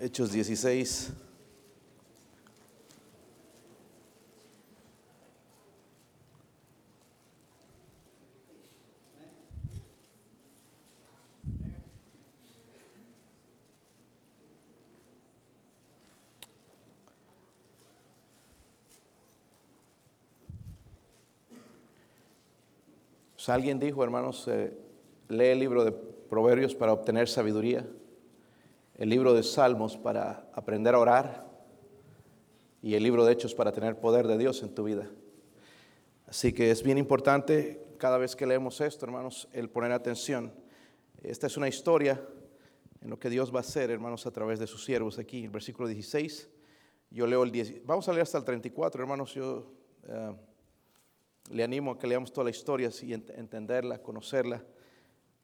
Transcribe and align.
Hechos 0.00 0.30
16. 0.30 1.12
Pues 23.34 23.48
alguien 23.48 23.80
dijo, 23.80 24.04
hermanos, 24.04 24.46
eh, 24.46 24.76
lee 25.28 25.46
el 25.46 25.58
libro 25.58 25.84
de 25.84 25.90
Proverbios 25.90 26.74
para 26.76 26.92
obtener 26.92 27.28
sabiduría, 27.28 27.84
el 28.98 29.08
libro 29.08 29.32
de 29.32 29.44
Salmos 29.44 29.96
para 29.96 30.50
aprender 30.52 30.96
a 30.96 30.98
orar 30.98 31.48
y 32.82 32.94
el 32.94 33.02
libro 33.04 33.24
de 33.24 33.32
Hechos 33.32 33.54
para 33.54 33.70
tener 33.70 34.00
poder 34.00 34.26
de 34.26 34.36
Dios 34.36 34.60
en 34.64 34.74
tu 34.74 34.82
vida. 34.82 35.08
Así 36.26 36.52
que 36.52 36.72
es 36.72 36.82
bien 36.82 36.98
importante 36.98 37.80
cada 37.96 38.18
vez 38.18 38.34
que 38.34 38.44
leemos 38.44 38.80
esto, 38.80 39.06
hermanos, 39.06 39.48
el 39.52 39.70
poner 39.70 39.92
atención. 39.92 40.52
Esta 41.22 41.46
es 41.46 41.56
una 41.56 41.68
historia 41.68 42.20
en 43.00 43.08
lo 43.08 43.20
que 43.20 43.30
Dios 43.30 43.54
va 43.54 43.58
a 43.58 43.60
hacer, 43.60 43.92
hermanos, 43.92 44.26
a 44.26 44.32
través 44.32 44.58
de 44.58 44.66
sus 44.66 44.84
siervos 44.84 45.16
aquí, 45.20 45.44
el 45.44 45.50
versículo 45.50 45.86
16. 45.86 46.48
Yo 47.10 47.26
leo 47.28 47.44
el 47.44 47.52
10, 47.52 47.86
vamos 47.86 48.08
a 48.08 48.12
leer 48.12 48.22
hasta 48.22 48.38
el 48.38 48.44
34, 48.44 49.00
hermanos, 49.00 49.32
yo 49.32 49.72
eh, 50.08 50.34
le 51.52 51.62
animo 51.62 51.92
a 51.92 51.98
que 51.98 52.08
leamos 52.08 52.32
toda 52.32 52.46
la 52.46 52.50
historia 52.50 52.90
y 53.00 53.12
entenderla, 53.12 54.02
conocerla 54.02 54.64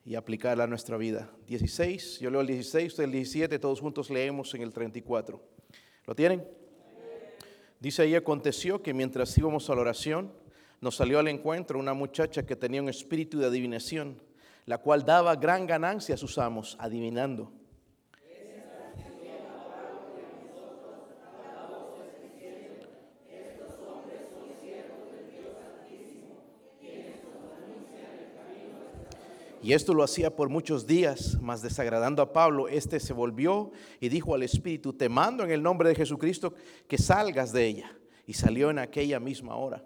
y 0.05 0.15
aplicarla 0.17 0.65
a 0.65 0.67
nuestra 0.67 0.97
vida. 0.97 1.31
16, 1.47 2.21
yo 2.21 2.31
leo 2.31 2.43
el 2.43 2.47
16, 2.47 2.93
usted 2.93 3.05
el 3.05 3.13
17, 3.13 3.59
todos 3.59 3.81
juntos 3.81 4.11
leemos 4.11 4.55
en 4.55 4.63
el 4.63 4.73
34. 4.73 5.41
¿Lo 6.07 6.15
tienen? 6.15 6.47
Dice 7.81 8.03
ahí, 8.03 8.15
aconteció 8.15 8.83
que 8.83 8.95
mientras 8.95 9.37
íbamos 9.37 9.69
a 9.69 9.75
la 9.75 9.81
oración, 9.81 10.33
nos 10.81 10.97
salió 10.97 11.19
al 11.19 11.29
encuentro 11.29 11.79
una 11.79 11.95
muchacha 11.95 12.45
que 12.45 12.57
tenía 12.57 12.83
un 12.83 12.89
espíritu 12.89 13.39
de 13.39 13.47
adivinación, 13.47 14.21
la 14.67 14.79
cual 14.79 15.05
daba 15.05 15.37
gran 15.37 15.67
ganancia 15.67 16.15
a 16.15 16.19
sus 16.19 16.39
amos, 16.39 16.77
adivinando. 16.79 17.53
Y 29.65 29.73
esto 29.73 29.95
lo 29.95 30.03
hacía 30.03 30.37
por 30.37 30.51
muchos 30.51 30.87
días, 30.87 31.39
mas 31.41 31.63
desagradando 31.63 32.21
a 32.21 32.35
Pablo, 32.35 32.69
este 32.69 33.01
se 33.01 33.15
volvió 33.15 33.73
y 33.99 34.11
dijo 34.11 34.35
al 34.35 34.43
Espíritu, 34.43 34.93
te 34.93 35.09
mando 35.09 35.43
en 35.43 35.51
el 35.51 35.63
nombre 35.63 35.89
de 35.89 35.95
Jesucristo 35.95 36.53
que 36.87 36.99
salgas 36.99 37.51
de 37.51 37.65
ella. 37.65 37.97
Y 38.27 38.35
salió 38.35 38.69
en 38.69 38.79
aquella 38.79 39.19
misma 39.19 39.57
hora. 39.57 39.83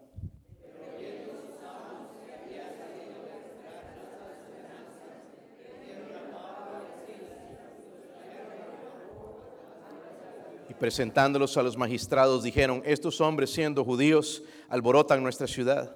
Y 10.69 10.75
presentándolos 10.75 11.57
a 11.57 11.63
los 11.63 11.77
magistrados 11.77 12.43
dijeron, 12.43 12.83
estos 12.85 13.21
hombres 13.21 13.51
siendo 13.51 13.85
judíos 13.85 14.43
alborotan 14.69 15.23
nuestra 15.23 15.47
ciudad 15.47 15.95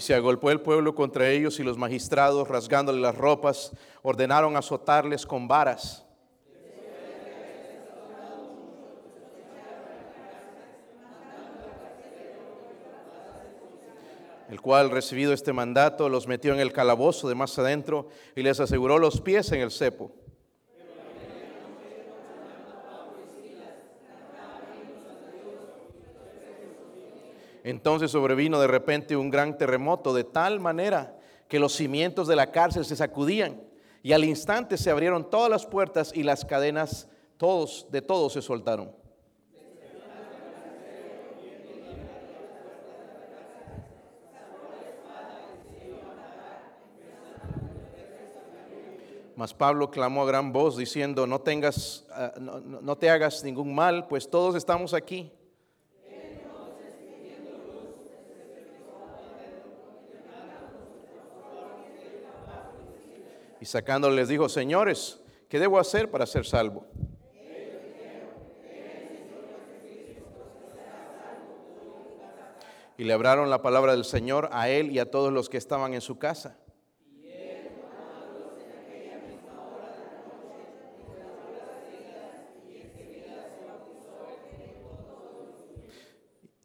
Y 0.00 0.02
se 0.02 0.14
agolpó 0.14 0.50
el 0.50 0.62
pueblo 0.62 0.94
contra 0.94 1.28
ellos 1.28 1.60
y 1.60 1.62
los 1.62 1.76
magistrados, 1.76 2.48
rasgándole 2.48 3.02
las 3.02 3.14
ropas, 3.14 3.72
ordenaron 4.00 4.56
azotarles 4.56 5.26
con 5.26 5.46
varas. 5.46 6.06
el 14.48 14.60
cual 14.62 14.90
recibido 14.90 15.34
este 15.34 15.52
mandato 15.52 16.08
los 16.08 16.26
metió 16.26 16.54
en 16.54 16.60
el 16.60 16.72
calabozo 16.72 17.28
de 17.28 17.34
más 17.34 17.58
adentro 17.58 18.08
y 18.34 18.42
les 18.42 18.58
aseguró 18.58 18.98
los 18.98 19.20
pies 19.20 19.52
en 19.52 19.60
el 19.60 19.70
cepo. 19.70 20.12
Entonces 27.70 28.10
sobrevino 28.10 28.60
de 28.60 28.66
repente 28.66 29.16
un 29.16 29.30
gran 29.30 29.56
terremoto 29.56 30.12
de 30.12 30.24
tal 30.24 30.60
manera 30.60 31.16
que 31.48 31.58
los 31.58 31.72
cimientos 31.72 32.28
de 32.28 32.36
la 32.36 32.50
cárcel 32.52 32.84
se 32.84 32.96
sacudían 32.96 33.60
y 34.02 34.12
al 34.12 34.24
instante 34.24 34.76
se 34.76 34.90
abrieron 34.90 35.28
todas 35.28 35.50
las 35.50 35.66
puertas 35.66 36.12
y 36.14 36.22
las 36.22 36.44
cadenas 36.44 37.08
todos 37.36 37.86
de 37.90 38.02
todos 38.02 38.32
se 38.34 38.42
soltaron. 38.42 38.92
Mas 49.36 49.54
Pablo 49.54 49.90
clamó 49.90 50.22
a 50.22 50.26
gran 50.26 50.52
voz 50.52 50.76
diciendo, 50.76 51.26
no 51.26 51.40
tengas, 51.40 52.04
ah, 52.10 52.34
no 52.38 52.98
te 52.98 53.08
hagas 53.08 53.42
ningún 53.42 53.74
mal, 53.74 54.06
pues 54.06 54.28
todos 54.28 54.54
estamos 54.54 54.92
aquí. 54.92 55.32
Y 63.60 63.66
sacándole 63.66 64.16
les 64.16 64.28
dijo, 64.28 64.48
señores, 64.48 65.20
¿qué 65.48 65.58
debo 65.58 65.78
hacer 65.78 66.10
para 66.10 66.24
ser 66.24 66.46
salvo? 66.46 66.86
Y 72.96 73.04
le 73.04 73.12
hablaron 73.12 73.50
la 73.50 73.62
palabra 73.62 73.92
del 73.92 74.04
Señor 74.04 74.48
a 74.52 74.68
él 74.68 74.90
y 74.90 74.98
a 74.98 75.10
todos 75.10 75.32
los 75.32 75.48
que 75.48 75.58
estaban 75.58 75.92
en 75.94 76.00
su 76.00 76.18
casa. 76.18 76.58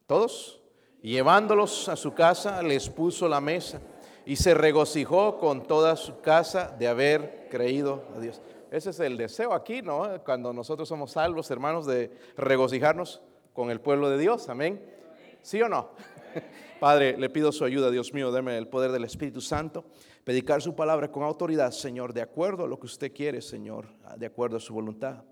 Todos, 0.08 0.62
llevándolos 1.02 1.90
a 1.90 1.96
su 1.96 2.14
casa, 2.14 2.62
les 2.62 2.90
puso 2.90 3.28
la 3.28 3.42
mesa 3.42 3.82
y 4.26 4.38
se 4.38 4.56
regocijó 4.56 5.38
con 5.38 5.68
toda 5.68 5.96
su 5.96 6.20
casa 6.20 6.76
de 6.80 6.88
haber 6.88 7.48
creído 7.50 8.04
a 8.16 8.20
Dios. 8.20 8.42
Ese 8.72 8.90
es 8.90 9.00
el 9.00 9.18
deseo 9.18 9.54
aquí, 9.54 9.82
¿no? 9.82 10.22
Cuando 10.24 10.52
nosotros 10.52 10.90
somos 10.90 11.12
salvos, 11.12 11.52
hermanos, 11.52 11.86
de 11.86 12.12
regocijarnos 12.36 13.22
con 13.54 13.70
el 13.70 13.80
pueblo 13.80 14.10
de 14.10 14.18
Dios. 14.18 14.50
Amén. 14.50 14.84
¿Sí 15.44 15.62
o 15.62 15.70
no? 15.70 15.92
Padre, 16.80 17.18
le 17.18 17.30
pido 17.30 17.52
su 17.52 17.64
ayuda, 17.64 17.92
Dios 17.92 18.14
mío, 18.14 18.32
deme 18.32 18.58
el 18.58 18.68
poder 18.68 18.92
del 18.92 19.04
Espíritu 19.04 19.42
Santo, 19.42 19.86
predicar 20.24 20.62
su 20.62 20.76
palabra 20.76 21.12
con 21.12 21.24
autoridad, 21.24 21.72
Señor, 21.72 22.12
de 22.12 22.24
acuerdo 22.24 22.66
a 22.66 22.68
lo 22.68 22.80
que 22.80 22.88
usted 22.88 23.14
quiere, 23.14 23.42
Señor, 23.42 23.88
de 24.18 24.26
acuerdo 24.26 24.58
a 24.58 24.60
su 24.60 24.74
voluntad. 24.74 25.24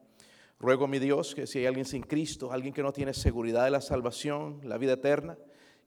Ruego, 0.59 0.87
mi 0.87 0.99
Dios, 0.99 1.33
que 1.33 1.47
si 1.47 1.59
hay 1.59 1.65
alguien 1.65 1.85
sin 1.85 2.03
Cristo, 2.03 2.51
alguien 2.51 2.73
que 2.73 2.83
no 2.83 2.93
tiene 2.93 3.13
seguridad 3.13 3.65
de 3.65 3.71
la 3.71 3.81
salvación, 3.81 4.61
la 4.63 4.77
vida 4.77 4.93
eterna, 4.93 5.37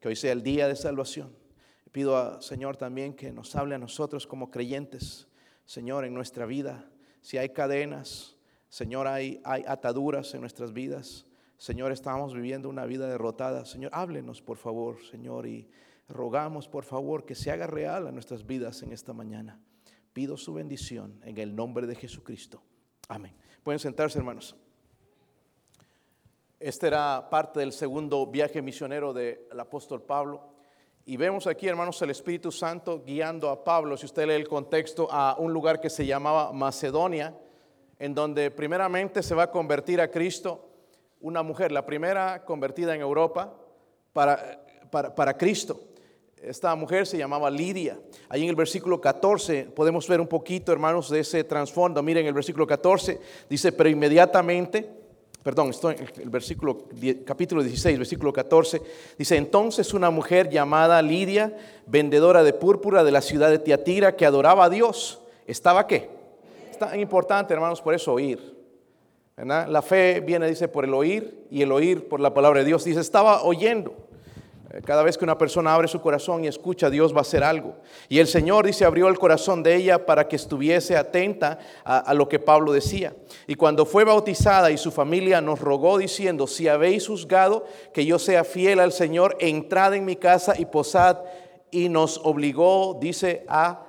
que 0.01 0.09
hoy 0.09 0.17
sea 0.17 0.33
el 0.33 0.43
día 0.43 0.69
de 0.69 0.77
salvación 0.77 1.46
Pido, 1.93 2.17
a, 2.17 2.43
Señor, 2.43 2.77
también 2.77 3.15
que 3.15 3.33
nos 3.33 3.55
hable 3.57 3.75
a 3.75 3.79
nosotros 3.79 4.27
como 4.27 4.51
creyentes, 4.51 5.29
Señor, 5.65 6.05
en 6.05 6.15
nuestra 6.15 6.47
vida. 6.47 6.89
Si 7.23 7.39
hay 7.39 7.51
cadenas, 7.51 8.37
Señor, 8.69 9.07
hay, 9.07 9.41
hay 9.45 9.65
ataduras 9.67 10.35
en 10.35 10.41
nuestras 10.41 10.73
vidas. 10.73 11.27
Señor, 11.57 11.93
estamos 11.93 12.35
viviendo 12.35 12.69
una 12.69 12.85
vida 12.85 13.09
derrotada. 13.09 13.65
Señor, 13.65 13.91
háblenos, 13.95 14.43
por 14.43 14.59
favor, 14.59 15.03
Señor, 15.11 15.47
y 15.47 15.69
rogamos, 16.09 16.69
por 16.69 16.85
favor, 16.85 17.25
que 17.25 17.35
se 17.35 17.51
haga 17.51 17.67
real 17.67 18.07
a 18.07 18.13
nuestras 18.13 18.47
vidas 18.47 18.83
en 18.83 18.93
esta 18.93 19.13
mañana. 19.13 19.59
Pido 20.13 20.37
su 20.37 20.55
bendición 20.55 21.21
en 21.25 21.39
el 21.39 21.55
nombre 21.55 21.87
de 21.87 21.95
Jesucristo. 21.95 22.63
Amén. 23.09 23.35
Pueden 23.63 23.79
sentarse, 23.79 24.19
hermanos. 24.19 24.57
Este 26.59 26.87
era 26.87 27.29
parte 27.29 27.61
del 27.61 27.73
segundo 27.73 28.27
viaje 28.27 28.63
misionero 28.63 29.13
del 29.13 29.61
apóstol 29.61 30.03
Pablo. 30.03 30.56
Y 31.09 31.17
vemos 31.17 31.47
aquí, 31.47 31.69
hermanos, 31.69 32.03
el 32.03 32.11
Espíritu 32.11 32.51
Santo 32.51 33.05
guiando 33.07 33.49
a 33.49 33.63
Pablo, 33.63 33.97
si 33.97 34.07
usted 34.07 34.27
lee 34.27 34.35
el 34.35 34.49
contexto, 34.49 35.07
a 35.09 35.37
un 35.39 35.53
lugar 35.53 35.81
que 35.81 35.89
se 35.89 36.05
llamaba 36.05 36.53
Macedonia, 36.53 37.33
en 38.01 38.13
donde 38.13 38.51
primeramente 38.51 39.23
se 39.23 39.33
va 39.33 39.45
a 39.45 39.51
convertir 39.53 40.01
a 40.01 40.11
Cristo 40.11 40.69
una 41.21 41.45
mujer, 41.45 41.71
la 41.71 41.87
primera 41.87 42.45
convertida 42.45 42.93
en 42.93 43.03
Europa 43.03 43.55
para, 44.13 44.67
para, 44.91 45.39
Cristo. 45.39 45.81
Esta 46.43 46.75
mujer 46.75 47.07
se 47.07 47.19
llamaba 47.19 47.53
Lidia. 47.53 48.01
Ahí 48.29 48.43
en 48.43 48.49
el 48.49 48.57
versículo 48.57 49.01
14 49.01 49.67
podemos 49.77 50.09
ver 50.09 50.21
un 50.21 50.27
poquito, 50.27 50.73
hermanos, 50.73 51.09
de 51.09 51.21
ese 51.21 51.45
trasfondo. 51.45 52.03
Miren 52.03 52.27
el 52.27 52.35
versículo 52.35 52.67
14, 52.67 53.21
dice, 53.49 53.71
pero 53.71 53.89
inmediatamente 53.89 55.06
perdón, 55.47 55.71
estoy 55.71 55.95
en 55.95 56.09
el 56.25 56.29
versículo, 56.29 56.89
capítulo 57.25 57.63
16, 57.63 57.99
versículo 57.99 58.33
14, 58.33 58.83
dice, 59.17 59.37
entonces 59.37 59.95
una 59.95 60.11
mujer 60.11 60.51
llamada 60.51 61.01
Lidia, 61.01 61.57
vendedora 61.87 62.43
de 62.43 62.53
púrpura 62.53 63.05
de 63.05 63.13
la 63.13 63.21
ciudad 63.21 63.49
de 63.49 63.61
Tiatira, 63.61 64.17
que 64.17 64.27
adoraba 64.27 64.65
a 64.65 64.71
Dios, 64.71 65.21
¿estaba 65.47 65.87
qué? 65.87 66.11
Es 66.69 66.81
tan 66.81 66.99
importante, 66.99 67.55
hermanos, 67.55 67.81
por 67.81 67.95
eso 67.95 68.15
oír. 68.15 68.57
La 69.37 69.83
fe 69.83 70.19
viene, 70.19 70.49
dice, 70.49 70.67
por 70.67 70.85
el 70.85 70.93
oír 70.93 71.47
y 71.49 71.63
el 71.63 71.71
oír 71.71 72.09
por 72.09 72.19
la 72.19 72.35
palabra 72.35 72.59
de 72.59 72.67
Dios. 72.67 72.83
Dice, 72.83 72.99
estaba 72.99 73.45
oyendo. 73.45 73.95
Cada 74.85 75.05
vez 75.05 75.17
que 75.17 75.25
una 75.25 75.39
persona 75.39 75.73
abre 75.73 75.87
su 75.87 76.01
corazón 76.01 76.45
y 76.45 76.49
escucha, 76.49 76.91
Dios 76.91 77.15
va 77.15 77.19
a 77.19 77.21
hacer 77.21 77.45
algo. 77.45 77.77
Y 78.09 78.19
el 78.19 78.27
Señor 78.27 78.67
dice, 78.67 78.85
abrió 78.85 79.07
el 79.09 79.19
corazón 79.19 79.63
de 79.63 79.77
ella 79.77 80.05
para 80.05 80.27
que 80.27 80.35
estuviese 80.35 80.97
atenta 80.97 81.59
a, 81.85 82.13
lo 82.15 82.29
que 82.29 82.41
Pablo 82.41 82.73
decía. 82.73 83.15
Y 83.47 83.55
cuando 83.55 83.87
fue 83.87 84.03
bautizada 84.05 84.73
y 84.73 84.77
su 84.77 84.91
familia 84.91 85.41
nos 85.41 85.61
rogó 85.61 85.99
diciendo, 85.99 86.49
si 86.49 86.67
habéis 86.67 87.07
juzgado 87.07 87.65
que 87.95 88.05
yo 88.05 88.19
sea 88.19 88.43
fiel 88.43 88.81
al 88.81 88.93
Señor, 88.93 89.37
entrad 89.39 89.95
en 89.95 90.05
mi 90.05 90.17
casa 90.17 90.55
y 90.59 90.67
posad. 90.67 91.19
Y 91.71 91.89
nos 91.89 92.21
obligó, 92.25 92.99
dice, 93.01 93.45
a 93.49 93.86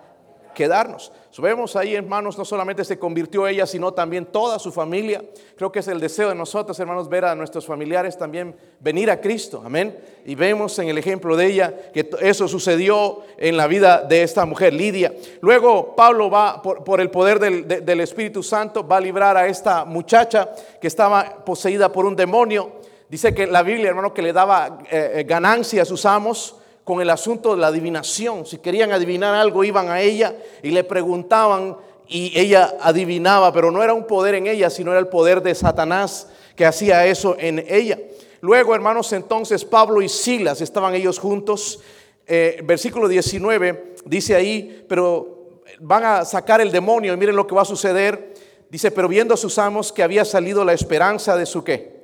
quedarnos. 0.57 1.11
vemos 1.37 1.75
ahí, 1.75 1.93
hermanos, 1.93 2.35
no 2.35 2.43
solamente 2.43 2.83
se 2.83 2.97
convirtió 2.97 3.45
ella, 3.45 3.67
sino 3.67 3.93
también 3.93 4.25
toda 4.25 4.57
su 4.57 4.71
familia. 4.71 5.23
Creo 5.55 5.71
que 5.71 5.79
es 5.79 5.87
el 5.87 5.99
deseo 5.99 6.29
de 6.29 6.35
nosotros, 6.35 6.79
hermanos, 6.79 7.07
ver 7.07 7.25
a 7.25 7.35
nuestros 7.35 7.63
familiares 7.63 8.17
también 8.17 8.55
venir 8.79 9.11
a 9.11 9.21
Cristo. 9.21 9.61
Amén. 9.63 9.95
Y 10.25 10.33
vemos 10.33 10.79
en 10.79 10.89
el 10.89 10.97
ejemplo 10.97 11.37
de 11.37 11.45
ella 11.45 11.91
que 11.93 12.09
eso 12.21 12.47
sucedió 12.47 13.19
en 13.37 13.55
la 13.55 13.67
vida 13.67 14.01
de 14.01 14.23
esta 14.23 14.47
mujer, 14.47 14.73
Lidia. 14.73 15.13
Luego 15.41 15.95
Pablo 15.95 16.31
va, 16.31 16.59
por, 16.59 16.99
el 17.01 17.11
poder 17.11 17.39
del, 17.39 17.99
Espíritu 17.99 18.41
Santo, 18.41 18.87
va 18.87 18.97
a 18.97 19.01
librar 19.01 19.37
a 19.37 19.45
esta 19.45 19.85
muchacha 19.85 20.49
que 20.81 20.87
estaba 20.87 21.45
poseída 21.45 21.91
por 21.91 22.07
un 22.07 22.15
demonio. 22.15 22.77
Dice 23.09 23.35
que 23.35 23.45
la 23.45 23.61
Biblia, 23.61 23.89
hermano, 23.89 24.11
que 24.11 24.23
le 24.23 24.33
daba 24.33 24.79
eh, 24.89 25.11
eh, 25.17 25.23
ganancia 25.23 25.83
a 25.83 25.85
sus 25.85 26.03
amos 26.03 26.55
con 26.87 27.01
el 27.01 27.09
asunto 27.09 27.53
de 27.53 27.59
la 27.59 27.67
adivinación. 27.67 28.45
Si 28.45 28.59
querían 28.59 28.93
adivinar 28.93 29.35
algo, 29.35 29.65
iban 29.65 29.89
a 29.89 29.99
ella 29.99 30.33
y 30.63 30.71
le 30.71 30.85
preguntaban 30.85 31.75
y 32.07 32.31
ella 32.39 32.75
adivinaba, 32.79 33.51
pero 33.51 33.71
no 33.71 33.83
era 33.83 33.93
un 33.93 34.07
poder 34.07 34.35
en 34.35 34.47
ella, 34.47 34.69
sino 34.69 34.91
era 34.91 35.01
el 35.01 35.09
poder 35.09 35.43
de 35.43 35.53
Satanás 35.53 36.29
que 36.55 36.65
hacía 36.65 37.05
eso 37.05 37.35
en 37.37 37.61
ella. 37.67 37.99
Luego, 38.39 38.73
hermanos, 38.73 39.11
entonces 39.11 39.65
Pablo 39.65 40.01
y 40.01 40.07
Silas 40.07 40.61
estaban 40.61 40.95
ellos 40.95 41.19
juntos. 41.19 41.81
Eh, 42.25 42.61
versículo 42.63 43.09
19 43.09 43.95
dice 44.05 44.35
ahí, 44.35 44.85
pero 44.87 45.59
van 45.81 46.05
a 46.05 46.23
sacar 46.23 46.61
el 46.61 46.71
demonio 46.71 47.13
y 47.13 47.17
miren 47.17 47.35
lo 47.35 47.45
que 47.45 47.55
va 47.55 47.63
a 47.63 47.65
suceder. 47.65 48.33
Dice, 48.69 48.91
pero 48.91 49.09
viendo 49.09 49.33
a 49.33 49.37
sus 49.37 49.57
amos 49.57 49.91
que 49.91 50.03
había 50.03 50.23
salido 50.23 50.63
la 50.63 50.71
esperanza 50.71 51.35
de 51.35 51.45
su 51.45 51.65
qué? 51.65 51.97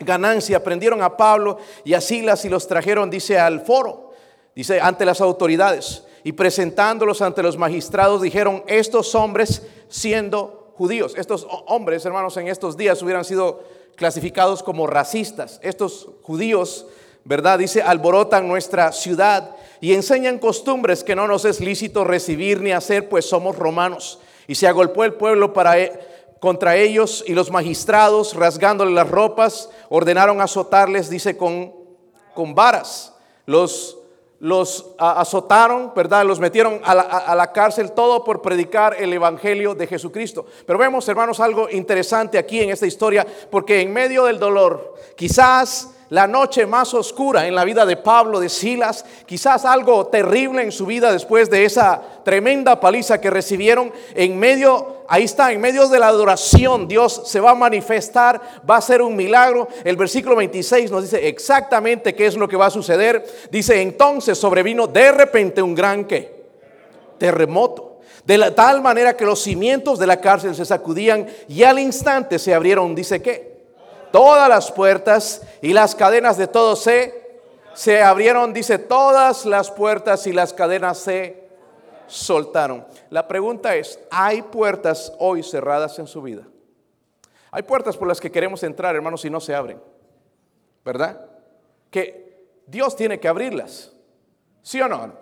Ganancia, 0.00 0.64
prendieron 0.64 1.02
a 1.02 1.18
Pablo 1.18 1.58
y 1.84 1.92
a 1.92 2.00
Silas 2.00 2.46
y 2.46 2.48
los 2.48 2.66
trajeron, 2.66 3.10
dice, 3.10 3.38
al 3.38 3.60
foro 3.60 4.05
Dice, 4.56 4.80
ante 4.80 5.04
las 5.04 5.20
autoridades 5.20 6.02
y 6.24 6.32
presentándolos 6.32 7.20
ante 7.20 7.42
los 7.42 7.58
magistrados, 7.58 8.22
dijeron, 8.22 8.64
estos 8.66 9.14
hombres 9.14 9.62
siendo 9.90 10.72
judíos, 10.76 11.12
estos 11.14 11.46
hombres, 11.66 12.06
hermanos, 12.06 12.38
en 12.38 12.48
estos 12.48 12.74
días 12.74 13.02
hubieran 13.02 13.26
sido 13.26 13.62
clasificados 13.96 14.62
como 14.62 14.86
racistas. 14.86 15.60
Estos 15.62 16.08
judíos, 16.22 16.86
¿verdad? 17.24 17.58
Dice, 17.58 17.82
alborotan 17.82 18.48
nuestra 18.48 18.92
ciudad 18.92 19.56
y 19.82 19.92
enseñan 19.92 20.38
costumbres 20.38 21.04
que 21.04 21.14
no 21.14 21.26
nos 21.26 21.44
es 21.44 21.60
lícito 21.60 22.02
recibir 22.02 22.62
ni 22.62 22.72
hacer, 22.72 23.10
pues 23.10 23.28
somos 23.28 23.56
romanos. 23.56 24.20
Y 24.46 24.54
se 24.54 24.66
agolpó 24.66 25.04
el 25.04 25.12
pueblo 25.12 25.52
para, 25.52 25.78
e, 25.78 26.00
contra 26.40 26.76
ellos 26.76 27.22
y 27.26 27.34
los 27.34 27.50
magistrados, 27.50 28.32
rasgándole 28.34 28.92
las 28.92 29.10
ropas, 29.10 29.68
ordenaron 29.90 30.40
azotarles, 30.40 31.10
dice, 31.10 31.36
con, 31.36 31.74
con 32.34 32.54
varas. 32.54 33.12
Los 33.44 33.98
los 34.40 34.94
azotaron, 34.98 35.92
¿verdad? 35.94 36.24
Los 36.24 36.40
metieron 36.40 36.80
a 36.84 36.94
la, 36.94 37.02
a 37.02 37.34
la, 37.34 37.52
cárcel, 37.52 37.92
todo 37.92 38.22
por 38.22 38.42
predicar 38.42 38.96
el 38.98 39.12
Evangelio 39.12 39.74
de 39.74 39.86
Jesucristo. 39.86 40.46
Pero 40.66 40.78
vemos, 40.78 41.08
hermanos, 41.08 41.40
algo 41.40 41.70
interesante 41.70 42.36
aquí 42.38 42.60
en 42.60 42.70
esta 42.70 42.86
historia, 42.86 43.26
porque 43.50 43.80
en 43.80 43.92
medio 43.92 44.24
del 44.24 44.38
dolor, 44.38 44.94
quizás 45.16 45.90
la 46.10 46.26
noche 46.26 46.66
más 46.66 46.94
oscura 46.94 47.46
en 47.46 47.54
la 47.54 47.64
vida 47.64 47.84
de 47.84 47.96
Pablo, 47.96 48.38
de 48.38 48.48
Silas, 48.48 49.04
quizás 49.26 49.64
algo 49.64 50.06
terrible 50.06 50.62
en 50.62 50.70
su 50.70 50.86
vida 50.86 51.10
después 51.12 51.50
de 51.50 51.64
esa 51.64 52.00
tremenda 52.24 52.78
paliza 52.78 53.20
que 53.20 53.30
recibieron. 53.30 53.92
En 54.14 54.38
medio, 54.38 54.95
ahí 55.08 55.24
está, 55.24 55.52
en 55.52 55.60
medio 55.60 55.88
de 55.88 55.98
la 55.98 56.08
adoración, 56.08 56.88
Dios 56.88 57.22
se 57.24 57.40
va 57.40 57.52
a 57.52 57.54
manifestar, 57.54 58.40
va 58.68 58.76
a 58.76 58.80
ser 58.80 59.02
un 59.02 59.16
milagro. 59.16 59.68
El 59.84 59.96
versículo 59.96 60.36
26 60.36 60.90
nos 60.90 61.02
dice 61.02 61.28
exactamente 61.28 62.14
qué 62.14 62.26
es 62.26 62.36
lo 62.36 62.48
que 62.48 62.56
va 62.56 62.66
a 62.66 62.70
suceder. 62.70 63.24
Dice, 63.50 63.80
entonces 63.80 64.38
sobrevino 64.38 64.86
de 64.86 65.12
repente 65.12 65.62
un 65.62 65.74
gran 65.74 66.04
¿qué? 66.04 66.44
terremoto. 67.18 68.00
De 68.24 68.50
tal 68.50 68.82
manera 68.82 69.16
que 69.16 69.24
los 69.24 69.42
cimientos 69.42 69.98
de 69.98 70.06
la 70.06 70.20
cárcel 70.20 70.54
se 70.54 70.64
sacudían 70.64 71.28
y 71.48 71.62
al 71.62 71.78
instante 71.78 72.38
se 72.38 72.52
abrieron, 72.52 72.94
dice 72.94 73.22
qué? 73.22 73.56
todas 74.16 74.48
las 74.48 74.72
puertas 74.72 75.42
y 75.60 75.74
las 75.74 75.94
cadenas 75.94 76.38
de 76.38 76.46
todos 76.46 76.82
se, 76.82 77.38
se 77.74 78.02
abrieron, 78.02 78.54
dice, 78.54 78.78
todas 78.78 79.44
las 79.44 79.70
puertas 79.70 80.26
y 80.26 80.32
las 80.32 80.54
cadenas 80.54 80.96
se 80.96 81.45
soltaron. 82.06 82.86
La 83.10 83.26
pregunta 83.28 83.74
es, 83.76 83.98
¿hay 84.10 84.42
puertas 84.42 85.12
hoy 85.18 85.42
cerradas 85.42 85.98
en 85.98 86.06
su 86.06 86.22
vida? 86.22 86.42
Hay 87.50 87.62
puertas 87.62 87.96
por 87.96 88.08
las 88.08 88.20
que 88.20 88.30
queremos 88.30 88.62
entrar, 88.62 88.94
hermanos, 88.94 89.24
y 89.24 89.30
no 89.30 89.40
se 89.40 89.54
abren, 89.54 89.80
¿verdad? 90.84 91.20
Que 91.90 92.44
Dios 92.66 92.96
tiene 92.96 93.18
que 93.18 93.28
abrirlas, 93.28 93.92
¿sí 94.62 94.80
o 94.80 94.88
no? 94.88 95.12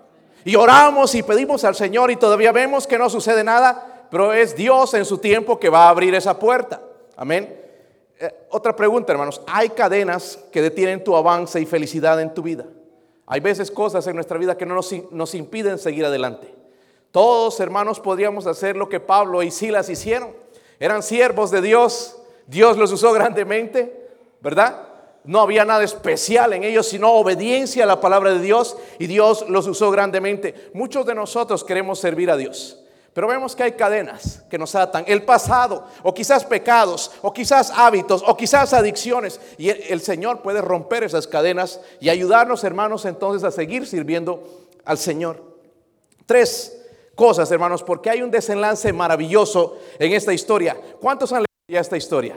Y 0.44 0.56
oramos 0.56 1.14
y 1.14 1.22
pedimos 1.22 1.64
al 1.64 1.74
Señor 1.74 2.10
y 2.10 2.16
todavía 2.16 2.52
vemos 2.52 2.86
que 2.86 2.98
no 2.98 3.08
sucede 3.08 3.44
nada, 3.44 4.06
pero 4.10 4.32
es 4.32 4.56
Dios 4.56 4.94
en 4.94 5.04
su 5.04 5.18
tiempo 5.18 5.58
que 5.58 5.68
va 5.68 5.86
a 5.86 5.90
abrir 5.90 6.14
esa 6.14 6.38
puerta. 6.38 6.82
Amén. 7.16 7.60
Eh, 8.18 8.46
otra 8.50 8.74
pregunta, 8.74 9.12
hermanos. 9.12 9.40
Hay 9.46 9.70
cadenas 9.70 10.38
que 10.52 10.62
detienen 10.62 11.02
tu 11.02 11.16
avance 11.16 11.60
y 11.60 11.66
felicidad 11.66 12.20
en 12.20 12.34
tu 12.34 12.42
vida. 12.42 12.66
Hay 13.26 13.40
veces 13.40 13.70
cosas 13.70 14.06
en 14.06 14.16
nuestra 14.16 14.38
vida 14.38 14.56
que 14.56 14.66
no 14.66 14.74
nos, 14.74 14.92
nos 15.10 15.34
impiden 15.34 15.78
seguir 15.78 16.04
adelante. 16.04 16.54
Todos, 17.14 17.60
hermanos, 17.60 18.00
podríamos 18.00 18.44
hacer 18.48 18.74
lo 18.74 18.88
que 18.88 18.98
Pablo 18.98 19.44
y 19.44 19.52
Silas 19.52 19.88
hicieron. 19.88 20.34
Eran 20.80 21.00
siervos 21.00 21.52
de 21.52 21.62
Dios. 21.62 22.16
Dios 22.48 22.76
los 22.76 22.90
usó 22.90 23.12
grandemente, 23.12 24.10
¿verdad? 24.40 24.88
No 25.22 25.40
había 25.40 25.64
nada 25.64 25.84
especial 25.84 26.54
en 26.54 26.64
ellos, 26.64 26.88
sino 26.88 27.12
obediencia 27.12 27.84
a 27.84 27.86
la 27.86 28.00
palabra 28.00 28.32
de 28.32 28.40
Dios 28.40 28.76
y 28.98 29.06
Dios 29.06 29.48
los 29.48 29.68
usó 29.68 29.92
grandemente. 29.92 30.72
Muchos 30.74 31.06
de 31.06 31.14
nosotros 31.14 31.62
queremos 31.62 32.00
servir 32.00 32.32
a 32.32 32.36
Dios. 32.36 32.80
Pero 33.12 33.28
vemos 33.28 33.54
que 33.54 33.62
hay 33.62 33.72
cadenas 33.74 34.42
que 34.50 34.58
nos 34.58 34.74
atan, 34.74 35.04
el 35.06 35.22
pasado, 35.22 35.86
o 36.02 36.12
quizás 36.12 36.44
pecados, 36.44 37.12
o 37.22 37.32
quizás 37.32 37.70
hábitos, 37.70 38.24
o 38.26 38.36
quizás 38.36 38.72
adicciones. 38.72 39.40
Y 39.56 39.68
el, 39.68 40.00
Señor 40.00 40.42
puede 40.42 40.60
romper 40.60 41.04
esas 41.04 41.28
cadenas 41.28 41.80
y 42.00 42.08
ayudarnos, 42.08 42.64
hermanos, 42.64 43.04
entonces 43.04 43.44
a 43.44 43.52
seguir 43.52 43.86
sirviendo 43.86 44.66
al 44.84 44.98
Señor. 44.98 45.40
Tres 46.26 46.80
cosas, 47.14 47.50
hermanos, 47.50 47.82
porque 47.82 48.10
hay 48.10 48.22
un 48.22 48.30
desenlace 48.30 48.92
maravilloso 48.92 49.78
en 49.98 50.12
esta 50.12 50.32
historia. 50.32 50.76
¿Cuántos 51.00 51.32
han 51.32 51.40
leído 51.40 51.68
ya 51.68 51.80
esta 51.80 51.96
historia? 51.96 52.36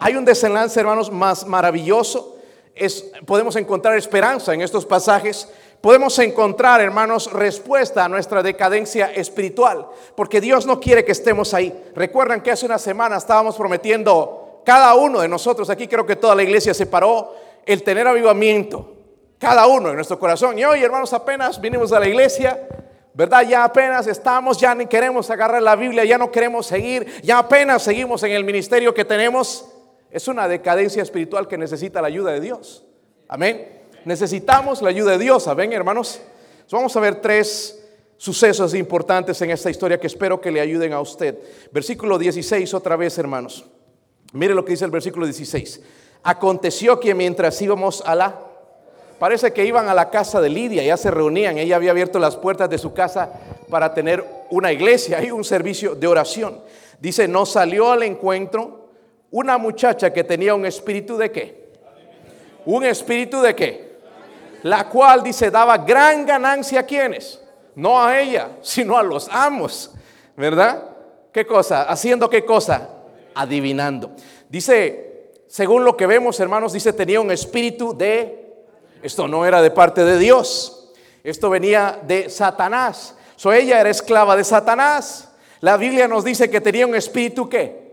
Hay 0.00 0.16
un 0.16 0.24
desenlace, 0.24 0.80
hermanos, 0.80 1.10
más 1.10 1.46
maravilloso. 1.46 2.36
Es, 2.74 3.10
podemos 3.26 3.56
encontrar 3.56 3.96
esperanza 3.96 4.52
en 4.52 4.60
estos 4.60 4.84
pasajes 4.84 5.48
podemos 5.84 6.18
encontrar, 6.18 6.80
hermanos, 6.80 7.30
respuesta 7.30 8.06
a 8.06 8.08
nuestra 8.08 8.42
decadencia 8.42 9.12
espiritual, 9.12 9.86
porque 10.16 10.40
Dios 10.40 10.64
no 10.64 10.80
quiere 10.80 11.04
que 11.04 11.12
estemos 11.12 11.52
ahí. 11.52 11.78
Recuerdan 11.94 12.40
que 12.40 12.50
hace 12.50 12.64
una 12.64 12.78
semana 12.78 13.18
estábamos 13.18 13.54
prometiendo, 13.54 14.62
cada 14.64 14.94
uno 14.94 15.20
de 15.20 15.28
nosotros, 15.28 15.68
aquí 15.68 15.86
creo 15.86 16.06
que 16.06 16.16
toda 16.16 16.34
la 16.34 16.42
iglesia 16.42 16.72
se 16.72 16.86
paró, 16.86 17.34
el 17.66 17.82
tener 17.82 18.08
avivamiento, 18.08 18.94
cada 19.38 19.66
uno 19.66 19.90
en 19.90 19.96
nuestro 19.96 20.18
corazón. 20.18 20.58
Y 20.58 20.64
hoy, 20.64 20.82
hermanos, 20.82 21.12
apenas 21.12 21.60
vinimos 21.60 21.92
a 21.92 22.00
la 22.00 22.08
iglesia, 22.08 22.66
¿verdad? 23.14 23.42
Ya 23.48 23.64
apenas 23.64 24.06
estamos, 24.06 24.58
ya 24.58 24.74
ni 24.74 24.86
queremos 24.86 25.30
agarrar 25.30 25.62
la 25.62 25.76
Biblia, 25.76 26.04
ya 26.04 26.18
no 26.18 26.30
queremos 26.30 26.66
seguir, 26.66 27.06
ya 27.22 27.38
apenas 27.38 27.82
seguimos 27.82 28.22
en 28.24 28.32
el 28.32 28.44
ministerio 28.44 28.92
que 28.92 29.04
tenemos. 29.04 29.66
Es 30.10 30.28
una 30.28 30.46
decadencia 30.46 31.02
espiritual 31.02 31.48
que 31.48 31.56
necesita 31.56 32.02
la 32.02 32.08
ayuda 32.08 32.32
de 32.32 32.40
Dios. 32.40 32.84
Amén 33.28 33.84
necesitamos 34.04 34.82
la 34.82 34.90
ayuda 34.90 35.12
de 35.12 35.18
Dios, 35.18 35.44
¿saben, 35.44 35.72
hermanos? 35.72 36.20
vamos 36.70 36.96
a 36.96 37.00
ver 37.00 37.20
tres 37.20 37.80
sucesos 38.16 38.74
importantes 38.74 39.40
en 39.42 39.50
esta 39.50 39.70
historia 39.70 40.00
que 40.00 40.08
espero 40.08 40.40
que 40.40 40.50
le 40.50 40.60
ayuden 40.60 40.92
a 40.92 41.00
usted. 41.00 41.38
Versículo 41.70 42.18
16 42.18 42.74
otra 42.74 42.96
vez, 42.96 43.16
hermanos. 43.18 43.64
Mire 44.32 44.54
lo 44.54 44.64
que 44.64 44.72
dice 44.72 44.84
el 44.84 44.90
versículo 44.90 45.26
16. 45.26 45.80
Aconteció 46.24 46.98
que 46.98 47.14
mientras 47.14 47.60
íbamos 47.62 48.02
a 48.04 48.14
la... 48.14 48.40
Parece 49.24 49.54
que 49.54 49.64
iban 49.64 49.88
a 49.88 49.94
la 49.94 50.10
casa 50.10 50.38
de 50.38 50.50
Lidia, 50.50 50.82
ya 50.82 50.98
se 50.98 51.10
reunían, 51.10 51.56
ella 51.56 51.76
había 51.76 51.92
abierto 51.92 52.18
las 52.18 52.36
puertas 52.36 52.68
de 52.68 52.76
su 52.76 52.92
casa 52.92 53.30
para 53.70 53.94
tener 53.94 54.22
una 54.50 54.70
iglesia 54.70 55.24
y 55.24 55.30
un 55.30 55.44
servicio 55.44 55.94
de 55.94 56.06
oración. 56.06 56.60
Dice, 57.00 57.26
nos 57.26 57.52
salió 57.52 57.90
al 57.90 58.02
encuentro 58.02 58.90
una 59.30 59.56
muchacha 59.56 60.12
que 60.12 60.24
tenía 60.24 60.54
un 60.54 60.66
espíritu 60.66 61.16
de 61.16 61.32
qué? 61.32 61.72
Un 62.66 62.84
espíritu 62.84 63.40
de 63.40 63.56
qué? 63.56 63.96
La 64.62 64.90
cual 64.90 65.22
dice 65.22 65.50
daba 65.50 65.78
gran 65.78 66.26
ganancia 66.26 66.80
a 66.80 66.82
quienes, 66.82 67.42
no 67.76 67.98
a 67.98 68.20
ella, 68.20 68.58
sino 68.60 68.98
a 68.98 69.02
los 69.02 69.30
amos, 69.30 69.90
¿verdad? 70.36 70.84
¿Qué 71.32 71.46
cosa? 71.46 71.84
Haciendo 71.84 72.28
qué 72.28 72.44
cosa? 72.44 72.90
Adivinando. 73.34 74.10
Dice, 74.50 75.32
según 75.46 75.82
lo 75.82 75.96
que 75.96 76.06
vemos, 76.06 76.38
hermanos, 76.40 76.74
dice 76.74 76.92
tenía 76.92 77.22
un 77.22 77.30
espíritu 77.30 77.96
de 77.96 78.43
esto 79.04 79.28
no 79.28 79.44
era 79.44 79.60
de 79.60 79.70
parte 79.70 80.02
de 80.02 80.18
Dios. 80.18 80.90
Esto 81.22 81.50
venía 81.50 82.00
de 82.06 82.30
Satanás. 82.30 83.14
So 83.36 83.52
ella 83.52 83.78
era 83.78 83.90
esclava 83.90 84.34
de 84.34 84.44
Satanás. 84.44 85.30
La 85.60 85.76
Biblia 85.76 86.08
nos 86.08 86.24
dice 86.24 86.48
que 86.48 86.62
tenía 86.62 86.86
un 86.86 86.94
espíritu 86.94 87.46
que 87.46 87.84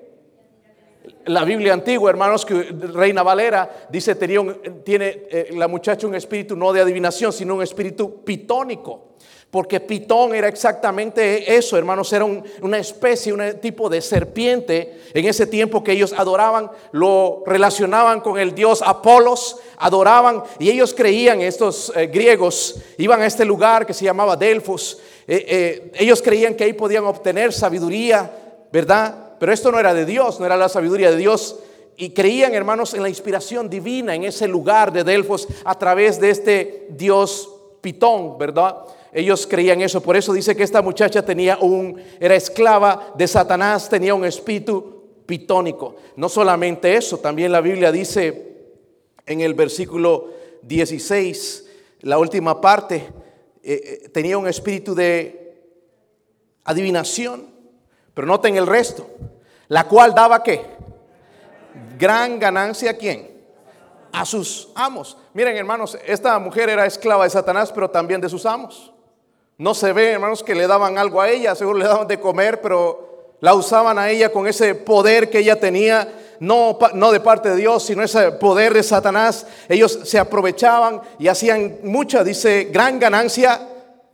la 1.25 1.43
Biblia 1.43 1.73
antigua, 1.73 2.09
hermanos, 2.09 2.45
que 2.45 2.63
Reina 2.93 3.23
Valera 3.23 3.87
dice 3.89 4.15
tenía 4.15 4.61
tiene 4.85 5.23
eh, 5.29 5.49
la 5.51 5.67
muchacha 5.67 6.07
un 6.07 6.15
espíritu 6.15 6.55
no 6.55 6.71
de 6.71 6.79
adivinación, 6.79 7.33
sino 7.33 7.55
un 7.55 7.63
espíritu 7.63 8.23
pitónico. 8.23 9.10
Porque 9.51 9.81
Pitón 9.81 10.33
era 10.33 10.47
exactamente 10.47 11.57
eso, 11.57 11.77
hermanos, 11.77 12.11
era 12.13 12.23
una 12.23 12.77
especie, 12.77 13.33
un 13.33 13.59
tipo 13.59 13.89
de 13.89 13.99
serpiente 13.99 15.01
en 15.13 15.25
ese 15.25 15.45
tiempo 15.45 15.83
que 15.83 15.91
ellos 15.91 16.13
adoraban, 16.17 16.71
lo 16.93 17.43
relacionaban 17.45 18.21
con 18.21 18.39
el 18.39 18.55
dios 18.55 18.81
Apolos, 18.81 19.57
adoraban 19.77 20.41
y 20.57 20.69
ellos 20.69 20.93
creían, 20.93 21.41
estos 21.41 21.91
eh, 21.97 22.07
griegos 22.07 22.77
iban 22.97 23.21
a 23.21 23.25
este 23.25 23.43
lugar 23.43 23.85
que 23.85 23.93
se 23.93 24.05
llamaba 24.05 24.37
Delfos, 24.37 24.99
eh, 25.27 25.45
eh, 25.47 25.91
ellos 25.95 26.21
creían 26.21 26.55
que 26.55 26.63
ahí 26.63 26.71
podían 26.71 27.03
obtener 27.03 27.51
sabiduría, 27.51 28.31
¿verdad? 28.71 29.33
Pero 29.37 29.51
esto 29.51 29.69
no 29.69 29.79
era 29.79 29.93
de 29.93 30.05
Dios, 30.05 30.39
no 30.39 30.45
era 30.45 30.55
la 30.55 30.69
sabiduría 30.69 31.11
de 31.11 31.17
Dios. 31.17 31.57
Y 31.97 32.11
creían, 32.11 32.55
hermanos, 32.55 32.93
en 32.93 33.01
la 33.01 33.09
inspiración 33.09 33.69
divina 33.69 34.15
en 34.15 34.23
ese 34.23 34.47
lugar 34.47 34.93
de 34.93 35.03
Delfos 35.03 35.47
a 35.65 35.77
través 35.77 36.21
de 36.21 36.29
este 36.29 36.87
dios 36.91 37.49
Pitón, 37.81 38.37
¿verdad? 38.37 38.77
Ellos 39.13 39.45
creían 39.45 39.81
eso, 39.81 40.01
por 40.01 40.15
eso 40.15 40.31
dice 40.31 40.55
que 40.55 40.63
esta 40.63 40.81
muchacha 40.81 41.23
tenía 41.23 41.57
un, 41.57 42.01
era 42.19 42.35
esclava 42.35 43.13
de 43.15 43.27
Satanás, 43.27 43.89
tenía 43.89 44.13
un 44.15 44.23
espíritu 44.23 45.03
pitónico. 45.25 45.97
No 46.15 46.29
solamente 46.29 46.95
eso, 46.95 47.17
también 47.19 47.51
la 47.51 47.61
Biblia 47.61 47.91
dice 47.91 48.51
en 49.25 49.41
el 49.41 49.53
versículo 49.53 50.29
16, 50.61 51.67
la 52.01 52.17
última 52.17 52.61
parte, 52.61 52.95
eh, 53.63 54.01
eh, 54.03 54.09
tenía 54.09 54.37
un 54.37 54.47
espíritu 54.47 54.95
de 54.95 55.61
adivinación, 56.63 57.53
pero 58.13 58.27
noten 58.27 58.55
el 58.55 58.67
resto, 58.67 59.07
la 59.67 59.87
cual 59.87 60.13
daba 60.13 60.41
qué? 60.41 60.65
Gran 61.97 62.39
ganancia 62.39 62.91
a 62.91 62.93
quién? 62.95 63.29
A 64.11 64.25
sus 64.25 64.69
amos. 64.75 65.17
Miren 65.33 65.55
hermanos, 65.55 65.97
esta 66.05 66.37
mujer 66.39 66.69
era 66.69 66.85
esclava 66.85 67.25
de 67.25 67.29
Satanás, 67.29 67.71
pero 67.71 67.89
también 67.89 68.21
de 68.21 68.29
sus 68.29 68.45
amos. 68.45 68.91
No 69.61 69.75
se 69.75 69.93
ve, 69.93 70.13
hermanos, 70.13 70.41
que 70.41 70.55
le 70.55 70.65
daban 70.65 70.97
algo 70.97 71.21
a 71.21 71.29
ella, 71.29 71.53
seguro 71.53 71.77
le 71.77 71.85
daban 71.85 72.07
de 72.07 72.19
comer, 72.19 72.61
pero 72.61 73.35
la 73.41 73.53
usaban 73.53 73.99
a 73.99 74.09
ella 74.09 74.31
con 74.31 74.47
ese 74.47 74.73
poder 74.73 75.29
que 75.29 75.37
ella 75.37 75.59
tenía, 75.59 76.11
no, 76.39 76.79
no 76.95 77.11
de 77.11 77.19
parte 77.19 77.49
de 77.49 77.57
Dios, 77.57 77.83
sino 77.83 78.01
ese 78.01 78.31
poder 78.31 78.73
de 78.73 78.81
Satanás. 78.81 79.45
Ellos 79.69 79.99
se 80.03 80.17
aprovechaban 80.17 81.01
y 81.19 81.27
hacían 81.27 81.77
mucha, 81.83 82.23
dice, 82.23 82.69
gran 82.73 82.97
ganancia, 82.97 83.61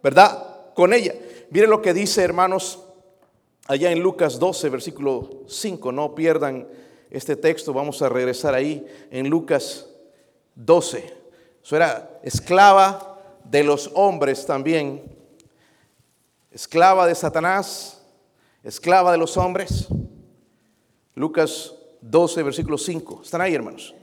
¿verdad? 0.04 0.74
Con 0.76 0.92
ella. 0.94 1.14
Miren 1.50 1.70
lo 1.70 1.82
que 1.82 1.94
dice, 1.94 2.26
hermanos, 2.26 2.84
allá 3.68 3.90
en 3.92 4.02
Lucas 4.02 4.40
12, 4.40 4.68
versículo 4.68 5.30
5, 5.48 5.94
no 5.94 6.14
pierdan 6.14 6.68
este 7.10 7.38
texto, 7.38 7.72
vamos 7.72 8.02
a 8.02 8.10
regresar 8.10 8.54
ahí 8.54 8.86
en 9.12 9.30
Lucas 9.30 9.88
12. 10.56 11.14
Eso 11.64 11.76
era 11.78 12.20
esclava 12.22 13.22
de 13.46 13.64
los 13.64 13.90
hombres 13.94 14.46
también 14.46 15.16
esclava 16.58 17.06
de 17.06 17.14
Satanás, 17.14 18.02
esclava 18.64 19.12
de 19.12 19.20
los 19.20 19.38
hombres. 19.38 19.88
Lucas 21.14 21.72
12, 22.02 22.42
versículo 22.42 22.80
5. 22.80 23.22
¿Están 23.24 23.42
ahí, 23.42 23.54
hermanos? 23.54 23.94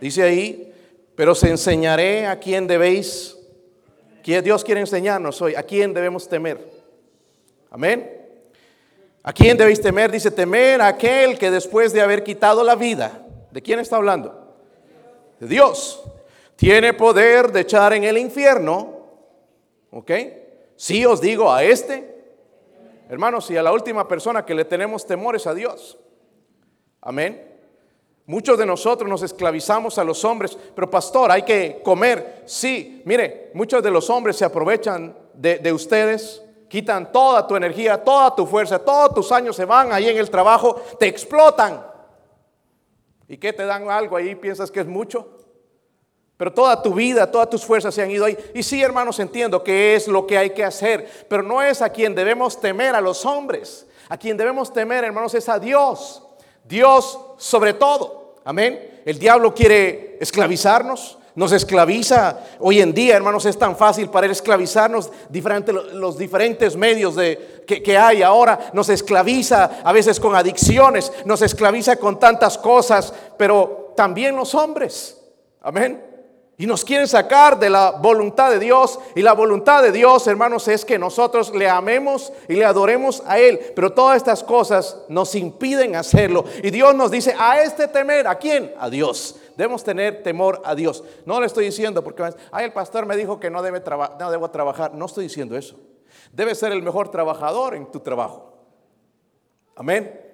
Dice 0.00 0.22
ahí, 0.22 0.72
pero 1.14 1.32
os 1.32 1.42
enseñaré 1.44 2.26
a 2.26 2.40
quién 2.40 2.66
debéis, 2.66 3.36
que 4.22 4.40
Dios 4.40 4.64
quiere 4.64 4.80
enseñarnos 4.80 5.42
hoy, 5.42 5.54
a 5.54 5.62
quién 5.62 5.92
debemos 5.92 6.26
temer. 6.26 6.66
Amén. 7.70 8.10
¿A 9.22 9.34
quién 9.34 9.58
debéis 9.58 9.82
temer? 9.82 10.10
Dice, 10.10 10.30
temer 10.30 10.80
a 10.80 10.88
aquel 10.88 11.38
que 11.38 11.50
después 11.50 11.92
de 11.92 12.00
haber 12.00 12.24
quitado 12.24 12.64
la 12.64 12.76
vida, 12.76 13.26
¿de 13.50 13.60
quién 13.60 13.78
está 13.78 13.96
hablando? 13.96 14.56
De 15.38 15.46
Dios. 15.46 16.02
Tiene 16.56 16.94
poder 16.94 17.52
de 17.52 17.60
echar 17.60 17.92
en 17.92 18.04
el 18.04 18.16
infierno, 18.16 19.00
¿ok? 19.90 20.10
Si 20.80 21.04
os 21.04 21.20
digo 21.20 21.52
a 21.52 21.62
este, 21.62 22.10
hermanos, 23.10 23.50
y 23.50 23.56
a 23.58 23.62
la 23.62 23.70
última 23.70 24.08
persona 24.08 24.46
que 24.46 24.54
le 24.54 24.64
tenemos 24.64 25.04
temores 25.04 25.46
a 25.46 25.52
Dios. 25.52 25.98
Amén. 27.02 27.60
Muchos 28.24 28.56
de 28.56 28.64
nosotros 28.64 29.06
nos 29.06 29.22
esclavizamos 29.22 29.98
a 29.98 30.04
los 30.04 30.24
hombres, 30.24 30.56
pero 30.74 30.88
pastor, 30.88 31.30
hay 31.30 31.42
que 31.42 31.82
comer. 31.84 32.44
Sí, 32.46 33.02
mire, 33.04 33.50
muchos 33.52 33.82
de 33.82 33.90
los 33.90 34.08
hombres 34.08 34.36
se 34.36 34.46
aprovechan 34.46 35.14
de, 35.34 35.58
de, 35.58 35.70
ustedes, 35.70 36.42
quitan 36.66 37.12
toda 37.12 37.46
tu 37.46 37.56
energía, 37.56 38.02
toda 38.02 38.34
tu 38.34 38.46
fuerza, 38.46 38.78
todos 38.78 39.12
tus 39.12 39.32
años 39.32 39.56
se 39.56 39.66
van 39.66 39.92
ahí 39.92 40.08
en 40.08 40.16
el 40.16 40.30
trabajo, 40.30 40.80
te 40.98 41.08
explotan. 41.08 41.86
¿Y 43.28 43.36
qué 43.36 43.52
te 43.52 43.66
dan 43.66 43.90
algo 43.90 44.16
ahí? 44.16 44.34
¿Piensas 44.34 44.70
que 44.70 44.80
es 44.80 44.86
mucho? 44.86 45.39
Pero 46.40 46.54
toda 46.54 46.80
tu 46.80 46.94
vida, 46.94 47.30
todas 47.30 47.50
tus 47.50 47.66
fuerzas 47.66 47.94
se 47.94 48.00
han 48.00 48.10
ido 48.10 48.24
ahí. 48.24 48.34
Y 48.54 48.62
sí, 48.62 48.82
hermanos, 48.82 49.18
entiendo 49.18 49.62
que 49.62 49.94
es 49.94 50.08
lo 50.08 50.26
que 50.26 50.38
hay 50.38 50.48
que 50.54 50.64
hacer. 50.64 51.26
Pero 51.28 51.42
no 51.42 51.60
es 51.60 51.82
a 51.82 51.90
quien 51.90 52.14
debemos 52.14 52.58
temer, 52.58 52.94
a 52.94 53.02
los 53.02 53.26
hombres. 53.26 53.86
A 54.08 54.16
quien 54.16 54.38
debemos 54.38 54.72
temer, 54.72 55.04
hermanos, 55.04 55.34
es 55.34 55.50
a 55.50 55.58
Dios. 55.58 56.22
Dios 56.64 57.20
sobre 57.36 57.74
todo. 57.74 58.36
Amén. 58.42 59.02
El 59.04 59.18
diablo 59.18 59.54
quiere 59.54 60.16
esclavizarnos. 60.18 61.18
Nos 61.34 61.52
esclaviza. 61.52 62.38
Hoy 62.58 62.80
en 62.80 62.94
día, 62.94 63.16
hermanos, 63.16 63.44
es 63.44 63.58
tan 63.58 63.76
fácil 63.76 64.08
para 64.08 64.26
esclavizarnos. 64.26 65.10
Diferente, 65.28 65.74
los 65.74 66.16
diferentes 66.16 66.74
medios 66.74 67.16
de, 67.16 67.64
que, 67.66 67.82
que 67.82 67.98
hay 67.98 68.22
ahora. 68.22 68.70
Nos 68.72 68.88
esclaviza 68.88 69.82
a 69.84 69.92
veces 69.92 70.18
con 70.18 70.34
adicciones. 70.34 71.12
Nos 71.26 71.42
esclaviza 71.42 71.96
con 71.96 72.18
tantas 72.18 72.56
cosas. 72.56 73.12
Pero 73.36 73.92
también 73.94 74.34
los 74.36 74.54
hombres. 74.54 75.18
Amén. 75.60 76.08
Y 76.60 76.66
nos 76.66 76.84
quieren 76.84 77.08
sacar 77.08 77.58
de 77.58 77.70
la 77.70 77.92
voluntad 77.92 78.50
de 78.50 78.58
Dios. 78.58 78.98
Y 79.14 79.22
la 79.22 79.32
voluntad 79.32 79.82
de 79.82 79.92
Dios, 79.92 80.26
hermanos, 80.26 80.68
es 80.68 80.84
que 80.84 80.98
nosotros 80.98 81.54
le 81.54 81.66
amemos 81.66 82.34
y 82.50 82.54
le 82.54 82.66
adoremos 82.66 83.22
a 83.26 83.38
Él. 83.38 83.58
Pero 83.74 83.94
todas 83.94 84.18
estas 84.18 84.44
cosas 84.44 84.98
nos 85.08 85.34
impiden 85.34 85.96
hacerlo. 85.96 86.44
Y 86.62 86.70
Dios 86.70 86.94
nos 86.94 87.10
dice, 87.10 87.34
a 87.38 87.62
este 87.62 87.88
temer, 87.88 88.26
¿a 88.26 88.34
quién? 88.34 88.74
A 88.78 88.90
Dios. 88.90 89.36
Debemos 89.56 89.82
tener 89.82 90.22
temor 90.22 90.60
a 90.62 90.74
Dios. 90.74 91.02
No 91.24 91.40
le 91.40 91.46
estoy 91.46 91.64
diciendo 91.64 92.04
porque, 92.04 92.24
ay, 92.52 92.66
el 92.66 92.74
pastor 92.74 93.06
me 93.06 93.16
dijo 93.16 93.40
que 93.40 93.48
no, 93.48 93.62
debe 93.62 93.82
no 94.18 94.30
debo 94.30 94.50
trabajar. 94.50 94.92
No 94.94 95.06
estoy 95.06 95.24
diciendo 95.24 95.56
eso. 95.56 95.80
Debe 96.30 96.54
ser 96.54 96.72
el 96.72 96.82
mejor 96.82 97.10
trabajador 97.10 97.74
en 97.74 97.90
tu 97.90 98.00
trabajo. 98.00 98.52
Amén. 99.76 100.29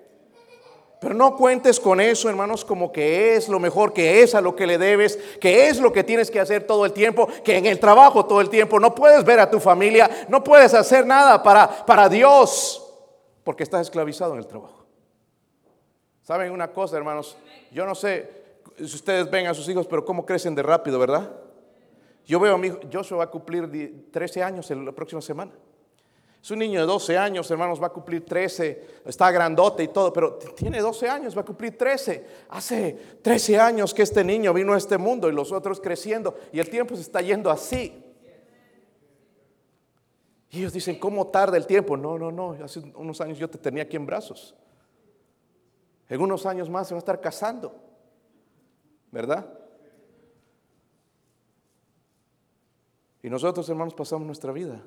Pero 1.01 1.15
no 1.15 1.37
cuentes 1.37 1.79
con 1.79 2.01
eso, 2.01 2.29
hermanos, 2.31 2.65
como 2.65 2.91
que 2.91 3.37
es 3.37 3.49
lo 3.49 3.61
mejor, 3.61 3.93
que 3.93 4.23
es 4.23 4.35
a 4.35 4.41
lo 4.41 4.57
que 4.57 4.67
le 4.67 4.79
debes, 4.79 5.19
que 5.41 5.69
es 5.69 5.79
lo 5.79 5.93
que 5.93 6.03
tienes 6.03 6.31
que 6.31 6.41
hacer 6.41 6.67
todo 6.67 6.87
el 6.87 6.93
tiempo, 6.93 7.29
que 7.45 7.59
en 7.59 7.67
el 7.67 7.79
trabajo 7.79 8.25
todo 8.25 8.41
el 8.41 8.49
tiempo 8.49 8.81
no 8.81 8.95
puedes 8.95 9.23
ver 9.25 9.39
a 9.39 9.51
tu 9.51 9.61
familia, 9.61 10.11
no 10.29 10.43
puedes 10.43 10.73
hacer 10.73 11.07
nada 11.07 11.43
para, 11.43 11.85
para 11.85 12.09
Dios, 12.09 12.83
porque 13.45 13.63
estás 13.63 13.83
esclavizado 13.83 14.33
en 14.33 14.39
el 14.39 14.47
trabajo. 14.47 14.87
¿Saben 16.23 16.51
una 16.51 16.73
cosa, 16.73 16.97
hermanos? 16.97 17.37
Yo 17.71 17.85
no 17.85 17.95
sé 17.95 18.31
si 18.79 18.85
ustedes 18.85 19.31
ven 19.31 19.47
a 19.47 19.55
sus 19.55 19.69
hijos, 19.69 19.87
pero 19.87 20.05
cómo 20.05 20.25
crecen 20.25 20.55
de 20.55 20.63
rápido, 20.63 20.99
¿verdad? 20.99 21.31
Yo 22.25 22.41
veo 22.41 22.55
a 22.55 22.59
mi 22.59 22.69
hijo, 22.69 22.81
Joshua 22.93 23.19
va 23.19 23.25
a 23.25 23.31
cumplir 23.31 24.11
13 24.11 24.43
años 24.43 24.71
la 24.71 24.93
próxima 24.93 25.21
semana. 25.21 25.53
Es 26.47 26.53
un 26.53 26.61
niño 26.61 26.79
de 26.79 26.87
12 26.87 27.19
años, 27.19 27.51
hermanos, 27.51 27.83
va 27.83 27.89
a 27.89 27.93
cumplir 27.93 28.25
13, 28.25 29.01
está 29.05 29.33
grandote 29.33 29.83
y 29.83 29.89
todo, 29.89 30.13
pero 30.13 30.35
tiene 30.35 30.81
12 30.81 31.09
años, 31.09 31.37
va 31.37 31.41
a 31.41 31.45
cumplir 31.45 31.77
13. 31.77 32.25
Hace 32.51 33.19
13 33.21 33.59
años 33.59 33.93
que 33.93 34.03
este 34.03 34.23
niño 34.23 34.55
vino 34.55 34.73
a 34.73 34.77
este 34.77 34.97
mundo 34.97 35.29
y 35.29 35.33
los 35.33 35.51
otros 35.51 35.81
creciendo 35.81 36.39
y 36.53 36.61
el 36.61 36.71
tiempo 36.71 36.95
se 36.95 37.03
está 37.03 37.21
yendo 37.21 37.51
así. 37.51 38.01
Y 40.51 40.59
ellos 40.59 40.73
dicen, 40.73 41.01
¿cómo 41.01 41.27
tarda 41.27 41.57
el 41.57 41.67
tiempo? 41.67 41.97
No, 41.97 42.17
no, 42.17 42.31
no, 42.31 42.53
hace 42.63 42.79
unos 42.95 43.21
años 43.21 43.39
yo 43.39 43.51
te 43.51 43.59
tenía 43.59 43.83
aquí 43.83 43.97
en 43.97 44.07
brazos. 44.07 44.55
En 46.09 46.21
unos 46.21 46.47
años 46.47 46.71
más 46.71 46.87
se 46.87 46.95
va 46.95 46.99
a 46.99 47.01
estar 47.01 47.21
casando, 47.21 47.75
¿verdad? 49.11 49.53
Y 53.21 53.31
nosotros, 53.31 53.69
hermanos, 53.69 53.95
pasamos 53.95 54.25
nuestra 54.25 54.53
vida 54.53 54.81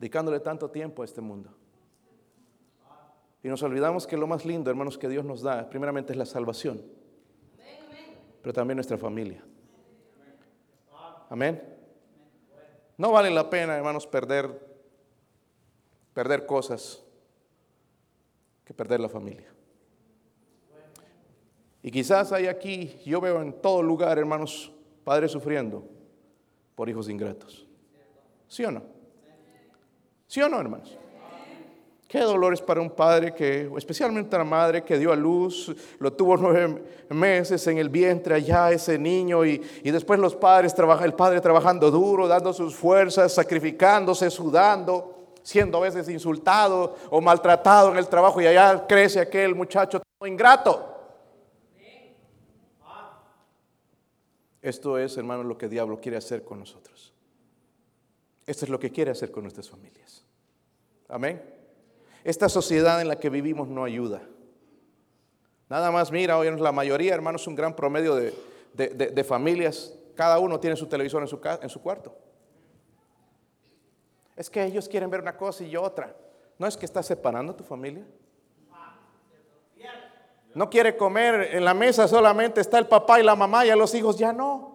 dedicándole 0.00 0.40
tanto 0.40 0.70
tiempo 0.70 1.02
a 1.02 1.04
este 1.04 1.20
mundo. 1.20 1.50
Y 3.42 3.48
nos 3.48 3.62
olvidamos 3.62 4.06
que 4.06 4.16
lo 4.16 4.26
más 4.26 4.46
lindo, 4.46 4.70
hermanos, 4.70 4.96
que 4.96 5.08
Dios 5.08 5.24
nos 5.26 5.42
da, 5.42 5.68
primeramente 5.68 6.14
es 6.14 6.18
la 6.18 6.24
salvación, 6.24 6.82
pero 8.40 8.52
también 8.54 8.76
nuestra 8.76 8.96
familia. 8.96 9.44
Amén. 11.28 11.62
No 12.96 13.12
vale 13.12 13.30
la 13.30 13.48
pena, 13.48 13.76
hermanos, 13.76 14.06
perder, 14.06 14.50
perder 16.14 16.46
cosas 16.46 17.04
que 18.64 18.72
perder 18.72 19.00
la 19.00 19.08
familia. 19.08 19.52
Y 21.82 21.90
quizás 21.90 22.32
hay 22.32 22.46
aquí, 22.46 22.98
yo 23.04 23.20
veo 23.20 23.40
en 23.42 23.52
todo 23.52 23.82
lugar, 23.82 24.18
hermanos, 24.18 24.72
padres 25.04 25.30
sufriendo 25.30 25.86
por 26.74 26.88
hijos 26.88 27.08
ingratos. 27.08 27.66
¿Sí 28.48 28.64
o 28.64 28.70
no? 28.70 28.99
¿Sí 30.30 30.40
o 30.40 30.48
no, 30.48 30.60
hermanos? 30.60 30.96
Qué 32.06 32.20
dolores 32.20 32.62
para 32.62 32.80
un 32.80 32.90
padre 32.90 33.34
que, 33.34 33.68
especialmente 33.76 34.36
una 34.36 34.44
madre 34.44 34.84
que 34.84 34.96
dio 34.96 35.12
a 35.12 35.16
luz, 35.16 35.74
lo 35.98 36.12
tuvo 36.12 36.36
nueve 36.36 36.84
meses 37.08 37.66
en 37.66 37.78
el 37.78 37.88
vientre 37.88 38.36
allá 38.36 38.70
ese 38.70 38.96
niño 38.96 39.44
y, 39.44 39.58
después 39.82 40.20
los 40.20 40.36
padres, 40.36 40.72
el 41.02 41.14
padre 41.14 41.40
trabajando 41.40 41.90
duro, 41.90 42.28
dando 42.28 42.52
sus 42.52 42.76
fuerzas, 42.76 43.34
sacrificándose, 43.34 44.30
sudando, 44.30 45.16
siendo 45.42 45.78
a 45.78 45.80
veces 45.80 46.08
insultado 46.08 46.96
o 47.10 47.20
maltratado 47.20 47.90
en 47.90 47.98
el 47.98 48.06
trabajo 48.06 48.40
y 48.40 48.46
allá 48.46 48.86
crece 48.86 49.18
aquel 49.18 49.56
muchacho 49.56 49.98
todo 49.98 50.28
ingrato. 50.28 50.96
Esto 54.62 54.96
es, 54.96 55.16
hermano, 55.16 55.42
lo 55.42 55.58
que 55.58 55.64
el 55.64 55.72
diablo 55.72 56.00
quiere 56.00 56.18
hacer 56.18 56.44
con 56.44 56.60
nosotros. 56.60 57.09
Esto 58.50 58.64
es 58.64 58.68
lo 58.68 58.80
que 58.80 58.90
quiere 58.90 59.12
hacer 59.12 59.30
con 59.30 59.44
nuestras 59.44 59.70
familias. 59.70 60.24
Amén. 61.08 61.40
Esta 62.24 62.48
sociedad 62.48 63.00
en 63.00 63.06
la 63.06 63.14
que 63.14 63.30
vivimos 63.30 63.68
no 63.68 63.84
ayuda. 63.84 64.22
Nada 65.68 65.92
más 65.92 66.10
mira, 66.10 66.36
hoy 66.36 66.50
la 66.58 66.72
mayoría, 66.72 67.14
hermanos, 67.14 67.46
un 67.46 67.54
gran 67.54 67.76
promedio 67.76 68.16
de, 68.16 69.24
familias, 69.24 69.94
cada 70.16 70.40
uno 70.40 70.58
tiene 70.58 70.74
su 70.74 70.88
televisor 70.88 71.22
en 71.22 71.28
su, 71.28 71.40
en 71.62 71.68
su 71.68 71.80
cuarto. 71.80 72.12
Es 74.34 74.50
que 74.50 74.64
ellos 74.64 74.88
quieren 74.88 75.10
ver 75.10 75.20
una 75.20 75.36
cosa 75.36 75.62
y 75.62 75.76
otra. 75.76 76.16
¿No 76.58 76.66
es 76.66 76.76
que 76.76 76.86
estás 76.86 77.06
separando 77.06 77.52
a 77.52 77.56
tu 77.56 77.62
familia? 77.62 78.04
No 80.56 80.68
quiere 80.68 80.96
comer 80.96 81.54
en 81.54 81.64
la 81.64 81.72
mesa, 81.72 82.08
solamente 82.08 82.60
está 82.60 82.80
el 82.80 82.88
papá 82.88 83.20
y 83.20 83.22
la 83.22 83.36
mamá 83.36 83.64
y 83.64 83.70
a 83.70 83.76
los 83.76 83.94
hijos 83.94 84.18
ya 84.18 84.32
no. 84.32 84.69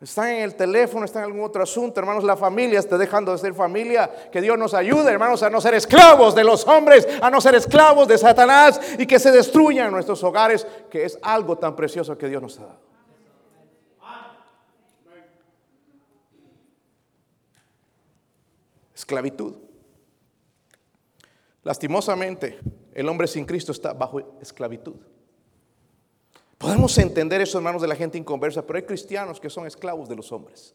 Están 0.00 0.28
en 0.28 0.42
el 0.42 0.54
teléfono, 0.54 1.04
están 1.04 1.24
en 1.24 1.30
algún 1.30 1.44
otro 1.44 1.60
asunto, 1.60 1.98
hermanos. 1.98 2.22
La 2.22 2.36
familia 2.36 2.78
está 2.78 2.96
dejando 2.96 3.32
de 3.32 3.38
ser 3.38 3.52
familia. 3.52 4.30
Que 4.30 4.40
Dios 4.40 4.56
nos 4.56 4.72
ayude, 4.72 5.10
hermanos, 5.10 5.42
a 5.42 5.50
no 5.50 5.60
ser 5.60 5.74
esclavos 5.74 6.36
de 6.36 6.44
los 6.44 6.66
hombres, 6.68 7.06
a 7.20 7.28
no 7.30 7.40
ser 7.40 7.56
esclavos 7.56 8.06
de 8.06 8.16
Satanás 8.16 8.80
y 8.96 9.06
que 9.06 9.18
se 9.18 9.32
destruyan 9.32 9.90
nuestros 9.90 10.22
hogares, 10.22 10.64
que 10.88 11.04
es 11.04 11.18
algo 11.20 11.58
tan 11.58 11.74
precioso 11.74 12.16
que 12.16 12.28
Dios 12.28 12.40
nos 12.40 12.58
ha 12.60 12.62
dado. 12.62 12.88
Esclavitud. 18.94 19.54
Lastimosamente, 21.64 22.60
el 22.94 23.08
hombre 23.08 23.26
sin 23.26 23.44
Cristo 23.44 23.72
está 23.72 23.92
bajo 23.94 24.20
esclavitud. 24.40 24.96
Podemos 26.58 26.98
entender 26.98 27.40
eso, 27.40 27.56
hermanos, 27.58 27.80
de 27.80 27.88
la 27.88 27.94
gente 27.94 28.18
inconversa, 28.18 28.66
pero 28.66 28.78
hay 28.78 28.82
cristianos 28.82 29.38
que 29.38 29.48
son 29.48 29.66
esclavos 29.66 30.08
de 30.08 30.16
los 30.16 30.32
hombres. 30.32 30.74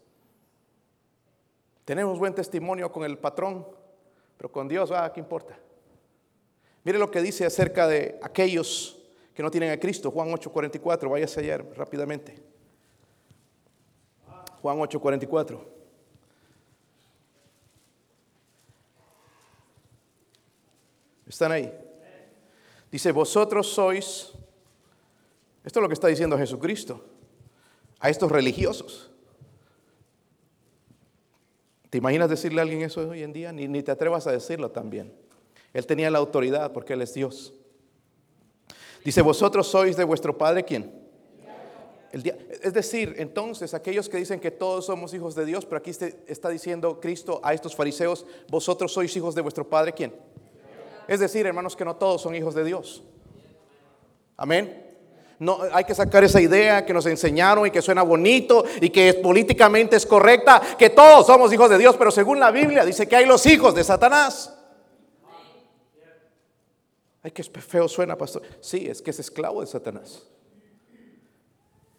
Tenemos 1.83 2.17
buen 2.17 2.33
testimonio 2.33 2.89
con 2.89 3.03
el 3.03 3.17
patrón, 3.17 3.67
pero 4.37 4.49
con 4.49 4.69
Dios, 4.69 4.91
ah, 4.91 5.11
¿qué 5.13 5.19
importa? 5.19 5.57
Mire 6.85 6.97
lo 6.97 7.11
que 7.11 7.21
dice 7.21 7.45
acerca 7.45 7.85
de 7.85 8.17
aquellos 8.21 9.01
que 9.33 9.43
no 9.43 9.51
tienen 9.51 9.71
a 9.71 9.79
Cristo, 9.79 10.09
Juan 10.09 10.29
8:44, 10.29 11.09
váyase 11.09 11.41
ayer 11.41 11.65
rápidamente. 11.75 12.35
Juan 14.61 14.77
8:44. 14.79 15.59
¿Están 21.27 21.51
ahí? 21.51 21.73
Dice, 22.91 23.11
vosotros 23.11 23.67
sois 23.67 24.33
esto 25.63 25.79
es 25.79 25.81
lo 25.81 25.87
que 25.87 25.93
está 25.93 26.07
diciendo 26.07 26.37
Jesucristo 26.37 27.03
a 27.99 28.09
estos 28.09 28.31
religiosos. 28.31 29.11
¿Te 31.89 31.99
imaginas 31.99 32.29
decirle 32.29 32.59
a 32.59 32.63
alguien 32.63 32.81
eso 32.81 33.07
hoy 33.07 33.23
en 33.23 33.31
día? 33.33 33.53
Ni, 33.53 33.83
te 33.83 33.91
atrevas 33.91 34.27
a 34.27 34.31
decirlo 34.31 34.71
también. 34.71 35.13
Él 35.73 35.85
tenía 35.85 36.09
la 36.09 36.17
autoridad 36.17 36.73
porque 36.73 36.93
Él 36.93 37.01
es 37.01 37.13
Dios. 37.13 37.53
Dice, 39.05 39.21
vosotros 39.21 39.67
sois 39.67 39.95
de 39.95 40.03
vuestro 40.03 40.37
Padre, 40.37 40.63
¿quién? 40.63 40.91
El 42.11 42.27
es 42.61 42.73
decir, 42.73 43.15
entonces 43.17 43.73
aquellos 43.73 44.07
que 44.07 44.17
dicen 44.17 44.39
que 44.39 44.51
todos 44.51 44.85
somos 44.85 45.13
hijos 45.13 45.35
de 45.35 45.45
Dios, 45.45 45.65
pero 45.65 45.77
aquí 45.77 45.91
está 45.91 46.49
diciendo 46.49 46.99
Cristo 46.99 47.41
a 47.43 47.53
estos 47.53 47.75
fariseos, 47.75 48.25
vosotros 48.49 48.91
sois 48.91 49.15
hijos 49.15 49.35
de 49.35 49.41
vuestro 49.41 49.67
Padre, 49.67 49.93
¿quién? 49.93 50.13
Es 51.07 51.19
decir, 51.19 51.45
hermanos, 51.45 51.75
que 51.75 51.85
no 51.85 51.95
todos 51.95 52.21
son 52.21 52.35
hijos 52.35 52.55
de 52.55 52.63
Dios. 52.63 53.03
Amén. 54.37 54.92
No, 55.39 55.59
hay 55.71 55.83
que 55.83 55.95
sacar 55.95 56.23
esa 56.23 56.39
idea 56.39 56.85
que 56.85 56.93
nos 56.93 57.05
enseñaron 57.05 57.67
y 57.67 57.71
que 57.71 57.81
suena 57.81 58.03
bonito 58.03 58.63
y 58.79 58.89
que 58.89 59.13
políticamente 59.15 59.95
es 59.95 60.05
correcta, 60.05 60.61
que 60.77 60.89
todos 60.89 61.25
somos 61.25 61.51
hijos 61.51 61.69
de 61.69 61.77
Dios, 61.77 61.95
pero 61.97 62.11
según 62.11 62.39
la 62.39 62.51
Biblia 62.51 62.85
dice 62.85 63.07
que 63.07 63.15
hay 63.15 63.25
los 63.25 63.45
hijos 63.45 63.75
de 63.75 63.83
Satanás. 63.83 64.53
Ay, 67.23 67.31
que 67.31 67.43
feo 67.43 67.87
suena, 67.87 68.17
pastor. 68.17 68.43
Sí, 68.59 68.87
es 68.89 69.01
que 69.01 69.11
es 69.11 69.19
esclavo 69.19 69.61
de 69.61 69.67
Satanás. 69.67 70.23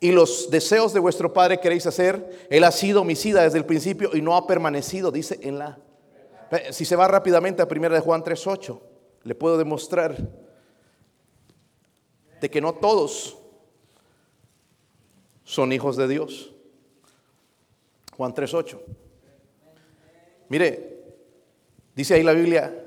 Y 0.01 0.13
los 0.13 0.51
deseos 0.51 0.93
de 0.93 1.01
vuestro 1.01 1.33
padre 1.33 1.61
queréis 1.61 1.87
hacer, 1.87 2.47
él 2.51 2.65
ha 2.65 2.71
sido 2.71 3.01
homicida 3.01 3.43
desde 3.43 3.57
el 3.57 3.65
principio 3.65 4.11
y 4.13 4.21
no 4.21 4.37
ha 4.37 4.47
permanecido, 4.47 5.11
dice 5.11 5.39
en 5.43 5.59
la... 5.59 5.79
Si 6.71 6.85
se 6.85 6.95
va 6.95 7.09
rápidamente 7.09 7.63
a 7.63 7.69
1 7.71 7.89
de 7.89 8.01
Juan 8.01 8.23
3.8, 8.23 8.79
le 9.23 9.35
puedo 9.35 9.57
demostrar 9.57 10.15
de 12.45 12.51
que 12.51 12.61
no 12.61 12.75
todos 12.75 13.39
son 15.45 15.73
hijos 15.73 15.97
de 15.97 16.07
Dios. 16.07 16.53
Juan 18.19 18.35
3.8. 18.35 18.79
Mire, 20.51 21.05
dice 21.95 22.13
ahí 22.13 22.23
la 22.23 22.35
Biblia, 22.35 22.85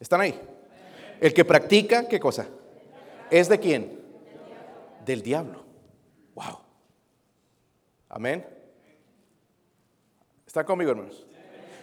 ¿están 0.00 0.22
ahí? 0.22 0.36
El 1.20 1.32
que 1.32 1.44
practica, 1.44 2.08
¿qué 2.08 2.18
cosa? 2.18 2.48
¿Es 3.30 3.48
de 3.48 3.60
quién? 3.60 4.00
Del 5.06 5.22
diablo. 5.22 5.62
Wow. 6.34 6.58
Amén. 8.08 8.44
¿Está 10.44 10.64
conmigo, 10.64 10.90
hermanos? 10.90 11.24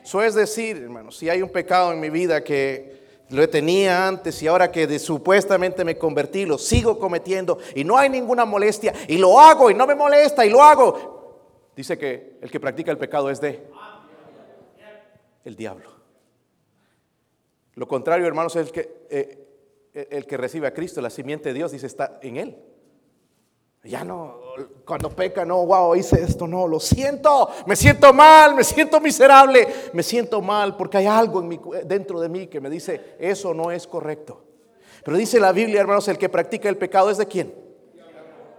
Eso 0.03 0.21
es 0.21 0.36
decir, 0.36 0.75
hermanos, 0.75 1.15
si 1.15 1.30
hay 1.30 1.41
un 1.41 1.49
pecado 1.49 1.93
en 1.93 2.01
mi 2.01 2.10
vida 2.10 2.43
que 2.43 3.07
lo 3.30 3.50
tenía 3.50 4.08
antes 4.08 4.42
y 4.42 4.48
ahora 4.48 4.72
que 4.72 5.00
supuestamente 5.00 5.84
me 5.84 5.98
convertí, 5.98 6.46
lo 6.46 6.58
sigo 6.58 6.98
cometiendo 6.98 7.58
y 7.76 7.84
no 7.84 7.98
hay 7.98 8.10
ninguna 8.10 8.46
molestia 8.46 8.94
y 9.08 9.18
lo 9.18 9.40
hago 9.40 9.70
y 9.70 9.74
no 9.74 9.86
me 9.86 9.96
molesta 9.96 10.46
y 10.46 10.50
lo 10.50 10.63
hago. 10.63 11.72
Dice 11.76 11.98
que 11.98 12.38
el 12.42 12.50
que 12.50 12.60
practica 12.60 12.92
el 12.92 12.98
pecado 12.98 13.30
es 13.30 13.42
de 13.42 13.68
el 15.44 15.56
diablo. 15.56 15.90
Lo 17.76 17.88
contrario, 17.88 18.26
hermanos, 18.26 18.56
es 18.56 18.68
el 18.68 18.72
que, 18.72 19.06
eh, 19.10 20.08
el 20.10 20.26
que 20.26 20.36
recibe 20.36 20.68
a 20.68 20.74
Cristo, 20.74 21.00
la 21.00 21.10
simiente 21.10 21.50
de 21.50 21.54
Dios, 21.54 21.72
dice, 21.72 21.86
está 21.86 22.20
en 22.22 22.38
él. 22.38 22.58
Ya 23.88 24.04
no, 24.04 24.36
cuando 24.86 25.10
peca, 25.10 25.45
no, 25.45 25.65
wow, 25.65 25.95
hice 25.95 26.21
esto, 26.21 26.47
no, 26.47 26.67
lo 26.67 26.80
siento, 26.80 27.50
me 27.65 27.76
siento 27.76 28.13
mal, 28.13 28.56
me 28.56 28.63
siento 28.63 29.00
miserable, 29.00 29.67
me 29.93 30.04
siento 30.04 30.41
mal 30.41 30.76
porque 30.76 30.97
hay 30.97 31.06
algo 31.06 31.41
en 31.41 31.88
dentro 31.88 32.19
de 32.19 32.30
mí 32.30 32.47
que 32.47 32.60
me 32.60 32.69
dice, 32.69 33.15
eso 33.19 33.54
no 33.54 33.71
es 33.71 33.88
correcto. 33.88 34.43
Pero 35.04 35.15
dice 35.15 35.39
la 35.39 35.52
Biblia, 35.52 35.80
hermanos, 35.80 36.08
el 36.08 36.17
que 36.17 36.28
practica 36.28 36.67
el 36.67 36.78
pecado 36.78 37.10
es 37.10 37.17
de 37.17 37.28
quién. 37.28 37.67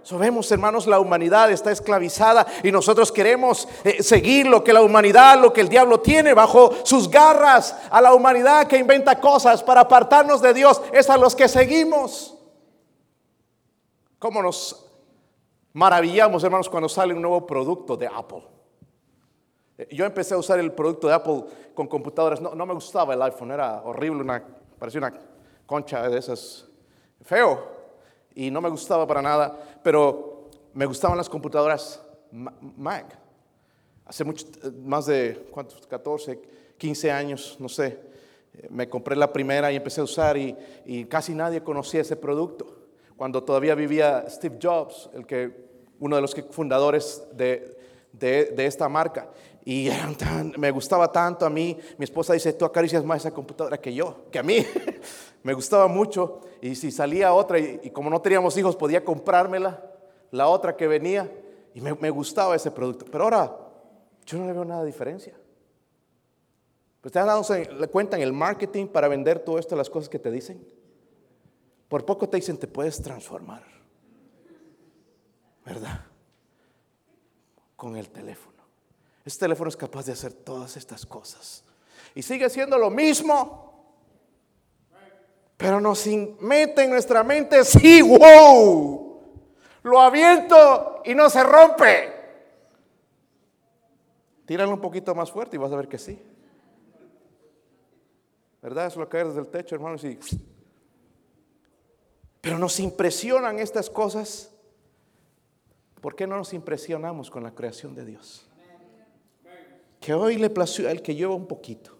Sabemos, 0.01 0.51
hermanos, 0.51 0.87
la 0.87 0.99
humanidad 0.99 1.51
está 1.51 1.71
esclavizada 1.71 2.47
y 2.63 2.71
nosotros 2.71 3.11
queremos 3.11 3.67
eh, 3.83 4.01
seguir 4.01 4.47
lo 4.47 4.63
que 4.63 4.73
la 4.73 4.81
humanidad, 4.81 5.39
lo 5.39 5.53
que 5.53 5.61
el 5.61 5.69
diablo 5.69 5.99
tiene 5.99 6.33
bajo 6.33 6.73
sus 6.83 7.09
garras. 7.09 7.75
A 7.91 8.01
la 8.01 8.13
humanidad 8.13 8.65
que 8.65 8.77
inventa 8.77 9.19
cosas 9.19 9.61
para 9.61 9.81
apartarnos 9.81 10.41
de 10.41 10.53
Dios, 10.53 10.81
es 10.93 11.09
a 11.09 11.17
los 11.17 11.35
que 11.35 11.47
seguimos. 11.47 12.35
¿Cómo 14.17 14.41
nos 14.41 14.88
maravillamos, 15.73 16.43
hermanos, 16.43 16.69
cuando 16.69 16.89
sale 16.89 17.13
un 17.13 17.21
nuevo 17.21 17.45
producto 17.45 17.95
de 17.95 18.07
Apple. 18.07 18.43
Eh, 19.77 19.87
yo 19.91 20.05
empecé 20.05 20.33
a 20.33 20.37
usar 20.37 20.59
el 20.59 20.71
producto 20.71 21.07
de 21.07 21.13
Apple 21.13 21.45
con 21.73 21.87
computadoras. 21.87 22.41
No, 22.41 22.65
me 22.65 22.73
gustaba 22.73 23.13
el 23.13 23.21
iPhone, 23.21 23.51
era 23.51 23.81
horrible, 23.83 24.41
parecía 24.77 24.99
una 24.99 25.13
concha 25.65 26.09
de 26.09 26.17
esas, 26.17 26.67
feo. 27.21 27.79
Y 28.35 28.51
no 28.51 28.61
me 28.61 28.69
gustaba 28.69 29.05
para 29.05 29.21
nada, 29.21 29.57
pero 29.83 30.49
me 30.73 30.85
gustaban 30.85 31.17
las 31.17 31.29
computadoras 31.29 32.01
Mac. 32.31 33.17
Hace 34.05 34.23
mucho, 34.23 34.47
más 34.83 35.05
de, 35.05 35.47
¿cuántos? 35.51 35.85
14, 35.85 36.39
15 36.77 37.11
años, 37.11 37.57
no 37.59 37.69
sé. 37.69 37.99
Me 38.69 38.89
compré 38.89 39.15
la 39.15 39.31
primera 39.31 39.71
y 39.71 39.75
empecé 39.75 40.01
a 40.01 40.03
usar 40.03 40.35
y 40.37 41.05
casi 41.07 41.33
nadie 41.33 41.61
conocía 41.63 42.01
ese 42.01 42.15
producto. 42.15 42.78
Cuando 43.19 43.43
todavía 43.43 43.75
vivía 43.75 44.23
Steve 44.29 44.57
Jobs, 44.63 45.09
el 45.13 45.27
que, 45.27 45.51
uno 45.99 46.15
de 46.15 46.21
los 46.21 46.33
fundadores 46.51 47.21
de, 47.33 47.77
de, 48.13 48.45
de 48.45 48.65
esta 48.65 48.87
marca. 48.87 49.29
Y 49.65 49.89
me 50.57 50.71
gustaba 50.71 51.11
tanto 51.11 51.45
a 51.45 51.49
mí. 51.49 51.77
Mi 51.97 52.05
esposa 52.05 52.31
dice, 52.31 52.53
tú 52.53 52.63
acaricias 52.63 53.03
más 53.03 53.17
esa 53.17 53.31
computadora 53.31 53.77
que 53.77 53.93
yo, 53.93 54.23
que 54.31 54.39
a 54.39 54.43
mí. 54.43 54.65
me 55.43 55.51
gustaba 55.51 55.89
mucho. 55.89 56.39
Y 56.61 56.75
si 56.75 56.91
salía 56.91 57.33
otra, 57.33 57.59
y, 57.59 57.89
como 57.89 58.09
no 58.09 58.21
teníamos 58.21 58.55
hijos, 58.55 58.77
podía 58.77 59.03
comprármela, 59.03 59.83
la 60.31 60.47
otra 60.47 60.77
que 60.77 60.87
venía. 60.87 61.29
Y 61.73 61.81
me, 61.81 61.93
me 61.95 62.11
gustaba 62.11 62.55
ese 62.55 62.71
producto. 62.71 63.05
Pero 63.11 63.25
ahora, 63.25 63.53
yo 64.25 64.37
no 64.37 64.47
le 64.47 64.53
veo 64.53 64.63
nada 64.63 64.79
de 64.79 64.87
diferencia. 64.87 65.33
Pues 67.01 67.11
te 67.11 67.19
dado 67.19 67.43
cuenta 67.91 68.15
en 68.15 68.23
el 68.23 68.31
marketing 68.31 68.87
para 68.87 69.09
vender 69.09 69.39
todo 69.39 69.59
esto, 69.59 69.75
las 69.75 69.89
cosas 69.89 70.07
que 70.07 70.19
te 70.19 70.31
dicen. 70.31 70.78
Por 71.89 72.05
poco 72.05 72.29
te 72.29 72.37
dicen, 72.37 72.57
te 72.57 72.67
puedes 72.67 73.01
transformar. 73.01 73.63
¿Verdad? 75.65 76.05
Con 77.75 77.97
el 77.97 78.09
teléfono. 78.09 78.63
Este 79.25 79.41
teléfono 79.41 79.69
es 79.69 79.75
capaz 79.75 80.05
de 80.05 80.13
hacer 80.13 80.31
todas 80.31 80.77
estas 80.77 81.05
cosas. 81.05 81.63
Y 82.13 82.21
sigue 82.21 82.49
siendo 82.49 82.77
lo 82.77 82.91
mismo. 82.91 83.67
Pero 85.57 85.81
nos 85.81 86.07
mete 86.39 86.83
en 86.83 86.91
nuestra 86.91 87.23
mente, 87.23 87.65
sí, 87.65 88.01
wow. 88.01 89.21
Lo 89.83 89.99
aviento 89.99 91.01
y 91.03 91.15
no 91.15 91.29
se 91.29 91.43
rompe. 91.43 92.13
Tíralo 94.45 94.73
un 94.73 94.81
poquito 94.81 95.13
más 95.15 95.31
fuerte 95.31 95.55
y 95.55 95.59
vas 95.59 95.71
a 95.71 95.75
ver 95.75 95.87
que 95.87 95.97
sí. 95.97 96.21
¿Verdad? 98.61 98.87
Eso 98.87 98.99
lo 98.99 99.09
caer 99.09 99.27
desde 99.27 99.41
el 99.41 99.47
techo, 99.47 99.75
hermanos. 99.75 100.03
Y... 100.03 100.19
Pero 102.41 102.57
nos 102.57 102.79
impresionan 102.79 103.59
estas 103.59 103.89
cosas. 103.89 104.51
¿Por 106.01 106.15
qué 106.15 106.25
no 106.25 106.37
nos 106.37 106.53
impresionamos 106.53 107.29
con 107.29 107.43
la 107.43 107.51
creación 107.51 107.93
de 107.93 108.05
Dios? 108.05 108.45
Que 109.99 110.13
hoy 110.13 110.37
le 110.37 110.49
plació 110.49 110.87
a 110.87 110.91
Él 110.91 111.01
que 111.01 111.13
llueva 111.13 111.35
un 111.35 111.47
poquito. 111.47 111.97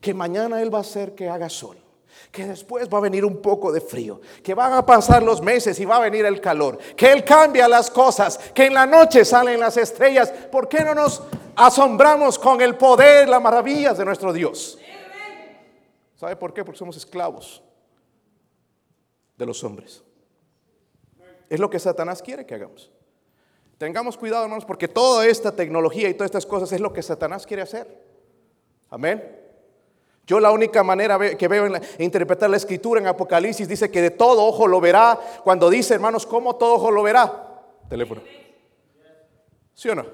Que 0.00 0.14
mañana 0.14 0.62
Él 0.62 0.72
va 0.72 0.78
a 0.78 0.82
hacer 0.82 1.14
que 1.14 1.28
haga 1.28 1.48
sol. 1.48 1.76
Que 2.30 2.46
después 2.46 2.88
va 2.88 2.98
a 2.98 3.00
venir 3.00 3.24
un 3.24 3.42
poco 3.42 3.72
de 3.72 3.80
frío. 3.80 4.20
Que 4.44 4.54
van 4.54 4.72
a 4.74 4.86
pasar 4.86 5.24
los 5.24 5.42
meses 5.42 5.78
y 5.80 5.84
va 5.84 5.96
a 5.96 6.00
venir 6.00 6.24
el 6.24 6.40
calor. 6.40 6.78
Que 6.96 7.10
Él 7.10 7.24
cambia 7.24 7.66
las 7.66 7.90
cosas. 7.90 8.38
Que 8.54 8.66
en 8.66 8.74
la 8.74 8.86
noche 8.86 9.24
salen 9.24 9.58
las 9.58 9.76
estrellas. 9.76 10.30
¿Por 10.30 10.68
qué 10.68 10.84
no 10.84 10.94
nos 10.94 11.24
asombramos 11.56 12.38
con 12.38 12.60
el 12.60 12.76
poder, 12.76 13.28
las 13.28 13.42
maravillas 13.42 13.98
de 13.98 14.04
nuestro 14.04 14.32
Dios? 14.32 14.78
¿Sabe 16.14 16.36
por 16.36 16.54
qué? 16.54 16.64
Porque 16.64 16.78
somos 16.78 16.96
esclavos 16.96 17.60
de 19.42 19.46
los 19.46 19.62
hombres. 19.64 20.02
Es 21.50 21.60
lo 21.60 21.68
que 21.68 21.78
Satanás 21.78 22.22
quiere 22.22 22.46
que 22.46 22.54
hagamos. 22.54 22.90
Tengamos 23.76 24.16
cuidado, 24.16 24.44
hermanos, 24.44 24.64
porque 24.64 24.86
toda 24.86 25.26
esta 25.26 25.54
tecnología 25.54 26.08
y 26.08 26.14
todas 26.14 26.28
estas 26.28 26.46
cosas 26.46 26.70
es 26.72 26.80
lo 26.80 26.92
que 26.92 27.02
Satanás 27.02 27.46
quiere 27.46 27.62
hacer. 27.62 27.86
Amén. 28.88 29.40
Yo 30.24 30.38
la 30.38 30.52
única 30.52 30.84
manera 30.84 31.18
que 31.36 31.48
veo 31.48 31.66
en 31.66 31.82
interpretar 31.98 32.48
la 32.48 32.56
escritura 32.56 33.00
en 33.00 33.08
Apocalipsis 33.08 33.66
dice 33.66 33.90
que 33.90 34.00
de 34.00 34.10
todo 34.10 34.44
ojo 34.44 34.68
lo 34.68 34.80
verá. 34.80 35.18
Cuando 35.42 35.68
dice, 35.68 35.94
hermanos, 35.94 36.24
¿cómo 36.26 36.54
todo 36.54 36.74
ojo 36.74 36.90
lo 36.92 37.02
verá? 37.02 37.64
Teléfono. 37.88 38.22
¿Sí 39.74 39.88
o 39.88 39.96
no? 39.96 40.06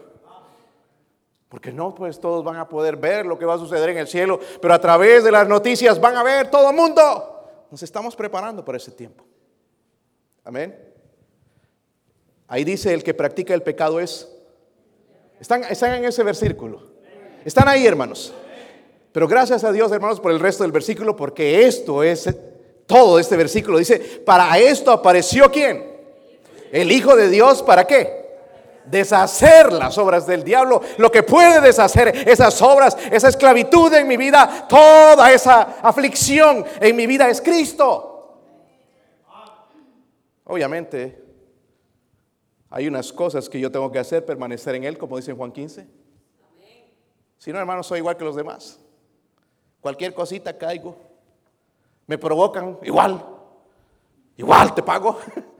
Porque 1.50 1.72
no, 1.72 1.94
pues 1.94 2.18
todos 2.20 2.42
van 2.42 2.56
a 2.56 2.68
poder 2.68 2.96
ver 2.96 3.26
lo 3.26 3.38
que 3.38 3.44
va 3.44 3.54
a 3.54 3.58
suceder 3.58 3.90
en 3.90 3.98
el 3.98 4.08
cielo, 4.08 4.40
pero 4.62 4.72
a 4.72 4.80
través 4.80 5.24
de 5.24 5.30
las 5.30 5.46
noticias 5.46 6.00
van 6.00 6.16
a 6.16 6.22
ver 6.22 6.50
todo 6.50 6.70
el 6.70 6.76
mundo. 6.76 7.37
Nos 7.70 7.82
estamos 7.82 8.16
preparando 8.16 8.64
para 8.64 8.78
ese 8.78 8.90
tiempo. 8.90 9.24
Amén. 10.44 10.76
Ahí 12.46 12.64
dice 12.64 12.94
el 12.94 13.04
que 13.04 13.14
practica 13.14 13.52
el 13.54 13.62
pecado 13.62 14.00
es. 14.00 14.28
Están, 15.38 15.64
están 15.64 15.94
en 15.94 16.04
ese 16.06 16.22
versículo. 16.22 16.82
Están 17.44 17.68
ahí, 17.68 17.86
hermanos. 17.86 18.32
Pero 19.12 19.28
gracias 19.28 19.64
a 19.64 19.72
Dios, 19.72 19.92
hermanos, 19.92 20.20
por 20.20 20.32
el 20.32 20.40
resto 20.40 20.64
del 20.64 20.72
versículo, 20.72 21.16
porque 21.16 21.66
esto 21.66 22.02
es 22.02 22.28
todo 22.86 23.18
este 23.18 23.36
versículo. 23.36 23.78
Dice, 23.78 23.98
para 23.98 24.58
esto 24.58 24.90
apareció 24.90 25.50
quién? 25.50 25.84
El 26.72 26.90
Hijo 26.90 27.16
de 27.16 27.28
Dios, 27.28 27.62
¿para 27.62 27.86
qué? 27.86 28.17
Deshacer 28.90 29.72
las 29.72 29.96
obras 29.98 30.26
del 30.26 30.44
diablo, 30.44 30.80
lo 30.96 31.10
que 31.10 31.22
puede 31.22 31.60
deshacer 31.60 32.08
esas 32.28 32.60
obras, 32.62 32.96
esa 33.10 33.28
esclavitud 33.28 33.92
en 33.94 34.06
mi 34.06 34.16
vida, 34.16 34.66
toda 34.68 35.32
esa 35.32 35.78
aflicción 35.82 36.64
en 36.80 36.96
mi 36.96 37.06
vida 37.06 37.28
es 37.28 37.40
Cristo. 37.40 38.14
Obviamente, 40.44 41.22
hay 42.70 42.88
unas 42.88 43.12
cosas 43.12 43.48
que 43.48 43.60
yo 43.60 43.70
tengo 43.70 43.90
que 43.90 43.98
hacer, 43.98 44.24
permanecer 44.24 44.74
en 44.74 44.84
Él, 44.84 44.98
como 44.98 45.16
dice 45.16 45.32
Juan 45.32 45.52
15. 45.52 45.86
Si 47.38 47.52
no, 47.52 47.58
hermano, 47.58 47.82
soy 47.82 47.98
igual 47.98 48.16
que 48.16 48.24
los 48.24 48.36
demás. 48.36 48.80
Cualquier 49.80 50.12
cosita 50.12 50.56
caigo. 50.56 50.96
Me 52.06 52.18
provocan, 52.18 52.78
igual. 52.82 53.24
Igual 54.36 54.74
te 54.74 54.82
pago. 54.82 55.18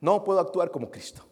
No 0.00 0.24
puedo 0.24 0.40
actuar 0.40 0.72
como 0.72 0.90
Cristo. 0.90 1.24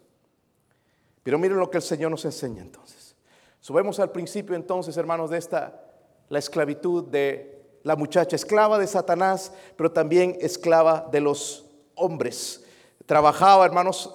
Pero 1.23 1.39
miren 1.39 1.59
lo 1.59 1.71
que 1.71 1.79
el 1.79 1.83
Señor 1.83 2.11
nos 2.11 2.25
enseña 2.25 2.63
entonces. 2.63 3.15
Subemos 3.61 4.01
al 4.01 4.11
principio 4.11 4.57
entonces, 4.57 4.97
hermanos, 4.97 5.31
de 5.31 5.39
esta, 5.39 5.85
la 6.29 6.39
esclavitud 6.39 7.05
de 7.05 7.79
la 7.83 7.97
muchacha, 7.97 8.37
esclava 8.37 8.79
de 8.79 8.87
Satanás, 8.87 9.53
pero 9.77 9.93
también 9.93 10.37
esclava 10.41 11.09
de 11.11 11.21
los 11.21 11.67
hombres. 11.95 12.65
Trabajaba, 13.07 13.67
hermanos, 13.67 14.13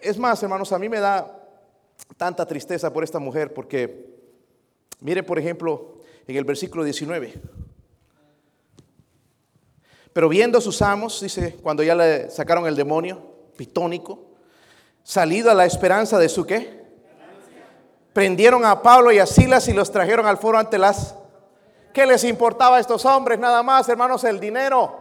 es 0.00 0.18
más, 0.18 0.42
hermanos, 0.42 0.72
a 0.72 0.78
mí 0.78 0.88
me 0.88 1.00
da 1.00 1.34
tanta 2.16 2.46
tristeza 2.46 2.92
por 2.92 3.04
esta 3.04 3.18
mujer 3.18 3.52
porque, 3.52 4.06
mire, 5.00 5.22
por 5.22 5.38
ejemplo, 5.38 5.98
en 6.26 6.36
el 6.36 6.44
versículo 6.44 6.84
19. 6.84 7.34
Pero 10.12 10.28
viendo 10.28 10.60
sus 10.60 10.80
amos, 10.82 11.20
dice, 11.20 11.56
cuando 11.62 11.82
ya 11.82 11.94
le 11.94 12.30
sacaron 12.30 12.66
el 12.66 12.76
demonio 12.76 13.22
pitónico, 13.56 14.27
salido 15.08 15.50
a 15.50 15.54
la 15.54 15.64
esperanza 15.64 16.18
de 16.18 16.28
su 16.28 16.44
qué. 16.44 16.84
Prendieron 18.12 18.66
a 18.66 18.82
Pablo 18.82 19.10
y 19.10 19.18
a 19.18 19.24
Silas 19.24 19.66
y 19.68 19.72
los 19.72 19.90
trajeron 19.90 20.26
al 20.26 20.36
foro 20.36 20.58
ante 20.58 20.76
las... 20.76 21.14
¿Qué 21.94 22.04
les 22.04 22.24
importaba 22.24 22.76
a 22.76 22.80
estos 22.80 23.06
hombres? 23.06 23.38
Nada 23.38 23.62
más, 23.62 23.88
hermanos, 23.88 24.22
el 24.24 24.38
dinero. 24.38 24.98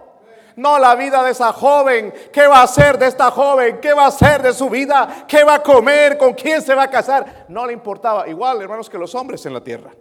No 0.55 0.79
la 0.79 0.95
vida 0.95 1.21
de 1.25 1.31
esa 1.31 1.51
joven. 1.51 2.13
¿Qué 2.31 2.47
va 2.47 2.59
a 2.59 2.63
hacer 2.63 2.97
de 2.97 3.07
esta 3.07 3.29
joven? 3.31 3.81
¿Qué 3.81 3.91
va 3.91 4.05
a 4.05 4.07
hacer 4.07 4.41
de 4.41 4.53
su 4.53 4.69
vida? 4.69 5.25
¿Qué 5.27 5.43
va 5.43 5.55
a 5.55 5.61
comer? 5.63 6.17
¿Con 6.17 6.33
quién 6.35 6.61
se 6.61 6.73
va 6.73 6.83
a 6.83 6.89
casar? 6.89 7.45
No 7.49 7.65
le 7.65 7.73
importaba. 7.73 8.29
Igual, 8.29 8.61
hermanos, 8.61 8.89
que 8.89 8.97
los 8.97 9.13
hombres 9.13 9.45
en 9.45 9.53
la 9.53 9.61
tierra. 9.61 9.91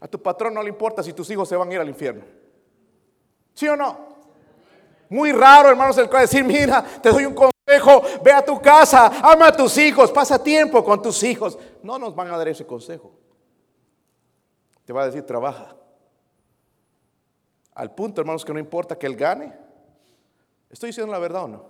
A 0.00 0.08
tu 0.08 0.20
patrón 0.20 0.52
no 0.52 0.64
le 0.64 0.68
importa 0.68 1.00
si 1.04 1.12
tus 1.12 1.30
hijos 1.30 1.48
se 1.48 1.54
van 1.54 1.70
a 1.70 1.74
ir 1.74 1.80
al 1.80 1.88
infierno. 1.88 2.24
¿Sí 3.54 3.68
o 3.68 3.76
no? 3.76 3.96
Muy 5.08 5.30
raro, 5.30 5.68
hermanos, 5.68 5.96
el 5.98 6.10
cual 6.10 6.22
decir, 6.22 6.42
mira, 6.42 6.82
te 7.00 7.10
doy 7.10 7.24
un 7.24 7.34
ve 8.22 8.32
a 8.32 8.44
tu 8.44 8.60
casa, 8.60 9.06
ama 9.22 9.48
a 9.48 9.52
tus 9.52 9.76
hijos, 9.78 10.10
pasa 10.10 10.42
tiempo 10.42 10.84
con 10.84 11.00
tus 11.02 11.22
hijos. 11.22 11.58
No 11.82 11.98
nos 11.98 12.14
van 12.14 12.28
a 12.28 12.36
dar 12.36 12.48
ese 12.48 12.66
consejo. 12.66 13.12
Te 14.84 14.92
va 14.92 15.02
a 15.02 15.06
decir, 15.06 15.22
trabaja. 15.22 15.76
Al 17.74 17.94
punto, 17.94 18.20
hermanos, 18.20 18.44
que 18.44 18.52
no 18.52 18.58
importa 18.58 18.98
que 18.98 19.06
él 19.06 19.16
gane. 19.16 19.52
¿Estoy 20.68 20.88
diciendo 20.88 21.12
la 21.12 21.18
verdad 21.18 21.44
o 21.44 21.48
no? 21.48 21.64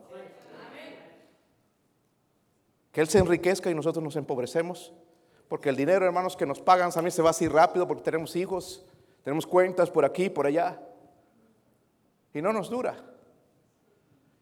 Que 2.92 3.00
él 3.00 3.08
se 3.08 3.18
enriquezca 3.18 3.70
y 3.70 3.74
nosotros 3.74 4.02
nos 4.02 4.16
empobrecemos. 4.16 4.92
Porque 5.48 5.68
el 5.68 5.76
dinero, 5.76 6.06
hermanos, 6.06 6.36
que 6.36 6.46
nos 6.46 6.60
pagan 6.60 6.92
también 6.92 7.12
se 7.12 7.22
va 7.22 7.30
así 7.30 7.48
rápido 7.48 7.86
porque 7.86 8.02
tenemos 8.02 8.36
hijos, 8.36 8.84
tenemos 9.24 9.46
cuentas 9.46 9.90
por 9.90 10.04
aquí, 10.04 10.30
por 10.30 10.46
allá. 10.46 10.80
Y 12.32 12.40
no 12.40 12.52
nos 12.52 12.70
dura. 12.70 13.09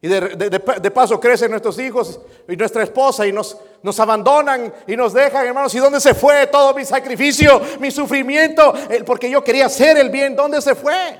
Y 0.00 0.06
de, 0.06 0.90
paso 0.92 1.18
crecen 1.18 1.50
nuestros 1.50 1.76
hijos 1.80 2.20
y 2.48 2.56
nuestra 2.56 2.84
esposa 2.84 3.26
y 3.26 3.32
nos, 3.32 3.58
nos 3.82 3.98
abandonan 3.98 4.72
y 4.86 4.94
nos 4.94 5.12
dejan, 5.12 5.44
hermanos. 5.44 5.74
¿Y 5.74 5.78
dónde 5.78 6.00
se 6.00 6.14
fue 6.14 6.46
todo 6.46 6.72
mi 6.72 6.84
sacrificio, 6.84 7.60
mi 7.80 7.90
sufrimiento? 7.90 8.72
Porque 9.04 9.28
yo 9.28 9.42
quería 9.42 9.66
hacer 9.66 9.96
el 9.98 10.10
bien. 10.10 10.36
¿Dónde 10.36 10.62
se 10.62 10.76
fue? 10.76 11.18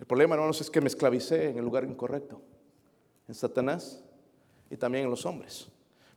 El 0.00 0.06
problema, 0.06 0.34
hermanos, 0.34 0.60
es 0.60 0.68
que 0.68 0.80
me 0.80 0.88
esclavicé 0.88 1.50
en 1.50 1.58
el 1.58 1.64
lugar 1.64 1.84
incorrecto. 1.84 2.40
En 3.28 3.34
Satanás 3.34 4.02
y 4.68 4.76
también 4.76 5.04
en 5.04 5.10
los 5.10 5.24
hombres. 5.24 5.68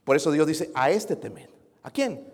Por 0.02 0.16
eso 0.16 0.32
Dios 0.32 0.48
dice, 0.48 0.72
a 0.74 0.90
este 0.90 1.14
temer. 1.14 1.48
¿A 1.84 1.92
quién? 1.92 2.24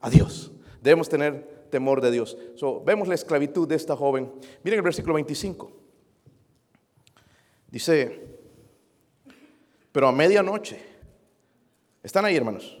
A 0.00 0.08
Dios. 0.08 0.50
Debemos 0.80 1.10
tener 1.10 1.66
temor 1.70 2.00
de 2.00 2.10
Dios. 2.10 2.38
vemos 2.86 3.06
la 3.06 3.14
esclavitud 3.14 3.68
de 3.68 3.74
esta 3.74 3.94
joven. 3.94 4.32
Miren 4.62 4.78
el 4.78 4.82
versículo 4.84 5.14
25. 5.14 5.83
Dice, 7.74 8.20
pero 9.90 10.06
a 10.06 10.12
medianoche, 10.12 10.78
¿están 12.04 12.24
ahí 12.24 12.36
hermanos? 12.36 12.78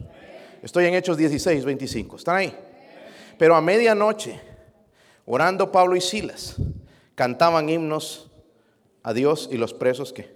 Estoy 0.62 0.84
en 0.84 0.94
Hechos 0.94 1.16
16, 1.16 1.64
25, 1.64 2.14
¿están 2.14 2.36
ahí? 2.36 2.56
Pero 3.36 3.56
a 3.56 3.60
medianoche, 3.60 4.40
Orando 5.26 5.72
Pablo 5.72 5.96
y 5.96 6.00
Silas, 6.00 6.54
cantaban 7.16 7.68
himnos 7.68 8.30
a 9.02 9.12
Dios 9.12 9.48
y 9.50 9.56
los 9.56 9.74
presos 9.74 10.12
que. 10.12 10.30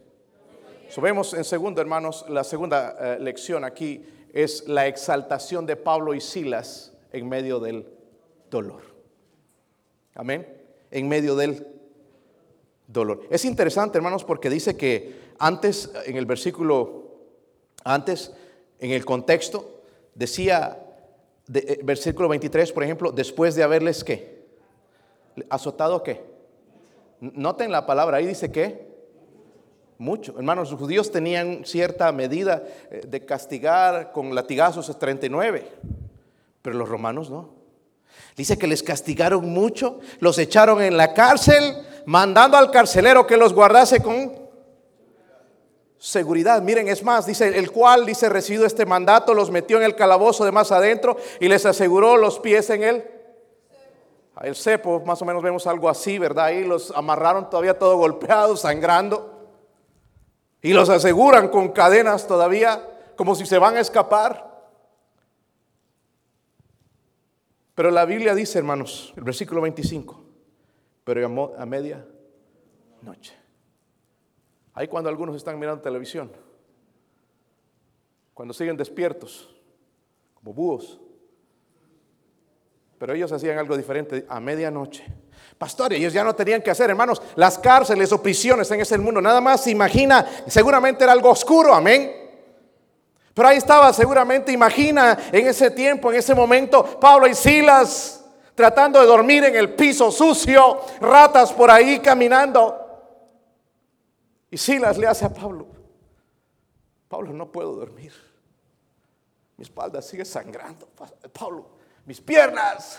Subemos 0.89 1.35
en 1.35 1.45
segundo, 1.45 1.81
hermanos, 1.81 2.25
la 2.29 2.43
segunda 2.43 2.97
eh, 2.99 3.19
lección 3.21 3.63
aquí 3.63 4.05
es 4.33 4.67
la 4.67 4.89
exaltación 4.89 5.67
de 5.67 5.77
Pablo 5.77 6.15
y 6.15 6.21
Silas 6.21 6.93
en 7.13 7.29
medio 7.29 7.61
del 7.61 7.87
dolor. 8.51 8.83
Amén. 10.17 10.49
En 10.91 11.07
medio 11.07 11.37
del 11.37 11.78
dolor. 12.89 13.21
Es 13.31 13.45
interesante, 13.45 13.99
hermanos, 13.99 14.25
porque 14.25 14.51
dice 14.51 14.77
que 14.77 15.29
antes, 15.39 15.93
en 16.07 16.17
el 16.17 16.27
versículo, 16.27 17.05
antes, 17.85 18.33
en 18.81 18.91
el 18.91 19.05
contexto, 19.05 19.83
decía, 20.15 20.83
de, 21.47 21.61
eh, 21.61 21.81
versículo 21.85 22.29
23, 22.29 22.73
por 22.73 22.83
ejemplo, 22.83 23.13
después 23.13 23.55
de 23.55 23.63
haberles 23.63 24.03
qué? 24.03 24.47
¿Azotado 25.51 26.03
qué? 26.03 26.25
Noten 27.21 27.71
la 27.71 27.87
palabra, 27.87 28.17
ahí 28.17 28.27
dice 28.27 28.51
que 28.51 28.89
mucho. 29.99 30.35
Hermanos, 30.37 30.71
los 30.71 30.81
judíos 30.81 31.11
tenían 31.11 31.65
cierta 31.65 32.11
medida 32.13 32.63
eh, 32.91 33.03
de 33.07 33.25
castigar 33.25 34.13
con 34.13 34.35
latigazos 34.35 34.89
a 34.89 34.99
39, 34.99 35.69
pero 36.63 36.77
los 36.77 36.89
romanos 36.89 37.31
no. 37.31 37.59
Dice 38.37 38.57
que 38.57 38.67
les 38.67 38.83
castigaron 38.83 39.49
mucho, 39.49 40.01
los 40.21 40.39
echaron 40.39 40.81
en 40.81 40.97
la 40.97 41.13
cárcel, 41.13 41.75
mandando 42.09 42.57
al 42.57 42.71
carcelero 42.71 43.27
que 43.27 43.37
los 43.37 43.53
guardase 43.53 44.03
con 44.03 44.33
seguridad. 45.99 46.63
Miren, 46.63 46.89
es 46.89 47.03
más, 47.03 47.27
dice, 47.27 47.59
el 47.59 47.71
cual, 47.71 48.07
dice, 48.07 48.31
recibido 48.31 48.65
este 48.65 48.87
mandato, 48.87 49.35
los 49.35 49.51
metió 49.51 49.77
en 49.77 49.83
el 49.83 49.95
calabozo 49.95 50.47
de 50.47 50.51
más 50.51 50.73
adentro 50.73 51.19
y 51.39 51.49
les 51.49 51.67
aseguró 51.67 52.17
los 52.17 52.39
pies 52.39 52.71
en 52.71 52.83
él. 52.83 53.05
El 54.41 54.57
cepo, 54.57 55.01
más 55.05 55.21
o 55.21 55.27
menos 55.27 55.43
vemos 55.43 55.67
algo 55.67 55.87
así, 55.87 56.19
¿verdad? 56.19 56.47
Ahí 56.47 56.65
los 56.65 56.93
amarraron 56.93 57.51
todavía 57.51 57.79
todo 57.79 57.99
golpeados, 57.99 58.63
sangrando. 58.63 59.47
Y 60.63 60.73
los 60.73 60.89
aseguran 60.89 61.49
con 61.49 61.73
cadenas 61.73 62.27
todavía, 62.27 62.89
como 63.17 63.35
si 63.35 63.45
se 63.45 63.59
van 63.59 63.77
a 63.77 63.81
escapar. 63.81 64.49
Pero 67.75 67.91
la 67.91 68.07
Biblia 68.07 68.35
dice, 68.35 68.59
hermanos, 68.59 69.13
el 69.15 69.25
versículo 69.25 69.61
25, 69.61 70.28
pero 71.09 71.55
a 71.57 71.65
media 71.65 72.05
noche. 73.01 73.35
Ahí 74.75 74.89
cuando 74.89 75.09
algunos 75.09 75.35
están 75.37 75.59
mirando 75.59 75.81
televisión, 75.81 76.31
cuando 78.35 78.53
siguen 78.53 78.77
despiertos, 78.77 79.49
como 80.35 80.53
búhos. 80.53 81.01
Pero 82.99 83.15
ellos 83.15 83.33
hacían 83.33 83.57
algo 83.57 83.75
diferente 83.75 84.27
a 84.29 84.39
medianoche. 84.39 85.07
Pastor, 85.57 85.95
ellos 85.95 86.13
ya 86.13 86.23
no 86.23 86.35
tenían 86.35 86.61
que 86.61 86.73
hacer, 86.73 86.91
hermanos, 86.91 87.23
las 87.37 87.59
cárceles 87.59 88.13
o 88.13 88.23
prisiones 88.23 88.71
en 88.71 88.83
ese 88.83 88.99
mundo. 88.99 89.23
Nada 89.23 89.41
más 89.41 89.67
imagina, 89.67 90.27
seguramente 90.47 91.05
era 91.05 91.15
algo 91.15 91.31
oscuro, 91.31 91.73
amén. 91.73 92.13
Pero 93.33 93.49
ahí 93.49 93.57
estaba, 93.57 93.95
seguramente, 93.95 94.53
imagina 94.53 95.19
en 95.33 95.47
ese 95.47 95.71
tiempo, 95.71 96.13
en 96.13 96.19
ese 96.19 96.35
momento, 96.35 97.01
Pablo 97.01 97.27
y 97.27 97.35
Silas 97.35 98.18
tratando 98.59 99.01
de 99.01 99.07
dormir 99.07 99.45
en 99.45 99.55
el 99.55 99.73
piso 99.73 100.11
sucio, 100.11 100.81
ratas 101.01 101.53
por 101.53 101.71
ahí 101.71 102.01
caminando. 102.01 102.77
Y 104.51 104.57
Silas 104.57 104.99
le 104.99 105.07
hace 105.07 105.25
a 105.25 105.33
Pablo, 105.33 105.69
Pablo, 107.07 107.33
no 107.33 107.53
puedo 107.53 107.77
dormir. 107.77 108.13
Mi 109.57 109.63
espalda 109.63 110.03
sigue 110.03 110.25
sangrando. 110.25 110.89
Pablo, 111.33 111.69
mis 112.05 112.21
piernas. 112.21 112.99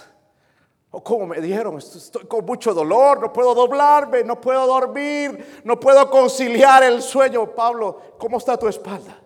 O 0.91 1.03
como 1.03 1.27
me 1.27 1.41
dijeron, 1.41 1.77
estoy 1.77 2.25
con 2.25 2.45
mucho 2.45 2.73
dolor, 2.73 3.19
no 3.19 3.33
puedo 3.33 3.53
doblarme, 3.53 4.23
no 4.23 4.39
puedo 4.39 4.65
dormir, 4.65 5.61
no 5.65 5.77
puedo 5.77 6.09
conciliar 6.09 6.83
el 6.83 7.01
sueño. 7.01 7.53
Pablo, 7.53 8.15
¿cómo 8.17 8.37
está 8.37 8.55
tu 8.55 8.69
espalda? 8.69 9.21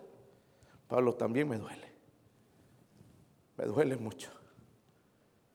Pablo, 0.88 1.14
también 1.14 1.48
me 1.48 1.58
duele. 1.58 1.94
Me 3.56 3.66
duele 3.66 3.96
mucho. 3.96 4.34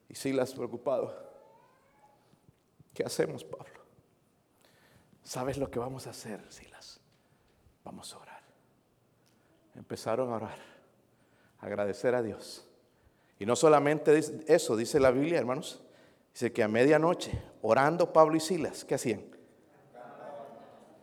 Y 0.10 0.16
Silas 0.16 0.54
preocupado. 0.54 1.16
¿Qué 2.94 3.04
hacemos, 3.04 3.44
Pablo? 3.44 3.80
¿Sabes 5.24 5.58
lo 5.58 5.70
que 5.70 5.80
vamos 5.80 6.08
a 6.08 6.10
hacer, 6.10 6.44
Silas? 6.52 7.00
Vamos 7.84 8.14
a 8.14 8.18
orar. 8.18 8.42
Empezaron 9.76 10.32
a 10.34 10.36
orar, 10.36 10.58
a 11.60 11.66
agradecer 11.66 12.16
a 12.16 12.22
Dios. 12.22 12.68
Y 13.38 13.46
no 13.46 13.56
solamente 13.56 14.20
eso, 14.48 14.76
dice 14.76 15.00
la 15.00 15.12
Biblia, 15.12 15.38
hermanos. 15.38 15.82
Dice 16.34 16.52
que 16.52 16.64
a 16.64 16.68
medianoche, 16.68 17.42
orando 17.62 18.12
Pablo 18.12 18.36
y 18.36 18.40
Silas, 18.40 18.84
¿qué 18.84 18.96
hacían? 18.96 19.24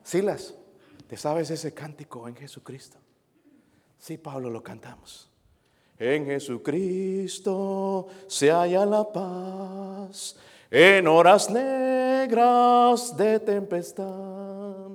Silas, 0.03 0.55
¿te 1.09 1.17
sabes 1.17 1.51
ese 1.51 1.73
cántico 1.73 2.29
en 2.29 2.37
Jesucristo? 2.37 2.99
Sí, 3.99 4.19
Pablo, 4.19 4.51
lo 4.51 4.63
cantamos. 4.63 5.31
En 5.99 6.27
Jesucristo 6.27 8.07
se 8.27 8.51
halla 8.51 8.85
la 8.85 9.05
paz, 9.11 10.37
en 10.71 11.09
horas 11.09 11.49
negras 11.51 13.17
de 13.17 13.41
tempestad. 13.41 14.91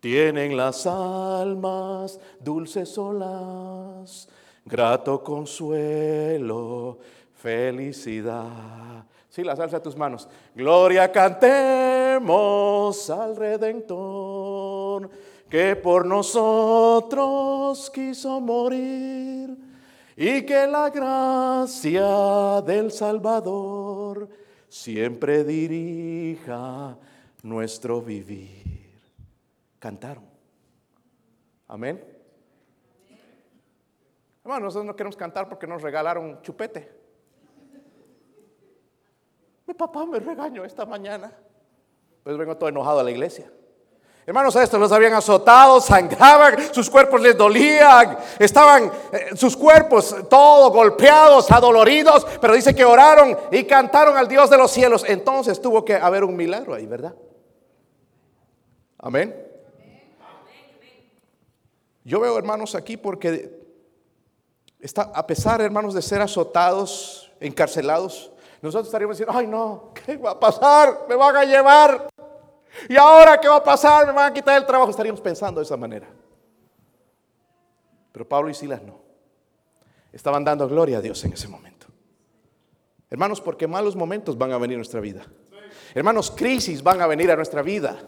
Tienen 0.00 0.56
las 0.56 0.86
almas 0.86 2.18
dulces 2.40 2.96
olas, 2.96 4.26
grato 4.64 5.22
consuelo, 5.22 6.98
felicidad. 7.34 9.04
Sí, 9.28 9.44
la 9.44 9.54
salsa 9.54 9.76
a 9.76 9.82
tus 9.82 9.96
manos. 9.96 10.26
Gloria 10.54 11.12
cantemos 11.12 13.10
al 13.10 13.36
Redentor 13.36 15.10
que 15.50 15.76
por 15.76 16.06
nosotros 16.06 17.90
quiso 17.90 18.40
morir 18.40 19.67
y 20.20 20.44
que 20.44 20.66
la 20.66 20.90
gracia 20.90 22.60
del 22.62 22.90
Salvador 22.90 24.28
siempre 24.68 25.44
dirija 25.44 26.98
nuestro 27.44 28.02
vivir. 28.02 28.98
Cantaron. 29.78 30.24
Amén. 31.68 32.04
Hermano, 34.42 34.64
nosotros 34.64 34.86
no 34.86 34.96
queremos 34.96 35.16
cantar 35.16 35.48
porque 35.48 35.68
nos 35.68 35.82
regalaron 35.82 36.42
chupete. 36.42 36.90
Mi 39.68 39.74
papá 39.74 40.04
me 40.04 40.18
regañó 40.18 40.64
esta 40.64 40.84
mañana. 40.84 41.32
Pues 42.24 42.36
vengo 42.36 42.56
todo 42.56 42.68
enojado 42.68 42.98
a 42.98 43.04
la 43.04 43.12
iglesia. 43.12 43.52
Hermanos, 44.28 44.54
a 44.56 44.62
estos 44.62 44.78
los 44.78 44.92
habían 44.92 45.14
azotado, 45.14 45.80
sangraban, 45.80 46.74
sus 46.74 46.90
cuerpos 46.90 47.18
les 47.18 47.34
dolían, 47.34 48.18
estaban 48.38 48.92
eh, 49.10 49.30
sus 49.34 49.56
cuerpos 49.56 50.14
todos 50.28 50.70
golpeados, 50.70 51.50
adoloridos, 51.50 52.26
pero 52.38 52.52
dice 52.52 52.74
que 52.74 52.84
oraron 52.84 53.38
y 53.50 53.64
cantaron 53.64 54.18
al 54.18 54.28
Dios 54.28 54.50
de 54.50 54.58
los 54.58 54.70
cielos. 54.70 55.02
Entonces 55.08 55.62
tuvo 55.62 55.82
que 55.82 55.94
haber 55.94 56.24
un 56.24 56.36
milagro 56.36 56.74
ahí, 56.74 56.84
¿verdad? 56.84 57.14
Amén. 58.98 59.34
Yo 62.04 62.20
veo 62.20 62.36
hermanos 62.36 62.74
aquí 62.74 62.98
porque 62.98 63.50
está, 64.78 65.10
a 65.14 65.26
pesar, 65.26 65.62
hermanos, 65.62 65.94
de 65.94 66.02
ser 66.02 66.20
azotados, 66.20 67.32
encarcelados, 67.40 68.30
nosotros 68.60 68.88
estaríamos 68.88 69.16
diciendo, 69.16 69.38
ay 69.38 69.46
no, 69.46 69.94
¿qué 69.94 70.18
va 70.18 70.32
a 70.32 70.38
pasar? 70.38 71.06
Me 71.08 71.14
van 71.14 71.34
a 71.34 71.44
llevar. 71.46 72.08
¿Y 72.88 72.96
ahora 72.96 73.38
qué 73.40 73.48
va 73.48 73.56
a 73.56 73.64
pasar? 73.64 74.06
Me 74.06 74.12
van 74.12 74.30
a 74.30 74.34
quitar 74.34 74.56
el 74.56 74.66
trabajo. 74.66 74.90
Estaríamos 74.90 75.20
pensando 75.20 75.60
de 75.60 75.64
esa 75.64 75.76
manera. 75.76 76.08
Pero 78.12 78.28
Pablo 78.28 78.50
y 78.50 78.54
Silas 78.54 78.82
no. 78.82 79.00
Estaban 80.12 80.44
dando 80.44 80.68
gloria 80.68 80.98
a 80.98 81.00
Dios 81.00 81.22
en 81.24 81.32
ese 81.32 81.48
momento. 81.48 81.86
Hermanos, 83.10 83.40
porque 83.40 83.66
malos 83.66 83.96
momentos 83.96 84.36
van 84.36 84.52
a 84.52 84.58
venir 84.58 84.76
a 84.76 84.78
nuestra 84.78 85.00
vida. 85.00 85.26
Hermanos, 85.94 86.30
crisis 86.30 86.82
van 86.82 87.00
a 87.00 87.06
venir 87.06 87.30
a 87.30 87.36
nuestra 87.36 87.62
vida. 87.62 87.98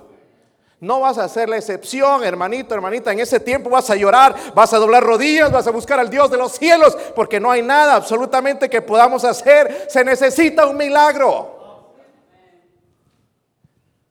No 0.80 1.00
vas 1.00 1.18
a 1.18 1.28
ser 1.28 1.48
la 1.48 1.58
excepción, 1.58 2.24
hermanito, 2.24 2.74
hermanita. 2.74 3.12
En 3.12 3.20
ese 3.20 3.38
tiempo 3.38 3.68
vas 3.68 3.90
a 3.90 3.96
llorar, 3.96 4.34
vas 4.54 4.72
a 4.72 4.78
doblar 4.78 5.02
rodillas, 5.02 5.52
vas 5.52 5.66
a 5.66 5.70
buscar 5.70 6.00
al 6.00 6.08
Dios 6.08 6.30
de 6.30 6.38
los 6.38 6.52
cielos, 6.52 6.96
porque 7.14 7.38
no 7.38 7.50
hay 7.50 7.60
nada 7.60 7.96
absolutamente 7.96 8.70
que 8.70 8.80
podamos 8.80 9.22
hacer. 9.24 9.86
Se 9.88 10.02
necesita 10.02 10.66
un 10.66 10.78
milagro. 10.78 11.59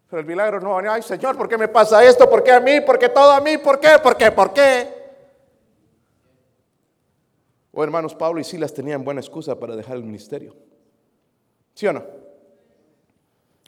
Pero 0.09 0.21
el 0.21 0.25
milagro 0.25 0.59
no 0.59 0.77
Ay, 0.91 1.03
Señor, 1.03 1.37
¿por 1.37 1.47
qué 1.47 1.57
me 1.57 1.67
pasa 1.67 2.03
esto? 2.03 2.29
¿Por 2.29 2.43
qué 2.43 2.51
a 2.51 2.59
mí? 2.59 2.81
¿Por 2.81 2.97
qué 2.97 3.09
todo 3.09 3.31
a 3.31 3.39
mí? 3.39 3.57
¿Por 3.57 3.79
qué? 3.79 3.97
¿Por 4.01 4.17
qué? 4.17 4.31
¿Por 4.31 4.53
qué? 4.53 4.99
O 7.71 7.79
oh, 7.79 7.83
hermanos, 7.83 8.15
Pablo 8.15 8.41
y 8.41 8.43
Silas 8.43 8.73
tenían 8.73 9.03
buena 9.03 9.21
excusa 9.21 9.59
para 9.59 9.75
dejar 9.75 9.97
el 9.97 10.03
ministerio. 10.03 10.55
¿Sí 11.75 11.85
o 11.85 11.93
no? 11.93 12.03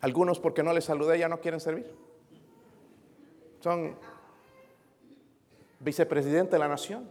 Algunos 0.02 0.40
porque 0.40 0.64
no 0.64 0.74
les 0.74 0.86
saludé 0.86 1.20
ya 1.20 1.30
no 1.30 1.40
quieren 1.40 1.60
servir. 1.60 1.94
Son 3.60 3.96
vicepresidente 5.80 6.54
de 6.54 6.60
la 6.60 6.68
nación. 6.68 7.08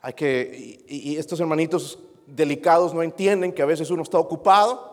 Hay 0.00 0.14
que, 0.14 0.82
y 0.88 1.18
estos 1.18 1.38
hermanitos 1.38 1.98
delicados 2.26 2.94
no 2.94 3.02
entienden 3.02 3.52
que 3.52 3.60
a 3.60 3.66
veces 3.66 3.90
uno 3.90 4.02
está 4.02 4.18
ocupado 4.18 4.89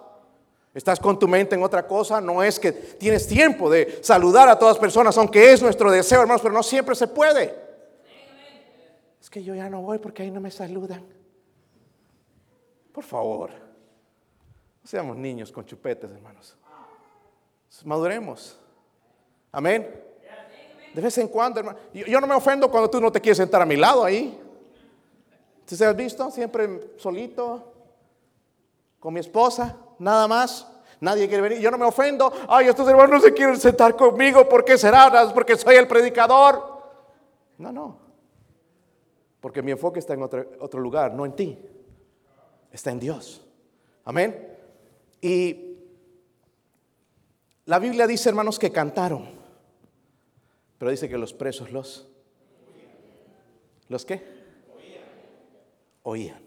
Estás 0.77 0.99
con 0.99 1.17
tu 1.17 1.27
mente 1.27 1.55
en 1.55 1.63
otra 1.63 1.87
cosa, 1.87 2.21
no 2.21 2.43
es 2.43 2.59
que 2.59 2.71
tienes 2.71 3.25
tiempo 3.27 3.67
de 3.67 3.97
saludar 4.03 4.47
a 4.47 4.59
todas 4.59 4.75
las 4.75 4.79
personas, 4.79 5.17
aunque 5.17 5.51
es 5.51 5.59
nuestro 5.59 5.89
deseo, 5.89 6.21
hermanos, 6.21 6.43
pero 6.43 6.53
no 6.53 6.61
siempre 6.61 6.93
se 6.93 7.07
puede. 7.07 7.51
Es 9.19 9.27
que 9.27 9.43
yo 9.43 9.55
ya 9.55 9.71
no 9.71 9.81
voy 9.81 9.97
porque 9.97 10.21
ahí 10.21 10.29
no 10.29 10.39
me 10.39 10.51
saludan. 10.51 11.03
Por 12.91 13.03
favor, 13.03 13.49
no 13.49 14.87
seamos 14.87 15.17
niños 15.17 15.51
con 15.51 15.65
chupetes, 15.65 16.11
hermanos. 16.11 16.55
Maduremos. 17.83 18.59
Amén. 19.51 19.99
De 20.93 21.01
vez 21.01 21.17
en 21.17 21.27
cuando, 21.27 21.59
hermano. 21.59 21.79
Yo, 21.91 22.21
no 22.21 22.27
me 22.27 22.35
ofendo 22.35 22.69
cuando 22.69 22.87
tú 22.87 23.01
no 23.01 23.11
te 23.11 23.19
quieres 23.19 23.37
sentar 23.37 23.63
a 23.63 23.65
mi 23.65 23.77
lado 23.77 24.03
ahí. 24.03 24.39
¿Te 25.65 25.83
has 25.83 25.95
visto? 25.95 26.29
Siempre 26.29 26.91
solito, 26.97 27.73
con 28.99 29.15
mi 29.15 29.21
esposa, 29.21 29.75
nada 29.99 30.27
más. 30.27 30.67
Nadie 30.99 31.27
quiere 31.27 31.41
venir. 31.41 31.59
Yo 31.59 31.69
no 31.69 31.77
me 31.77 31.85
ofendo. 31.85 32.31
Ay, 32.47 32.67
estos 32.67 32.87
hermanos 32.87 33.11
no 33.11 33.19
se 33.21 33.33
quieren 33.33 33.59
sentar 33.59 33.95
conmigo. 33.95 34.47
¿Por 34.49 34.65
qué 34.65 34.77
será? 34.77 35.31
Porque 35.33 35.55
soy 35.55 35.75
el 35.75 35.87
predicador. 35.87 36.81
No, 37.57 37.71
no. 37.71 37.99
Porque 39.39 39.61
mi 39.61 39.71
enfoque 39.71 39.99
está 39.99 40.13
en 40.13 40.23
otro, 40.23 40.45
otro 40.59 40.79
lugar, 40.79 41.13
no 41.13 41.25
en 41.25 41.33
ti. 41.33 41.59
Está 42.71 42.91
en 42.91 42.99
Dios. 42.99 43.45
Amén. 44.05 44.57
Y 45.21 45.77
la 47.65 47.79
Biblia 47.79 48.07
dice, 48.07 48.29
hermanos, 48.29 48.57
que 48.57 48.71
cantaron. 48.71 49.29
Pero 50.77 50.91
dice 50.91 51.09
que 51.09 51.17
los 51.17 51.33
presos 51.33 51.71
los... 51.71 52.07
¿Los 53.89 54.05
qué? 54.05 54.21
Oían. 56.03 56.45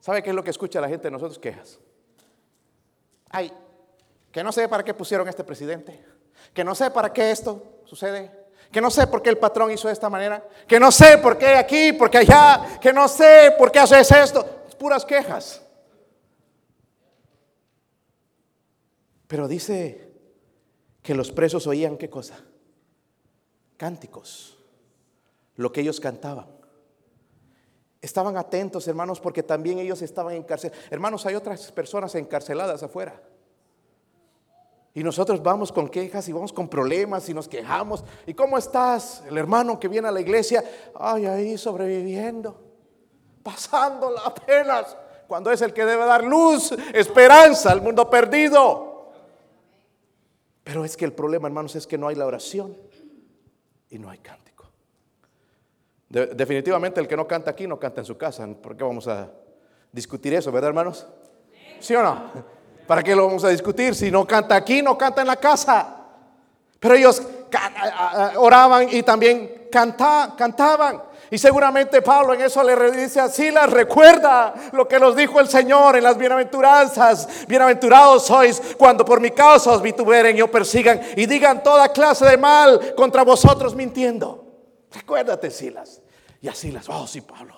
¿Sabe 0.00 0.22
qué 0.22 0.30
es 0.30 0.36
lo 0.36 0.44
que 0.44 0.50
escucha 0.50 0.80
la 0.80 0.88
gente 0.88 1.08
de 1.08 1.10
nosotros? 1.10 1.38
Quejas. 1.38 1.78
Ay, 3.30 3.52
que 4.30 4.44
no 4.44 4.52
sé 4.52 4.68
para 4.68 4.84
qué 4.84 4.94
pusieron 4.94 5.26
a 5.26 5.30
este 5.30 5.44
presidente. 5.44 6.04
Que 6.52 6.64
no 6.64 6.74
sé 6.74 6.90
para 6.90 7.12
qué 7.12 7.30
esto 7.30 7.80
sucede. 7.84 8.30
Que 8.70 8.80
no 8.80 8.90
sé 8.90 9.06
por 9.06 9.22
qué 9.22 9.30
el 9.30 9.38
patrón 9.38 9.70
hizo 9.70 9.88
de 9.88 9.94
esta 9.94 10.08
manera. 10.08 10.46
Que 10.66 10.78
no 10.78 10.92
sé 10.92 11.18
por 11.18 11.38
qué 11.38 11.54
aquí, 11.56 11.92
por 11.92 12.10
qué 12.10 12.18
allá. 12.18 12.78
Que 12.80 12.92
no 12.92 13.08
sé 13.08 13.54
por 13.58 13.72
qué 13.72 13.80
haces 13.80 14.10
esto. 14.10 14.44
puras 14.78 15.04
quejas. 15.04 15.62
Pero 19.26 19.46
dice 19.46 20.12
que 21.02 21.14
los 21.14 21.30
presos 21.30 21.66
oían 21.66 21.96
qué 21.96 22.10
cosa? 22.10 22.38
Cánticos. 23.76 24.58
Lo 25.56 25.72
que 25.72 25.82
ellos 25.82 26.00
cantaban. 26.00 26.59
Estaban 28.00 28.36
atentos, 28.36 28.88
hermanos, 28.88 29.20
porque 29.20 29.42
también 29.42 29.78
ellos 29.78 30.00
estaban 30.00 30.34
encarcelados. 30.34 30.84
Hermanos, 30.90 31.26
hay 31.26 31.34
otras 31.34 31.70
personas 31.72 32.14
encarceladas 32.14 32.82
afuera. 32.82 33.20
Y 34.94 35.04
nosotros 35.04 35.42
vamos 35.42 35.70
con 35.70 35.88
quejas 35.88 36.28
y 36.28 36.32
vamos 36.32 36.52
con 36.52 36.68
problemas 36.68 37.28
y 37.28 37.34
nos 37.34 37.46
quejamos. 37.46 38.02
¿Y 38.26 38.34
cómo 38.34 38.58
estás? 38.58 39.22
El 39.28 39.38
hermano 39.38 39.78
que 39.78 39.86
viene 39.86 40.08
a 40.08 40.12
la 40.12 40.20
iglesia, 40.20 40.64
ay, 40.98 41.26
ahí 41.26 41.58
sobreviviendo, 41.58 42.60
pasándola 43.42 44.22
apenas, 44.24 44.96
cuando 45.28 45.52
es 45.52 45.62
el 45.62 45.72
que 45.72 45.84
debe 45.84 46.04
dar 46.06 46.24
luz, 46.24 46.72
esperanza 46.92 47.70
al 47.70 47.82
mundo 47.82 48.10
perdido. 48.10 49.12
Pero 50.64 50.84
es 50.84 50.96
que 50.96 51.04
el 51.04 51.12
problema, 51.12 51.46
hermanos, 51.46 51.76
es 51.76 51.86
que 51.86 51.98
no 51.98 52.08
hay 52.08 52.16
la 52.16 52.26
oración 52.26 52.76
y 53.90 53.98
no 53.98 54.10
hay 54.10 54.18
definitivamente 56.10 57.00
el 57.00 57.06
que 57.06 57.16
no 57.16 57.26
canta 57.26 57.52
aquí 57.52 57.66
no 57.66 57.78
canta 57.78 58.00
en 58.00 58.04
su 58.04 58.18
casa. 58.18 58.46
¿Por 58.60 58.76
qué 58.76 58.84
vamos 58.84 59.06
a 59.06 59.30
discutir 59.92 60.34
eso, 60.34 60.50
verdad, 60.50 60.68
hermanos? 60.68 61.06
¿Sí 61.78 61.94
o 61.94 62.02
no? 62.02 62.30
¿Para 62.86 63.02
qué 63.02 63.14
lo 63.14 63.26
vamos 63.26 63.44
a 63.44 63.48
discutir? 63.48 63.94
Si 63.94 64.10
no 64.10 64.26
canta 64.26 64.56
aquí, 64.56 64.82
no 64.82 64.98
canta 64.98 65.20
en 65.20 65.28
la 65.28 65.36
casa. 65.36 65.96
Pero 66.80 66.94
ellos 66.94 67.22
oraban 68.36 68.88
y 68.90 69.04
también 69.04 69.68
cantaban. 69.70 71.02
Y 71.30 71.38
seguramente 71.38 72.02
Pablo 72.02 72.34
en 72.34 72.40
eso 72.40 72.60
le 72.64 72.90
dice 72.90 73.20
así, 73.20 73.52
las 73.52 73.70
recuerda 73.70 74.52
lo 74.72 74.88
que 74.88 74.98
nos 74.98 75.14
dijo 75.14 75.38
el 75.38 75.46
Señor 75.46 75.94
en 75.94 76.02
las 76.02 76.18
bienaventuranzas. 76.18 77.46
Bienaventurados 77.46 78.26
sois 78.26 78.60
cuando 78.76 79.04
por 79.04 79.20
mi 79.20 79.30
causa 79.30 79.70
os 79.70 79.80
vituberen 79.80 80.36
y 80.36 80.42
os 80.42 80.50
persigan 80.50 81.00
y 81.14 81.26
digan 81.26 81.62
toda 81.62 81.92
clase 81.92 82.26
de 82.26 82.36
mal 82.36 82.96
contra 82.96 83.22
vosotros 83.22 83.76
mintiendo. 83.76 84.49
Recuérdate, 84.92 85.50
Silas. 85.50 86.02
Y 86.40 86.48
a 86.48 86.54
Silas, 86.54 86.88
oh 86.88 87.06
sí, 87.06 87.20
Pablo. 87.20 87.54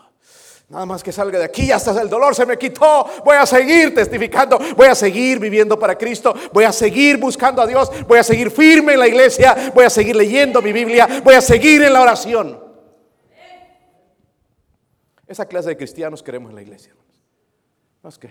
Nada 0.68 0.86
más 0.86 1.02
que 1.02 1.12
salga 1.12 1.38
de 1.38 1.44
aquí, 1.44 1.70
hasta 1.70 2.00
el 2.00 2.08
dolor 2.08 2.34
se 2.34 2.46
me 2.46 2.56
quitó. 2.56 3.06
Voy 3.24 3.36
a 3.36 3.44
seguir 3.44 3.94
testificando, 3.94 4.58
voy 4.74 4.86
a 4.86 4.94
seguir 4.94 5.38
viviendo 5.38 5.78
para 5.78 5.98
Cristo, 5.98 6.34
voy 6.50 6.64
a 6.64 6.72
seguir 6.72 7.18
buscando 7.18 7.60
a 7.60 7.66
Dios, 7.66 7.90
voy 8.06 8.18
a 8.18 8.22
seguir 8.22 8.50
firme 8.50 8.94
en 8.94 9.00
la 9.00 9.06
iglesia, 9.06 9.70
voy 9.74 9.84
a 9.84 9.90
seguir 9.90 10.16
leyendo 10.16 10.62
mi 10.62 10.72
Biblia, 10.72 11.20
voy 11.22 11.34
a 11.34 11.42
seguir 11.42 11.82
en 11.82 11.92
la 11.92 12.00
oración. 12.00 12.58
Esa 15.26 15.46
clase 15.46 15.68
de 15.68 15.76
cristianos 15.76 16.22
queremos 16.22 16.50
en 16.50 16.56
la 16.56 16.62
iglesia, 16.62 16.94
No 18.02 18.08
es 18.08 18.18
que 18.18 18.30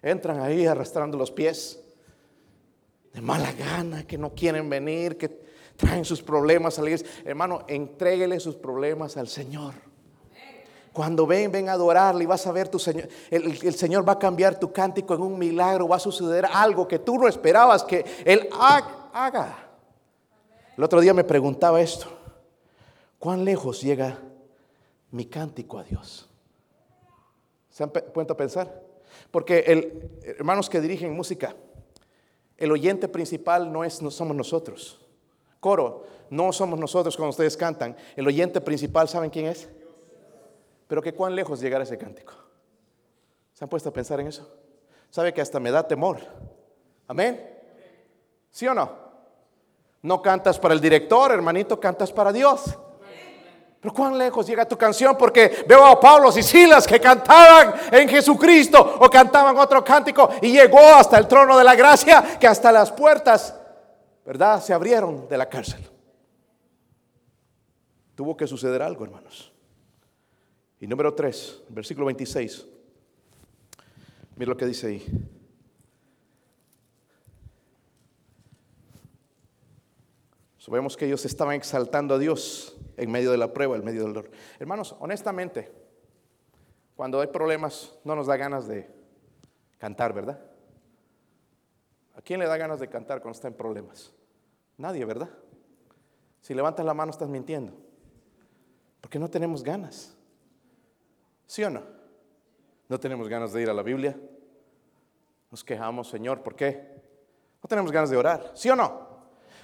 entran 0.00 0.40
ahí 0.40 0.66
arrastrando 0.66 1.18
los 1.18 1.30
pies 1.30 1.80
de 3.12 3.20
mala 3.20 3.52
gana, 3.52 4.06
que 4.06 4.16
no 4.16 4.34
quieren 4.34 4.70
venir, 4.70 5.18
que 5.18 5.45
traen 5.76 6.04
sus 6.04 6.22
problemas 6.22 6.78
a 6.78 6.82
la 6.82 6.90
iglesia. 6.90 7.08
Hermano, 7.24 7.64
entréguele 7.68 8.40
sus 8.40 8.56
problemas 8.56 9.16
al 9.16 9.28
Señor. 9.28 9.74
Cuando 10.92 11.26
ven, 11.26 11.52
ven 11.52 11.68
a 11.68 11.72
adorarle 11.72 12.24
y 12.24 12.26
vas 12.26 12.46
a 12.46 12.52
ver 12.52 12.68
tu 12.68 12.78
Señor. 12.78 13.08
El, 13.30 13.74
Señor 13.74 14.08
va 14.08 14.14
a 14.14 14.18
cambiar 14.18 14.58
tu 14.58 14.72
cántico 14.72 15.14
en 15.14 15.20
un 15.20 15.38
milagro. 15.38 15.86
Va 15.86 15.96
a 15.96 16.00
suceder 16.00 16.46
algo 16.50 16.88
que 16.88 16.98
tú 16.98 17.18
no 17.18 17.28
esperabas 17.28 17.84
que 17.84 18.04
Él 18.24 18.48
haga. 19.12 19.68
El 20.76 20.82
otro 20.82 21.00
día 21.00 21.12
me 21.12 21.24
preguntaba 21.24 21.80
esto. 21.80 22.06
¿Cuán 23.18 23.44
lejos 23.44 23.82
llega 23.82 24.18
mi 25.10 25.26
cántico 25.26 25.78
a 25.78 25.84
Dios? 25.84 26.28
¿Se 27.70 27.82
han 27.82 27.90
puesto 27.90 28.32
a 28.32 28.36
pensar? 28.36 28.82
Porque 29.30 29.58
el, 29.66 30.10
hermanos 30.22 30.70
que 30.70 30.80
dirigen 30.80 31.14
música, 31.14 31.54
el 32.56 32.72
oyente 32.72 33.06
principal 33.06 33.70
no, 33.70 33.84
es, 33.84 34.00
no 34.00 34.10
somos 34.10 34.34
nosotros 34.34 35.05
coro, 35.60 36.06
no 36.30 36.52
somos 36.52 36.78
nosotros 36.78 37.16
cuando 37.16 37.30
ustedes 37.30 37.56
cantan. 37.56 37.96
El 38.16 38.26
oyente 38.26 38.60
principal, 38.60 39.08
¿saben 39.08 39.30
quién 39.30 39.46
es? 39.46 39.68
Pero 40.88 41.02
que 41.02 41.14
cuán 41.14 41.34
lejos 41.34 41.60
llegará 41.60 41.84
ese 41.84 41.98
cántico. 41.98 42.32
¿Se 43.52 43.64
han 43.64 43.68
puesto 43.68 43.88
a 43.88 43.92
pensar 43.92 44.20
en 44.20 44.28
eso? 44.28 44.48
¿Sabe 45.10 45.32
que 45.32 45.40
hasta 45.40 45.58
me 45.58 45.70
da 45.70 45.86
temor? 45.86 46.18
Amén. 47.08 47.54
¿Sí 48.50 48.66
o 48.66 48.74
no? 48.74 48.90
No 50.02 50.22
cantas 50.22 50.58
para 50.58 50.74
el 50.74 50.80
director, 50.80 51.32
hermanito, 51.32 51.80
cantas 51.80 52.12
para 52.12 52.32
Dios. 52.32 52.76
Pero 53.80 53.94
cuán 53.94 54.18
lejos 54.18 54.46
llega 54.46 54.66
tu 54.66 54.76
canción 54.76 55.16
porque 55.16 55.64
veo 55.68 55.84
a 55.86 56.00
Pablo 56.00 56.30
y 56.36 56.42
Silas 56.42 56.86
que 56.86 57.00
cantaban 57.00 57.74
en 57.92 58.08
Jesucristo 58.08 58.98
o 59.00 59.08
cantaban 59.08 59.56
otro 59.56 59.84
cántico 59.84 60.28
y 60.42 60.52
llegó 60.52 60.80
hasta 60.80 61.18
el 61.18 61.28
trono 61.28 61.56
de 61.56 61.64
la 61.64 61.74
gracia 61.74 62.38
que 62.38 62.46
hasta 62.46 62.72
las 62.72 62.90
puertas 62.90 63.54
¿verdad? 64.26 64.60
Se 64.60 64.72
abrieron 64.72 65.28
de 65.28 65.38
la 65.38 65.48
cárcel. 65.48 65.80
Tuvo 68.16 68.36
que 68.36 68.46
suceder 68.46 68.82
algo, 68.82 69.04
hermanos. 69.04 69.52
Y 70.80 70.86
número 70.86 71.14
3, 71.14 71.62
versículo 71.68 72.06
26. 72.06 72.66
Mira 74.34 74.50
lo 74.50 74.56
que 74.56 74.66
dice 74.66 74.88
ahí. 74.88 75.06
Sabemos 80.58 80.96
que 80.96 81.06
ellos 81.06 81.24
estaban 81.24 81.54
exaltando 81.54 82.16
a 82.16 82.18
Dios 82.18 82.76
en 82.96 83.10
medio 83.10 83.30
de 83.30 83.38
la 83.38 83.52
prueba, 83.52 83.76
en 83.76 83.84
medio 83.84 84.02
del 84.02 84.12
dolor. 84.12 84.30
Hermanos, 84.58 84.96
honestamente, 84.98 85.70
cuando 86.96 87.20
hay 87.20 87.28
problemas 87.28 87.94
no 88.02 88.16
nos 88.16 88.26
da 88.26 88.36
ganas 88.36 88.66
de 88.66 88.90
cantar, 89.78 90.12
¿verdad? 90.12 90.40
¿A 92.26 92.28
quién 92.28 92.40
le 92.40 92.48
da 92.48 92.56
ganas 92.56 92.80
de 92.80 92.88
cantar 92.88 93.22
cuando 93.22 93.36
está 93.36 93.46
en 93.46 93.54
problemas? 93.54 94.12
Nadie, 94.78 95.04
¿verdad? 95.04 95.28
Si 96.40 96.54
levantas 96.54 96.84
la 96.84 96.92
mano 96.92 97.12
estás 97.12 97.28
mintiendo. 97.28 97.72
Porque 99.00 99.20
no 99.20 99.30
tenemos 99.30 99.62
ganas. 99.62 100.12
¿Sí 101.46 101.62
o 101.62 101.70
no? 101.70 101.82
No 102.88 102.98
tenemos 102.98 103.28
ganas 103.28 103.52
de 103.52 103.62
ir 103.62 103.70
a 103.70 103.72
la 103.72 103.84
Biblia. 103.84 104.18
Nos 105.52 105.62
quejamos, 105.62 106.08
Señor, 106.08 106.42
¿por 106.42 106.56
qué? 106.56 107.00
No 107.62 107.68
tenemos 107.68 107.92
ganas 107.92 108.10
de 108.10 108.16
orar. 108.16 108.50
¿Sí 108.54 108.68
o 108.70 108.74
no? 108.74 109.06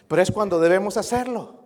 Pero 0.07 0.23
es 0.23 0.31
cuando 0.31 0.61
debemos 0.61 0.97
hacerlo. 0.97 1.65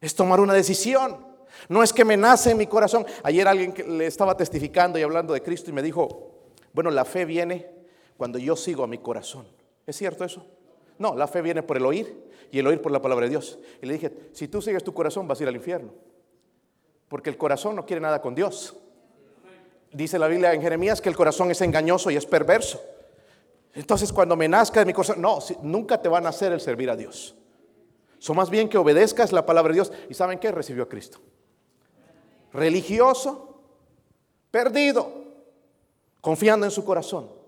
Es 0.00 0.16
tomar 0.16 0.40
una 0.40 0.54
decisión. 0.54 1.24
No 1.68 1.84
es 1.84 1.92
que 1.92 2.04
me 2.04 2.16
nace 2.16 2.50
en 2.50 2.58
mi 2.58 2.66
corazón. 2.66 3.06
Ayer 3.22 3.46
alguien 3.46 3.72
le 3.96 4.06
estaba 4.06 4.36
testificando 4.36 4.98
y 4.98 5.02
hablando 5.02 5.34
de 5.34 5.42
Cristo 5.44 5.70
y 5.70 5.72
me 5.72 5.82
dijo, 5.82 6.48
bueno, 6.72 6.90
la 6.90 7.04
fe 7.04 7.24
viene 7.24 7.70
cuando 8.16 8.40
yo 8.40 8.56
sigo 8.56 8.82
a 8.82 8.88
mi 8.88 8.98
corazón. 8.98 9.59
¿Es 9.90 9.96
cierto 9.96 10.24
eso? 10.24 10.46
No, 10.98 11.16
la 11.16 11.26
fe 11.26 11.42
viene 11.42 11.64
por 11.64 11.76
el 11.76 11.84
oír 11.84 12.30
y 12.52 12.60
el 12.60 12.66
oír 12.68 12.80
por 12.80 12.92
la 12.92 13.02
palabra 13.02 13.24
de 13.24 13.30
Dios. 13.30 13.58
Y 13.82 13.86
le 13.86 13.94
dije, 13.94 14.30
si 14.32 14.46
tú 14.46 14.62
sigues 14.62 14.84
tu 14.84 14.94
corazón 14.94 15.26
vas 15.26 15.40
a 15.40 15.42
ir 15.42 15.48
al 15.48 15.56
infierno. 15.56 15.92
Porque 17.08 17.28
el 17.28 17.36
corazón 17.36 17.74
no 17.74 17.84
quiere 17.84 18.00
nada 18.00 18.22
con 18.22 18.32
Dios. 18.32 18.76
dice 19.90 20.16
la 20.16 20.28
Biblia 20.28 20.54
en 20.54 20.62
Jeremías 20.62 21.00
que 21.00 21.08
el 21.08 21.16
corazón 21.16 21.50
es 21.50 21.60
engañoso 21.60 22.08
y 22.12 22.16
es 22.16 22.24
perverso. 22.24 22.80
Entonces 23.74 24.12
cuando 24.12 24.36
me 24.36 24.46
nazca 24.46 24.78
de 24.78 24.86
mi 24.86 24.92
corazón, 24.92 25.20
no, 25.20 25.40
nunca 25.60 26.00
te 26.00 26.08
va 26.08 26.18
a 26.18 26.20
nacer 26.20 26.52
el 26.52 26.60
servir 26.60 26.88
a 26.88 26.94
Dios. 26.94 27.34
Son 28.20 28.36
más 28.36 28.48
bien 28.48 28.68
que 28.68 28.78
obedezcas 28.78 29.32
la 29.32 29.44
palabra 29.44 29.72
de 29.72 29.78
Dios. 29.78 29.92
¿Y 30.08 30.14
saben 30.14 30.38
qué? 30.38 30.52
Recibió 30.52 30.84
a 30.84 30.88
Cristo. 30.88 31.18
Religioso, 32.52 33.60
perdido, 34.52 35.10
confiando 36.20 36.64
en 36.64 36.70
su 36.70 36.84
corazón. 36.84 37.39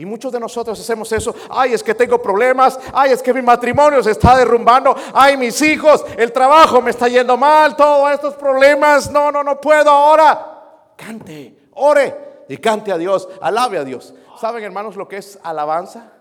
Y 0.00 0.06
muchos 0.06 0.30
de 0.30 0.38
nosotros 0.38 0.78
hacemos 0.78 1.10
eso. 1.10 1.34
Ay, 1.50 1.74
es 1.74 1.82
que 1.82 1.92
tengo 1.92 2.22
problemas. 2.22 2.78
Ay, 2.92 3.10
es 3.10 3.20
que 3.20 3.34
mi 3.34 3.42
matrimonio 3.42 4.00
se 4.00 4.12
está 4.12 4.36
derrumbando. 4.36 4.94
Ay, 5.12 5.36
mis 5.36 5.60
hijos, 5.60 6.04
el 6.16 6.30
trabajo 6.32 6.80
me 6.80 6.92
está 6.92 7.08
yendo 7.08 7.36
mal. 7.36 7.74
Todos 7.74 8.12
estos 8.12 8.34
problemas. 8.34 9.10
No, 9.10 9.32
no, 9.32 9.42
no 9.42 9.60
puedo 9.60 9.90
ahora. 9.90 10.92
Cante, 10.96 11.70
ore 11.74 12.44
y 12.48 12.56
cante 12.58 12.92
a 12.92 12.96
Dios. 12.96 13.28
Alabe 13.40 13.76
a 13.76 13.82
Dios. 13.82 14.14
¿Saben, 14.40 14.62
hermanos, 14.62 14.94
lo 14.94 15.08
que 15.08 15.16
es 15.16 15.36
alabanza? 15.42 16.12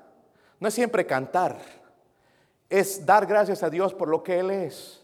No 0.60 0.70
es 0.70 0.74
siempre 0.74 1.06
cantar. 1.06 1.60
Es 2.68 3.06
dar 3.06 3.28
gracias 3.28 3.62
a 3.62 3.70
Dios 3.70 3.94
por 3.94 4.08
lo 4.08 4.24
que 4.24 4.40
Él 4.40 4.50
es. 4.50 5.04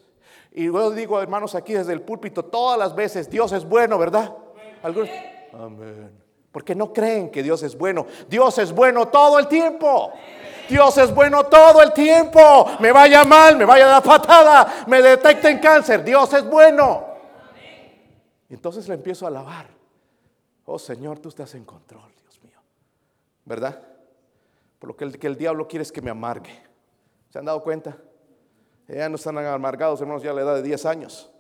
Y 0.51 0.63
luego 0.63 0.89
digo, 0.89 1.21
hermanos, 1.21 1.53
aquí 1.53 1.73
desde 1.73 1.93
el 1.93 2.01
púlpito, 2.01 2.43
todas 2.43 2.79
las 2.79 2.95
veces, 2.95 3.29
Dios 3.29 3.51
es 3.51 3.69
bueno, 3.69 3.99
¿verdad? 3.99 4.35
Algunos, 4.81 5.09
amén. 5.53 6.22
Porque 6.53 6.75
no 6.75 6.93
creen 6.93 7.31
que 7.31 7.41
Dios 7.41 7.63
es 7.63 7.75
bueno. 7.75 8.05
Dios 8.29 8.59
es 8.59 8.71
bueno 8.71 9.07
todo 9.07 9.39
el 9.39 9.47
tiempo. 9.47 10.13
Dios 10.69 10.95
es 10.99 11.13
bueno 11.13 11.45
todo 11.47 11.81
el 11.81 11.91
tiempo. 11.93 12.67
Me 12.79 12.91
vaya 12.91 13.25
mal, 13.25 13.57
me 13.57 13.65
vaya 13.65 13.85
a 13.85 13.89
dar 13.99 14.03
patada, 14.03 14.85
me 14.87 15.01
detecten 15.01 15.57
cáncer. 15.57 16.03
Dios 16.03 16.31
es 16.31 16.47
bueno. 16.47 17.07
entonces 18.49 18.87
le 18.87 18.93
empiezo 18.93 19.25
a 19.25 19.29
alabar. 19.29 19.65
Oh 20.65 20.77
Señor, 20.77 21.17
tú 21.17 21.29
estás 21.29 21.55
en 21.55 21.65
control, 21.65 22.13
Dios 22.21 22.39
mío. 22.43 22.59
¿Verdad? 23.45 23.81
Por 24.77 24.89
lo 24.89 24.95
que 24.95 25.05
el, 25.05 25.17
que 25.17 25.25
el 25.25 25.35
diablo 25.35 25.67
quiere 25.67 25.81
es 25.81 25.91
que 25.91 26.03
me 26.03 26.11
amargue. 26.11 26.53
¿Se 27.31 27.39
han 27.39 27.45
dado 27.45 27.63
cuenta? 27.63 27.97
Ya 28.87 29.09
no 29.09 29.15
están 29.15 29.39
amargados, 29.39 29.99
hermanos, 30.01 30.21
ya 30.21 30.29
a 30.29 30.33
la 30.35 30.41
edad 30.41 30.55
de 30.55 30.61
10 30.61 30.85
años. 30.85 31.31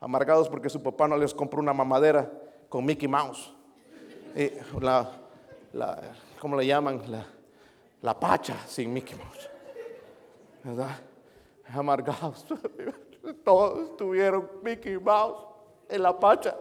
Amargados 0.00 0.48
porque 0.48 0.70
su 0.70 0.82
papá 0.82 1.06
no 1.06 1.18
les 1.18 1.34
compró 1.34 1.60
una 1.60 1.74
mamadera 1.74 2.32
con 2.70 2.86
Mickey 2.86 3.08
Mouse. 3.08 3.57
Eh, 4.40 4.62
la, 4.80 5.10
la, 5.72 6.00
¿cómo 6.38 6.56
le 6.56 6.64
llaman? 6.64 7.02
La, 7.10 7.26
la 8.02 8.20
pacha 8.20 8.54
sin 8.68 8.92
Mickey 8.92 9.16
Mouse. 9.16 9.50
¿Verdad? 10.62 10.96
Amargados. 11.74 12.46
Todos 13.44 13.96
tuvieron 13.96 14.48
Mickey 14.62 14.96
Mouse 14.96 15.44
en 15.88 16.04
la 16.04 16.16
pacha. 16.16 16.56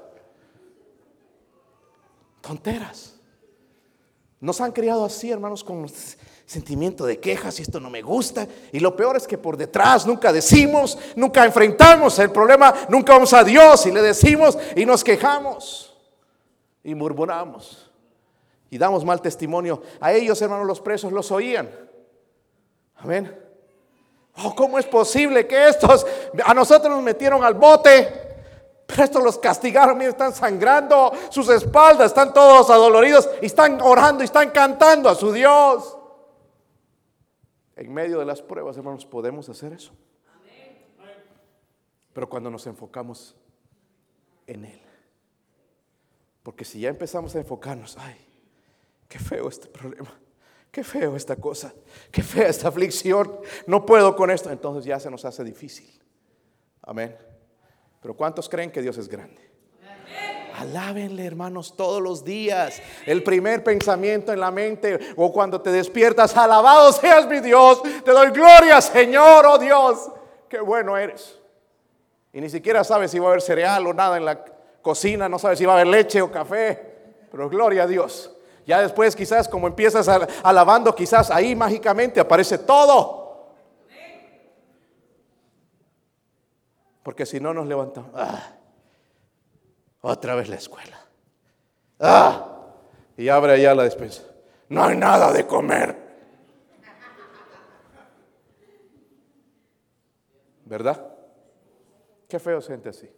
Tonteras. 2.42 3.16
Nos 4.40 4.60
han 4.60 4.72
criado 4.72 5.06
así, 5.06 5.30
hermanos, 5.30 5.64
con 5.64 5.88
sentimiento 6.48 7.06
de 7.06 7.20
quejas 7.20 7.60
y 7.60 7.62
esto 7.62 7.80
no 7.80 7.92
me 7.92 8.02
gusta. 8.02 8.48
Y 8.72 8.80
lo 8.80 8.96
peor 8.96 9.18
es 9.18 9.28
que 9.28 9.38
por 9.38 9.56
detrás 9.56 10.08
nunca 10.08 10.34
decimos, 10.34 10.98
nunca 11.16 11.46
enfrentamos 11.46 12.18
el 12.18 12.32
problema, 12.32 12.74
nunca 12.90 13.14
vamos 13.14 13.34
a 13.34 13.44
Dios 13.44 13.86
y 13.86 13.92
le 13.92 14.02
decimos 14.02 14.58
y 14.76 14.84
nos 14.84 15.04
quejamos 15.04 15.94
y 16.88 16.96
murmuramos 16.96 17.92
y 18.70 18.78
damos 18.78 19.04
mal 19.04 19.22
testimonio. 19.22 19.82
A 20.00 20.14
ellos, 20.14 20.42
hermanos, 20.42 20.66
los 20.66 20.80
presos 20.80 21.12
los 21.12 21.30
oían. 21.34 21.70
Amén. 22.96 23.38
Oh, 24.38 24.56
¿cómo 24.56 24.80
es 24.80 24.86
posible 24.86 25.46
que 25.46 25.68
estos 25.68 26.06
a 26.46 26.54
nosotros 26.54 26.90
nos 26.90 27.04
metieron 27.04 27.44
al 27.44 27.56
bote? 27.56 28.08
Pero 28.86 29.04
estos 29.04 29.22
los 29.22 29.38
castigaron, 29.38 29.98
miren, 29.98 30.12
están 30.12 30.34
sangrando 30.34 31.12
sus 31.30 31.50
espaldas, 31.50 32.08
están 32.08 32.34
todos 32.34 32.70
adoloridos 32.70 33.30
y 33.42 33.48
están 33.48 33.82
orando 33.82 34.24
y 34.24 34.26
están 34.26 34.52
cantando 34.52 35.10
a 35.10 35.16
su 35.16 35.34
Dios. 35.34 35.98
En 37.76 37.94
medio 37.94 38.20
de 38.20 38.26
las 38.26 38.42
pruebas, 38.42 38.78
hermanos, 38.78 39.06
podemos 39.06 39.50
hacer 39.50 39.74
eso. 39.74 39.92
Pero 42.14 42.30
cuando 42.30 42.50
nos 42.50 42.66
enfocamos 42.66 43.36
en 44.48 44.64
Él. 44.64 44.87
Porque 46.48 46.64
si 46.64 46.80
ya 46.80 46.88
empezamos 46.88 47.36
a 47.36 47.40
enfocarnos, 47.40 47.98
ay, 48.00 48.16
qué 49.10 49.20
feo 49.20 49.50
este 49.50 49.68
problema, 49.68 50.18
qué 50.72 50.82
feo 50.82 51.18
esta 51.18 51.36
cosa, 51.36 51.74
qué 52.10 52.24
fea 52.24 52.48
esta 52.48 52.70
aflicción, 52.70 53.42
no 53.66 53.86
puedo 53.86 54.16
con 54.16 54.32
esto, 54.32 54.50
entonces 54.50 54.86
ya 54.86 54.98
se 54.98 55.12
nos 55.12 55.26
hace 55.26 55.44
difícil. 55.44 55.92
Amén. 56.84 57.18
Pero 58.02 58.16
¿cuántos 58.16 58.48
creen 58.48 58.72
que 58.72 58.82
Dios 58.82 58.98
es 58.98 59.10
grande? 59.10 59.42
Alábenle, 60.56 61.26
hermanos, 61.26 61.76
todos 61.76 62.02
los 62.02 62.24
días. 62.24 62.82
El 63.06 63.24
primer 63.24 63.62
pensamiento 63.62 64.32
en 64.32 64.40
la 64.40 64.50
mente 64.50 64.98
o 65.18 65.34
cuando 65.34 65.60
te 65.60 65.70
despiertas, 65.70 66.38
alabado 66.38 66.94
seas 66.94 67.28
mi 67.28 67.42
Dios. 67.42 67.82
Te 68.06 68.12
doy 68.12 68.30
gloria, 68.30 68.80
Señor, 68.80 69.46
oh 69.46 69.58
Dios. 69.58 70.10
Qué 70.48 70.62
bueno 70.62 70.96
eres. 70.96 71.38
Y 72.32 72.40
ni 72.40 72.50
siquiera 72.50 72.86
sabes 72.86 73.12
si 73.12 73.20
va 73.20 73.26
a 73.26 73.30
haber 73.32 73.42
cereal 73.42 73.86
o 73.86 73.94
nada 73.94 74.16
en 74.16 74.24
la 74.24 74.57
cocina, 74.88 75.28
no 75.28 75.38
sabes 75.38 75.60
si 75.60 75.66
va 75.66 75.74
a 75.74 75.76
haber 75.76 75.88
leche 75.88 76.22
o 76.22 76.32
café, 76.32 77.28
pero 77.30 77.50
gloria 77.50 77.84
a 77.84 77.88
Dios. 77.88 78.32
Ya 78.66 78.82
después 78.82 79.18
quizás 79.18 79.50
como 79.50 79.68
empiezas 79.68 80.08
alabando, 80.42 80.96
quizás 80.96 81.30
ahí 81.30 81.58
mágicamente 81.58 82.22
aparece 82.22 82.60
todo. 82.60 83.52
Porque 87.04 87.26
si 87.26 87.38
no 87.42 87.54
nos 87.54 87.68
levantamos, 87.68 88.12
ah, 88.16 88.54
otra 90.00 90.36
vez 90.36 90.48
la 90.48 90.56
escuela. 90.56 90.98
Ah, 92.00 92.62
y 93.18 93.28
abre 93.28 93.52
allá 93.52 93.76
la 93.76 93.84
despensa. 93.84 94.24
No 94.70 94.86
hay 94.86 94.96
nada 94.96 95.34
de 95.34 95.46
comer. 95.46 95.98
¿Verdad? 100.64 101.14
Qué 102.30 102.40
feo 102.40 102.62
gente 102.62 102.88
así. 102.88 103.17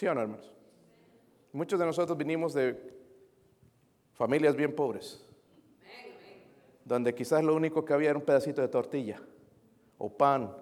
¿Sí 0.00 0.06
hermanos? 0.06 0.50
Muchos 1.52 1.78
de 1.78 1.84
nosotros 1.84 2.16
vinimos 2.16 2.54
de 2.54 2.74
familias 4.14 4.56
bien 4.56 4.74
pobres, 4.74 5.22
donde 6.86 7.14
quizás 7.14 7.44
lo 7.44 7.54
único 7.54 7.84
que 7.84 7.92
había 7.92 8.08
era 8.08 8.18
un 8.18 8.24
pedacito 8.24 8.62
de 8.62 8.68
tortilla 8.68 9.20
o 9.98 10.08
pan, 10.08 10.56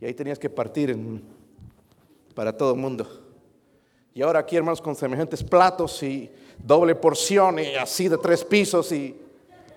y 0.00 0.06
ahí 0.06 0.14
tenías 0.14 0.38
que 0.38 0.48
partir 0.48 0.98
para 2.34 2.56
todo 2.56 2.72
el 2.72 2.80
mundo. 2.80 3.06
Y 4.14 4.22
ahora 4.22 4.38
aquí, 4.38 4.56
hermanos, 4.56 4.80
con 4.80 4.96
semejantes 4.96 5.44
platos 5.44 6.02
y 6.02 6.30
doble 6.56 6.94
porción 6.94 7.58
y 7.58 7.74
así 7.74 8.08
de 8.08 8.16
tres 8.16 8.42
pisos 8.42 8.90
y 8.90 9.20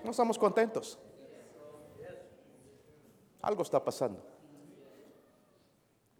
no 0.02 0.12
estamos 0.12 0.38
contentos. 0.38 0.98
Algo 3.42 3.62
está 3.62 3.84
pasando. 3.84 4.24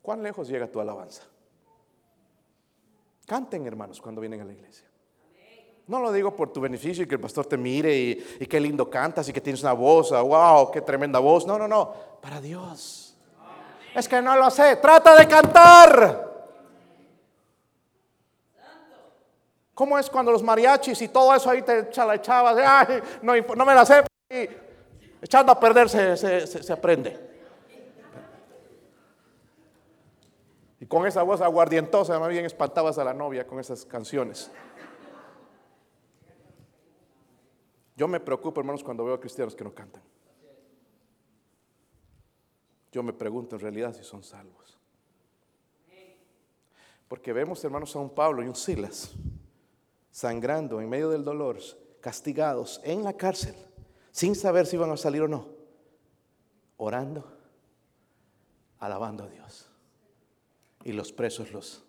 ¿Cuán 0.02 0.22
lejos 0.22 0.46
llega 0.46 0.70
tu 0.70 0.78
alabanza? 0.78 1.22
Canten, 3.26 3.66
hermanos, 3.66 4.00
cuando 4.00 4.20
vienen 4.20 4.40
a 4.40 4.44
la 4.44 4.52
iglesia. 4.52 4.86
No 5.88 6.00
lo 6.00 6.12
digo 6.12 6.34
por 6.34 6.52
tu 6.52 6.60
beneficio 6.60 7.04
y 7.04 7.06
que 7.06 7.16
el 7.16 7.20
pastor 7.20 7.46
te 7.46 7.56
mire 7.56 7.94
y, 7.94 8.46
qué 8.46 8.58
lindo 8.60 8.88
cantas 8.88 9.28
y 9.28 9.32
que 9.32 9.40
tienes 9.40 9.62
una 9.62 9.72
voz, 9.72 10.10
wow, 10.10 10.70
qué 10.70 10.80
tremenda 10.80 11.18
voz. 11.18 11.46
No, 11.46 11.58
no, 11.58 11.68
no, 11.68 11.92
para 12.20 12.40
Dios. 12.40 13.16
Es 13.94 14.08
que 14.08 14.22
no 14.22 14.36
lo 14.36 14.50
sé, 14.50 14.76
trata 14.76 15.16
de 15.16 15.26
cantar. 15.26 16.26
¿Cómo 19.74 19.98
es 19.98 20.08
cuando 20.08 20.32
los 20.32 20.42
mariachis 20.42 21.02
y 21.02 21.08
todo 21.08 21.34
eso 21.34 21.50
ahí 21.50 21.62
te 21.62 21.80
echabas? 21.80 22.56
Ay, 22.58 23.02
no, 23.22 23.34
no 23.36 23.64
me 23.64 23.74
la 23.74 23.84
sé. 23.84 24.04
echando 25.20 25.52
a 25.52 25.60
perder 25.60 25.88
se 25.88 26.72
aprende. 26.72 27.35
Con 30.88 31.06
esa 31.06 31.22
voz 31.22 31.40
aguardientosa, 31.40 32.18
más 32.18 32.28
bien 32.28 32.44
espantabas 32.44 32.98
a 32.98 33.04
la 33.04 33.14
novia 33.14 33.46
con 33.46 33.58
esas 33.58 33.84
canciones. 33.84 34.50
Yo 37.96 38.06
me 38.06 38.20
preocupo, 38.20 38.60
hermanos, 38.60 38.84
cuando 38.84 39.04
veo 39.04 39.14
a 39.14 39.20
cristianos 39.20 39.56
que 39.56 39.64
no 39.64 39.74
cantan. 39.74 40.02
Yo 42.92 43.02
me 43.02 43.12
pregunto 43.12 43.56
en 43.56 43.62
realidad 43.62 43.94
si 43.94 44.04
son 44.04 44.22
salvos. 44.22 44.78
Porque 47.08 47.32
vemos, 47.32 47.64
hermanos, 47.64 47.94
a 47.96 48.00
un 48.00 48.10
Pablo 48.10 48.42
y 48.42 48.48
un 48.48 48.56
Silas 48.56 49.12
sangrando 50.10 50.80
en 50.80 50.88
medio 50.88 51.10
del 51.10 51.24
dolor, 51.24 51.58
castigados 52.00 52.80
en 52.84 53.04
la 53.04 53.12
cárcel, 53.12 53.54
sin 54.12 54.34
saber 54.34 54.66
si 54.66 54.76
iban 54.76 54.90
a 54.90 54.96
salir 54.96 55.22
o 55.22 55.28
no, 55.28 55.48
orando, 56.78 57.36
alabando 58.78 59.24
a 59.24 59.28
Dios 59.28 59.65
y 60.86 60.92
los 60.92 61.12
presos 61.12 61.52
los 61.52 61.82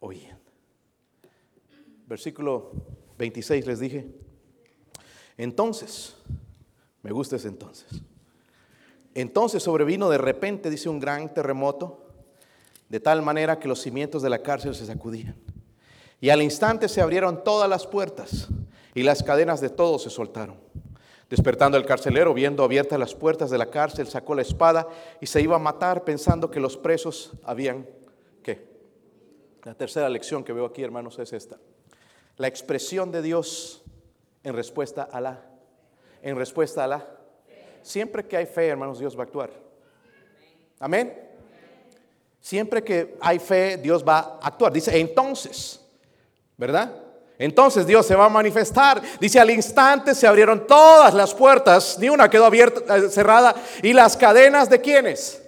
oían. 0.00 0.38
Versículo 2.06 2.72
26 3.18 3.66
les 3.66 3.78
dije, 3.78 4.06
entonces, 5.36 6.16
me 7.02 7.12
gusta 7.12 7.36
ese 7.36 7.48
entonces, 7.48 8.00
entonces 9.14 9.62
sobrevino 9.62 10.08
de 10.08 10.16
repente, 10.16 10.70
dice 10.70 10.88
un 10.88 10.98
gran 10.98 11.32
terremoto, 11.34 12.08
de 12.88 13.00
tal 13.00 13.20
manera 13.20 13.58
que 13.58 13.68
los 13.68 13.82
cimientos 13.82 14.22
de 14.22 14.30
la 14.30 14.42
cárcel 14.42 14.74
se 14.74 14.86
sacudían. 14.86 15.36
Y 16.20 16.30
al 16.30 16.40
instante 16.40 16.88
se 16.88 17.02
abrieron 17.02 17.44
todas 17.44 17.68
las 17.68 17.86
puertas 17.86 18.48
y 18.94 19.02
las 19.02 19.22
cadenas 19.22 19.60
de 19.60 19.68
todos 19.68 20.02
se 20.04 20.10
soltaron. 20.10 20.56
Despertando 21.32 21.78
el 21.78 21.86
carcelero, 21.86 22.34
viendo 22.34 22.62
abiertas 22.62 22.98
las 22.98 23.14
puertas 23.14 23.48
de 23.48 23.56
la 23.56 23.70
cárcel, 23.70 24.06
sacó 24.06 24.34
la 24.34 24.42
espada 24.42 24.86
y 25.18 25.24
se 25.24 25.40
iba 25.40 25.56
a 25.56 25.58
matar 25.58 26.04
pensando 26.04 26.50
que 26.50 26.60
los 26.60 26.76
presos 26.76 27.32
habían, 27.42 27.88
¿qué? 28.42 28.68
La 29.62 29.72
tercera 29.72 30.10
lección 30.10 30.44
que 30.44 30.52
veo 30.52 30.66
aquí, 30.66 30.82
hermanos, 30.82 31.18
es 31.18 31.32
esta. 31.32 31.56
La 32.36 32.48
expresión 32.48 33.10
de 33.10 33.22
Dios 33.22 33.82
en 34.42 34.54
respuesta 34.54 35.04
a 35.10 35.22
la, 35.22 35.40
en 36.20 36.36
respuesta 36.36 36.84
a 36.84 36.86
la. 36.86 37.06
Siempre 37.80 38.26
que 38.26 38.36
hay 38.36 38.44
fe, 38.44 38.66
hermanos, 38.66 38.98
Dios 38.98 39.16
va 39.16 39.22
a 39.22 39.24
actuar. 39.24 39.52
Amén. 40.80 41.18
Siempre 42.42 42.84
que 42.84 43.16
hay 43.22 43.38
fe, 43.38 43.78
Dios 43.78 44.06
va 44.06 44.18
a 44.18 44.48
actuar. 44.48 44.70
Dice, 44.70 45.00
entonces, 45.00 45.82
¿verdad? 46.58 47.01
Entonces 47.42 47.88
Dios 47.88 48.06
se 48.06 48.14
va 48.14 48.26
a 48.26 48.28
manifestar. 48.28 49.02
Dice, 49.18 49.40
al 49.40 49.50
instante 49.50 50.14
se 50.14 50.28
abrieron 50.28 50.64
todas 50.64 51.12
las 51.12 51.34
puertas, 51.34 51.98
ni 51.98 52.08
una 52.08 52.30
quedó 52.30 52.46
abierta, 52.46 52.96
eh, 52.96 53.08
cerrada. 53.08 53.52
¿Y 53.82 53.92
las 53.92 54.16
cadenas 54.16 54.70
de 54.70 54.80
quiénes? 54.80 55.42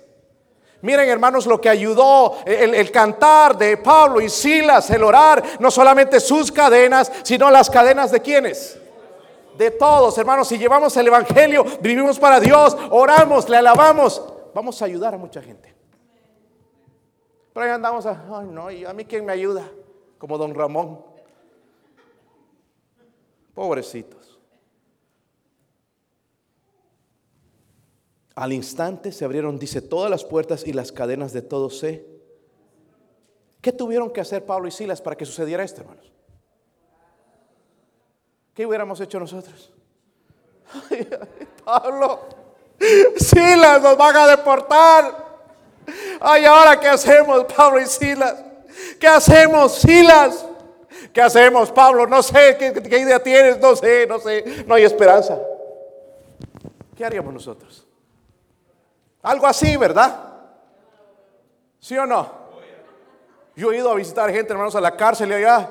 Miren 0.82 1.08
hermanos 1.08 1.46
lo 1.46 1.60
que 1.60 1.68
ayudó 1.68 2.38
el, 2.44 2.74
el, 2.74 2.90
cantar 2.90 3.56
de 3.56 3.76
Pablo 3.76 4.20
y 4.20 4.28
Silas, 4.28 4.90
el 4.90 5.04
orar, 5.04 5.42
no 5.60 5.70
solamente 5.70 6.18
sus 6.18 6.50
cadenas, 6.50 7.12
sino 7.22 7.48
las 7.48 7.70
cadenas 7.70 8.10
de 8.10 8.20
quiénes. 8.20 8.76
De 9.56 9.70
todos, 9.70 10.18
hermanos, 10.18 10.48
si 10.48 10.58
llevamos 10.58 10.96
el 10.96 11.06
Evangelio, 11.06 11.64
vivimos 11.80 12.18
para 12.18 12.40
Dios, 12.40 12.76
oramos, 12.90 13.48
le 13.48 13.56
alabamos, 13.56 14.20
vamos 14.52 14.82
a 14.82 14.84
ayudar 14.84 15.14
a 15.14 15.16
mucha 15.16 15.40
gente. 15.40 15.72
Pero 17.52 17.66
ahí 17.66 17.70
andamos, 17.72 18.04
a, 18.04 18.20
ay 18.32 18.48
no, 18.50 18.68
¿y 18.68 18.84
a 18.84 18.92
mí 18.92 19.04
quién 19.04 19.24
me 19.24 19.32
ayuda? 19.32 19.62
Como 20.18 20.36
don 20.36 20.54
Ramón. 20.56 21.13
Pobrecitos. 23.54 24.38
Al 28.34 28.52
instante 28.52 29.12
se 29.12 29.24
abrieron, 29.24 29.58
dice, 29.58 29.80
todas 29.80 30.10
las 30.10 30.24
puertas 30.24 30.66
y 30.66 30.72
las 30.72 30.90
cadenas 30.90 31.32
de 31.32 31.42
todos 31.42 31.78
se. 31.78 32.04
¿Qué 33.60 33.72
tuvieron 33.72 34.10
que 34.10 34.20
hacer 34.20 34.44
Pablo 34.44 34.66
y 34.66 34.72
Silas 34.72 35.00
para 35.00 35.16
que 35.16 35.24
sucediera 35.24 35.62
esto, 35.62 35.82
hermanos? 35.82 36.12
¿Qué 38.52 38.66
hubiéramos 38.66 39.00
hecho 39.00 39.20
nosotros? 39.20 39.72
Pablo, 41.64 42.20
Silas 43.16 43.80
nos 43.80 43.96
van 43.96 44.16
a 44.16 44.26
deportar. 44.26 45.24
Ay, 46.20 46.44
ahora 46.44 46.78
qué 46.78 46.88
hacemos, 46.88 47.44
Pablo 47.56 47.80
y 47.80 47.86
Silas. 47.86 48.34
¿Qué 48.98 49.06
hacemos, 49.06 49.76
Silas? 49.76 50.44
¿Qué 51.14 51.22
hacemos, 51.22 51.70
Pablo? 51.70 52.08
No 52.08 52.24
sé, 52.24 52.56
¿qué, 52.58 52.72
¿qué, 52.72 52.98
idea 52.98 53.22
tienes? 53.22 53.60
No 53.60 53.76
sé, 53.76 54.04
no 54.04 54.18
sé, 54.18 54.64
no 54.66 54.74
hay 54.74 54.82
esperanza. 54.82 55.38
¿Qué 56.96 57.04
haríamos 57.04 57.32
nosotros? 57.32 57.86
Algo 59.22 59.46
así, 59.46 59.76
¿verdad? 59.76 60.32
¿Sí 61.78 61.96
o 61.96 62.04
no? 62.04 62.28
Yo 63.54 63.70
he 63.70 63.76
ido 63.76 63.92
a 63.92 63.94
visitar 63.94 64.28
gente, 64.32 64.52
hermanos, 64.52 64.74
a 64.74 64.80
la 64.80 64.96
cárcel 64.96 65.30
y 65.30 65.34
allá, 65.34 65.70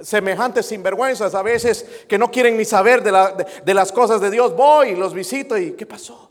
semejantes 0.00 0.64
sinvergüenzas 0.64 1.34
a 1.34 1.42
veces 1.42 2.06
que 2.08 2.16
no 2.16 2.30
quieren 2.30 2.56
ni 2.56 2.64
saber 2.64 3.02
de 3.02 3.74
las 3.74 3.92
cosas 3.92 4.22
de 4.22 4.30
Dios. 4.30 4.56
Voy, 4.56 4.96
los 4.96 5.12
visito 5.12 5.58
y 5.58 5.72
¿qué 5.72 5.84
pasó? 5.84 6.30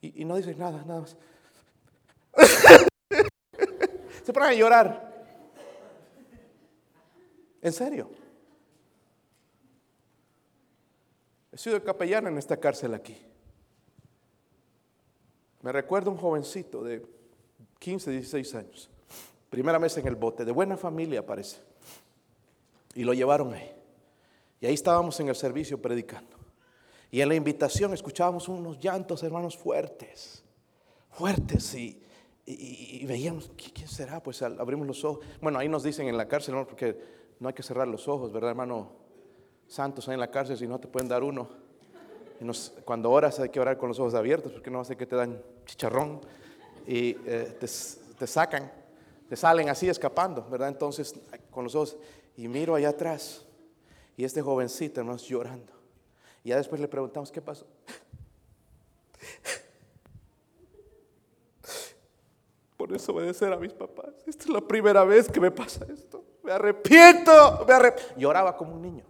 Y, 0.00 0.22
y 0.22 0.24
no 0.24 0.36
dicen 0.36 0.56
nada, 0.56 0.80
nada 0.86 1.00
más. 1.00 1.16
Se 4.24 4.32
ponen 4.32 4.50
a 4.50 4.54
llorar. 4.54 5.07
En 7.62 7.72
serio. 7.72 8.10
He 11.52 11.56
sido 11.58 11.82
capellán 11.82 12.26
en 12.28 12.38
esta 12.38 12.56
cárcel 12.56 12.94
aquí. 12.94 13.16
Me 15.62 15.72
recuerdo 15.72 16.10
un 16.10 16.16
jovencito 16.16 16.84
de 16.84 17.04
15, 17.80 18.12
16 18.12 18.54
años. 18.54 18.90
Primera 19.50 19.78
vez 19.78 19.96
en 19.96 20.06
el 20.06 20.14
bote, 20.14 20.44
de 20.44 20.52
buena 20.52 20.76
familia 20.76 21.24
parece. 21.24 21.58
Y 22.94 23.02
lo 23.02 23.12
llevaron 23.12 23.52
ahí. 23.54 23.74
Y 24.60 24.66
ahí 24.66 24.74
estábamos 24.74 25.18
en 25.20 25.28
el 25.28 25.36
servicio 25.36 25.80
predicando. 25.80 26.36
Y 27.10 27.22
en 27.22 27.28
la 27.28 27.34
invitación 27.34 27.94
escuchábamos 27.94 28.48
unos 28.48 28.78
llantos, 28.78 29.22
hermanos, 29.22 29.56
fuertes. 29.56 30.44
Fuertes. 31.10 31.74
Y, 31.74 32.02
y, 32.44 33.00
y, 33.02 33.06
veíamos, 33.06 33.50
¿quién 33.56 33.88
será? 33.88 34.22
Pues 34.22 34.42
abrimos 34.42 34.86
los 34.86 35.04
ojos. 35.04 35.24
Bueno, 35.40 35.58
ahí 35.58 35.68
nos 35.68 35.82
dicen 35.82 36.06
en 36.08 36.16
la 36.16 36.28
cárcel, 36.28 36.54
¿no? 36.54 36.66
porque 36.66 37.17
no 37.40 37.48
hay 37.48 37.54
que 37.54 37.62
cerrar 37.62 37.88
los 37.88 38.08
ojos, 38.08 38.32
¿verdad, 38.32 38.50
hermano? 38.50 38.90
Santos 39.66 40.08
ahí 40.08 40.14
en 40.14 40.20
la 40.20 40.30
cárcel, 40.30 40.56
si 40.56 40.66
no 40.66 40.78
te 40.78 40.88
pueden 40.88 41.08
dar 41.08 41.22
uno. 41.22 41.48
Cuando 42.84 43.10
oras 43.10 43.38
hay 43.40 43.48
que 43.48 43.60
orar 43.60 43.76
con 43.76 43.88
los 43.88 43.98
ojos 43.98 44.14
abiertos, 44.14 44.52
porque 44.52 44.70
no 44.70 44.80
hace 44.80 44.96
que 44.96 45.06
te 45.06 45.16
dan 45.16 45.42
chicharrón 45.66 46.20
y 46.86 47.16
eh, 47.26 47.56
te, 47.58 47.66
te 48.18 48.26
sacan, 48.26 48.72
te 49.28 49.36
salen 49.36 49.68
así 49.68 49.88
escapando, 49.88 50.46
¿verdad? 50.48 50.68
Entonces, 50.68 51.14
con 51.50 51.64
los 51.64 51.74
ojos, 51.74 51.96
y 52.36 52.48
miro 52.48 52.74
allá 52.74 52.90
atrás, 52.90 53.44
y 54.16 54.24
este 54.24 54.40
jovencito, 54.40 55.00
hermanos, 55.00 55.22
llorando. 55.24 55.72
Y 56.44 56.50
ya 56.50 56.56
después 56.56 56.80
le 56.80 56.88
preguntamos, 56.88 57.30
¿qué 57.30 57.42
pasó? 57.42 57.66
por 62.78 62.90
desobedecer 62.90 63.52
a 63.52 63.56
mis 63.56 63.72
papás. 63.74 64.14
Esta 64.26 64.44
es 64.44 64.50
la 64.50 64.60
primera 64.60 65.04
vez 65.04 65.28
que 65.28 65.40
me 65.40 65.50
pasa 65.50 65.84
esto. 65.92 66.17
Me 66.48 66.54
arrepiento, 66.54 67.66
me. 67.66 68.16
Lloraba 68.16 68.56
como 68.56 68.72
un 68.72 68.80
niño, 68.80 69.04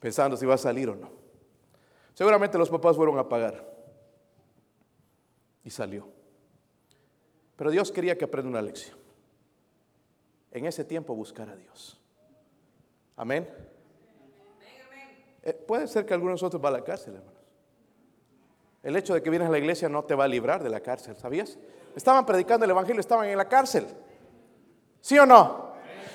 pensando 0.00 0.38
si 0.38 0.46
va 0.46 0.54
a 0.54 0.58
salir 0.58 0.88
o 0.88 0.96
no. 0.96 1.10
Seguramente 2.14 2.56
los 2.56 2.70
papás 2.70 2.96
fueron 2.96 3.18
a 3.18 3.28
pagar. 3.28 3.62
Y 5.64 5.68
salió. 5.68 6.08
Pero 7.56 7.70
Dios 7.70 7.92
quería 7.92 8.16
que 8.16 8.24
aprenda 8.24 8.48
una 8.48 8.62
lección. 8.62 8.96
En 10.50 10.64
ese 10.64 10.82
tiempo 10.82 11.14
buscar 11.14 11.50
a 11.50 11.56
Dios. 11.56 12.00
Amén. 13.14 13.46
Eh, 15.42 15.52
puede 15.52 15.88
ser 15.88 16.06
que 16.06 16.14
algunos 16.14 16.40
de 16.40 16.44
nosotros 16.44 16.64
va 16.64 16.70
a 16.70 16.72
la 16.72 16.82
cárcel, 16.82 17.16
hermano. 17.16 17.38
El 18.82 18.96
hecho 18.96 19.12
de 19.12 19.22
que 19.22 19.28
vienes 19.28 19.48
a 19.48 19.52
la 19.52 19.58
iglesia 19.58 19.90
no 19.90 20.04
te 20.04 20.14
va 20.14 20.24
a 20.24 20.28
librar 20.28 20.62
de 20.62 20.70
la 20.70 20.80
cárcel, 20.80 21.18
¿sabías? 21.18 21.58
Estaban 21.94 22.24
predicando 22.24 22.64
el 22.64 22.70
Evangelio, 22.70 23.00
estaban 23.00 23.28
en 23.28 23.36
la 23.36 23.46
cárcel. 23.46 23.86
¿Sí 25.00 25.18
o 25.18 25.26
no? 25.26 25.68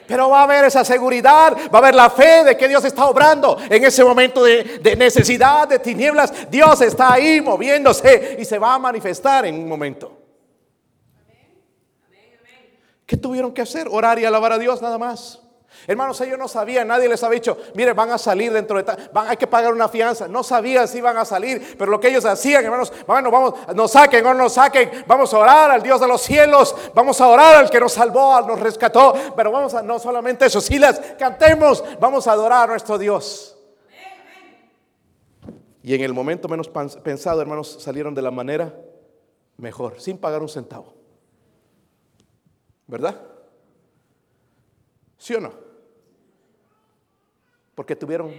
Pero 0.08 0.30
va 0.30 0.42
a 0.42 0.44
haber 0.44 0.66
esa 0.66 0.84
seguridad, 0.84 1.54
va 1.74 1.78
a 1.78 1.82
haber 1.82 1.96
la 1.96 2.10
fe 2.10 2.44
de 2.44 2.58
que 2.58 2.68
Dios 2.68 2.84
está 2.84 3.06
obrando 3.06 3.58
en 3.70 3.84
ese 3.84 4.04
momento 4.04 4.44
de, 4.44 4.96
necesidad, 4.98 5.68
de 5.68 5.80
tinieblas. 5.80 6.50
Dios 6.50 6.82
está 6.82 7.14
ahí 7.14 7.42
moviéndose 7.42 8.38
y 8.40 8.46
se 8.46 8.60
va 8.60 8.74
a 8.74 8.80
manifestar 8.80 9.46
en 9.46 9.56
un 9.56 9.68
momento. 9.68 10.20
¿Qué 13.06 13.18
tuvieron 13.18 13.54
que 13.54 13.62
hacer? 13.62 13.88
Orar 13.90 14.20
y 14.20 14.26
alabar 14.26 14.54
a 14.54 14.58
Dios 14.58 14.82
nada 14.82 14.98
más. 14.98 15.43
Hermanos, 15.86 16.20
ellos 16.22 16.38
no 16.40 16.48
sabían, 16.48 16.88
nadie 16.88 17.10
les 17.10 17.22
había 17.24 17.40
dicho, 17.40 17.58
mire, 17.76 17.94
van 17.94 18.12
a 18.12 18.18
salir 18.18 18.54
dentro 18.54 18.82
de 18.82 18.84
van, 19.12 19.28
hay 19.28 19.38
que 19.38 19.48
pagar 19.48 19.74
una 19.74 19.90
fianza. 19.90 20.28
No 20.28 20.44
sabían 20.44 20.88
si 20.88 21.00
iban 21.00 21.18
a 21.18 21.26
salir, 21.26 21.76
pero 21.78 21.92
lo 21.92 22.00
que 22.00 22.10
ellos 22.10 22.26
hacían, 22.26 22.64
hermanos, 22.64 22.92
bueno, 23.06 23.30
vamos, 23.30 23.54
nos 23.76 23.92
saquen 23.92 24.26
o 24.26 24.34
no 24.34 24.44
nos 24.44 24.54
saquen, 24.54 25.04
vamos 25.08 25.34
a 25.34 25.38
orar 25.38 25.72
al 25.72 25.84
Dios 25.84 26.00
de 26.00 26.08
los 26.08 26.22
cielos, 26.22 26.76
vamos 26.94 27.20
a 27.20 27.28
orar 27.28 27.56
al 27.56 27.70
que 27.70 27.80
nos 27.80 27.94
salvó, 27.94 28.40
nos 28.42 28.60
rescató, 28.60 29.14
pero 29.36 29.52
vamos 29.52 29.74
a, 29.74 29.82
no 29.82 30.00
solamente 30.00 30.46
eso, 30.46 30.62
si 30.62 30.80
las 30.80 31.00
cantemos, 31.18 31.84
vamos 32.00 32.28
a 32.28 32.32
adorar 32.34 32.64
a 32.64 32.72
nuestro 32.72 32.98
Dios. 32.98 33.58
Y 35.82 35.94
en 35.94 36.02
el 36.02 36.14
momento 36.14 36.48
menos 36.48 36.70
pensado, 36.70 37.42
hermanos, 37.42 37.78
salieron 37.82 38.16
de 38.16 38.22
la 38.22 38.32
manera 38.32 38.74
mejor, 39.58 40.00
sin 40.00 40.18
pagar 40.18 40.42
un 40.42 40.48
centavo. 40.48 40.94
¿Verdad? 42.88 43.33
¿Sí 45.24 45.34
o 45.34 45.40
no? 45.40 45.54
Porque 47.76 47.96
tuvieron 47.96 48.34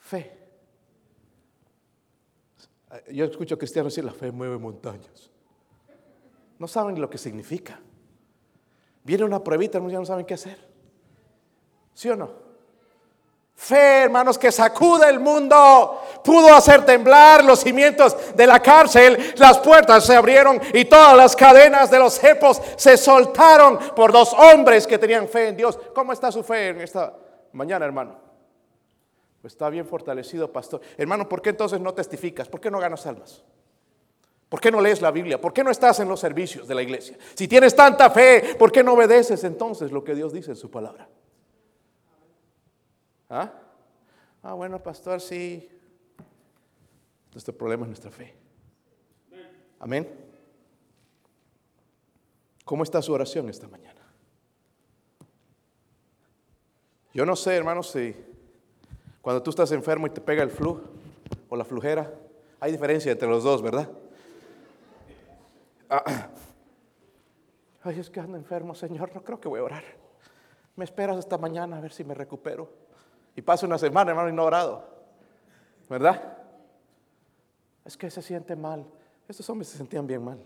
fe. 0.00 0.36
Yo 3.12 3.26
escucho 3.26 3.56
cristianos 3.56 3.92
decir, 3.92 4.04
la 4.04 4.12
fe 4.12 4.32
mueve 4.32 4.58
montañas. 4.58 5.30
No 6.58 6.66
saben 6.66 7.00
lo 7.00 7.08
que 7.08 7.16
significa. 7.16 7.78
Viene 9.04 9.22
una 9.22 9.44
pruebita, 9.44 9.78
ya 9.86 10.00
no 10.00 10.04
saben 10.04 10.26
qué 10.26 10.34
hacer. 10.34 10.58
¿Sí 11.94 12.08
o 12.08 12.16
no? 12.16 12.45
Fe, 13.56 14.02
hermanos, 14.02 14.36
que 14.36 14.52
sacude 14.52 15.08
el 15.08 15.18
mundo. 15.18 16.02
Pudo 16.22 16.54
hacer 16.54 16.84
temblar 16.84 17.42
los 17.42 17.60
cimientos 17.60 18.14
de 18.36 18.46
la 18.46 18.60
cárcel. 18.60 19.34
Las 19.38 19.58
puertas 19.58 20.04
se 20.04 20.14
abrieron 20.14 20.60
y 20.74 20.84
todas 20.84 21.16
las 21.16 21.34
cadenas 21.34 21.90
de 21.90 21.98
los 21.98 22.18
cepos 22.18 22.60
se 22.76 22.98
soltaron 22.98 23.78
por 23.96 24.12
dos 24.12 24.34
hombres 24.34 24.86
que 24.86 24.98
tenían 24.98 25.26
fe 25.26 25.48
en 25.48 25.56
Dios. 25.56 25.78
¿Cómo 25.94 26.12
está 26.12 26.30
su 26.30 26.44
fe 26.44 26.68
en 26.68 26.82
esta 26.82 27.14
mañana, 27.56 27.86
hermano. 27.86 28.16
Pues 29.40 29.54
está 29.54 29.70
bien 29.70 29.86
fortalecido, 29.86 30.52
pastor. 30.52 30.80
Hermano, 30.96 31.28
¿por 31.28 31.40
qué 31.40 31.50
entonces 31.50 31.80
no 31.80 31.94
testificas? 31.94 32.48
¿Por 32.48 32.60
qué 32.60 32.70
no 32.70 32.78
ganas 32.78 33.06
almas? 33.06 33.42
¿Por 34.48 34.60
qué 34.60 34.70
no 34.70 34.80
lees 34.80 35.00
la 35.00 35.10
Biblia? 35.10 35.40
¿Por 35.40 35.52
qué 35.52 35.64
no 35.64 35.70
estás 35.70 35.98
en 36.00 36.08
los 36.08 36.20
servicios 36.20 36.68
de 36.68 36.74
la 36.74 36.82
iglesia? 36.82 37.16
Si 37.34 37.48
tienes 37.48 37.74
tanta 37.74 38.10
fe, 38.10 38.54
¿por 38.58 38.70
qué 38.70 38.84
no 38.84 38.92
obedeces 38.92 39.42
entonces 39.44 39.90
lo 39.90 40.04
que 40.04 40.14
Dios 40.14 40.32
dice 40.32 40.52
en 40.52 40.56
su 40.56 40.70
palabra? 40.70 41.08
¿Ah? 43.28 43.52
Ah, 44.42 44.52
bueno, 44.54 44.82
pastor, 44.82 45.20
sí. 45.20 45.68
Este 47.34 47.52
problema 47.52 47.82
es 47.84 47.88
nuestra 47.88 48.10
fe. 48.10 48.34
Amén. 49.78 50.08
¿Cómo 52.64 52.82
está 52.82 53.02
su 53.02 53.12
oración 53.12 53.48
esta 53.48 53.68
mañana? 53.68 54.00
Yo 57.12 57.24
no 57.24 57.36
sé, 57.36 57.56
hermanos, 57.56 57.90
si 57.90 58.14
cuando 59.22 59.42
tú 59.42 59.50
estás 59.50 59.72
enfermo 59.72 60.06
y 60.06 60.10
te 60.10 60.20
pega 60.20 60.42
el 60.42 60.50
flu 60.50 60.80
o 61.48 61.56
la 61.56 61.64
flujera, 61.64 62.12
hay 62.60 62.72
diferencia 62.72 63.12
entre 63.12 63.28
los 63.28 63.44
dos, 63.44 63.62
¿verdad? 63.62 63.90
Ah, 65.88 66.30
ay, 67.82 68.00
es 68.00 68.10
que 68.10 68.20
ando 68.20 68.36
enfermo, 68.36 68.74
Señor, 68.74 69.14
no 69.14 69.22
creo 69.22 69.40
que 69.40 69.48
voy 69.48 69.60
a 69.60 69.64
orar. 69.64 69.84
Me 70.74 70.84
esperas 70.84 71.16
hasta 71.16 71.38
mañana 71.38 71.78
a 71.78 71.80
ver 71.80 71.92
si 71.92 72.04
me 72.04 72.14
recupero. 72.14 72.85
Y 73.36 73.42
pasa 73.42 73.66
una 73.66 73.78
semana, 73.78 74.10
hermano, 74.10 74.28
y. 74.30 74.82
¿Verdad? 75.88 76.38
Es 77.84 77.96
que 77.96 78.10
se 78.10 78.22
siente 78.22 78.56
mal. 78.56 78.84
Estos 79.28 79.48
hombres 79.50 79.68
se 79.68 79.78
sentían 79.78 80.06
bien 80.06 80.24
mal. 80.24 80.38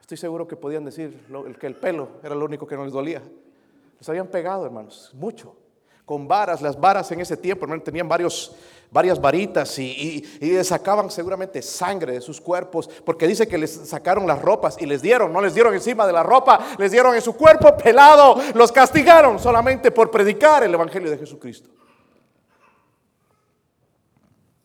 Estoy 0.00 0.16
seguro 0.16 0.48
que 0.48 0.56
podían 0.56 0.84
decir 0.84 1.26
que 1.60 1.66
el 1.66 1.76
pelo 1.76 2.08
era 2.22 2.34
lo 2.34 2.44
único 2.44 2.66
que 2.66 2.76
no 2.76 2.84
les 2.84 2.92
dolía. 2.92 3.22
Les 3.98 4.08
habían 4.08 4.26
pegado, 4.26 4.64
hermanos, 4.64 5.12
mucho 5.14 5.56
con 6.04 6.28
varas. 6.28 6.62
Las 6.62 6.78
varas 6.78 7.10
en 7.12 7.20
ese 7.20 7.36
tiempo, 7.36 7.64
hermano, 7.64 7.82
tenían 7.82 8.08
varios, 8.08 8.54
varias 8.90 9.20
varitas 9.20 9.78
y, 9.78 10.24
les 10.40 10.68
sacaban 10.68 11.10
seguramente 11.10 11.62
sangre 11.62 12.12
de 12.12 12.20
sus 12.20 12.40
cuerpos, 12.40 12.88
porque 13.04 13.26
dice 13.26 13.48
que 13.48 13.58
les 13.58 13.70
sacaron 13.70 14.26
las 14.26 14.40
ropas 14.40 14.76
y 14.78 14.86
les 14.86 15.02
dieron, 15.02 15.32
no 15.32 15.40
les 15.40 15.54
dieron 15.54 15.74
encima 15.74 16.06
de 16.06 16.12
la 16.12 16.22
ropa, 16.22 16.76
les 16.78 16.92
dieron 16.92 17.14
en 17.14 17.22
su 17.22 17.34
cuerpo 17.36 17.76
pelado, 17.76 18.36
los 18.54 18.70
castigaron 18.72 19.38
solamente 19.38 19.90
por 19.90 20.10
predicar 20.10 20.62
el 20.64 20.74
Evangelio 20.74 21.10
de 21.10 21.18
Jesucristo. 21.18 21.70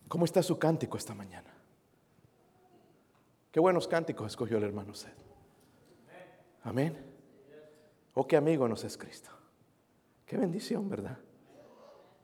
¿Cómo 0.07 0.25
está 0.25 0.41
su 0.41 0.57
cántico 0.57 0.97
esta 0.97 1.13
mañana? 1.13 1.53
Qué 3.51 3.59
buenos 3.59 3.87
cánticos 3.87 4.27
escogió 4.27 4.57
el 4.57 4.63
hermano 4.63 4.93
Sed. 4.93 5.13
Amén. 6.63 6.97
Oh, 8.13 8.27
qué 8.27 8.35
amigo 8.35 8.67
nos 8.67 8.83
es 8.83 8.97
Cristo. 8.97 9.29
Qué 10.25 10.37
bendición, 10.37 10.89
¿verdad? 10.89 11.17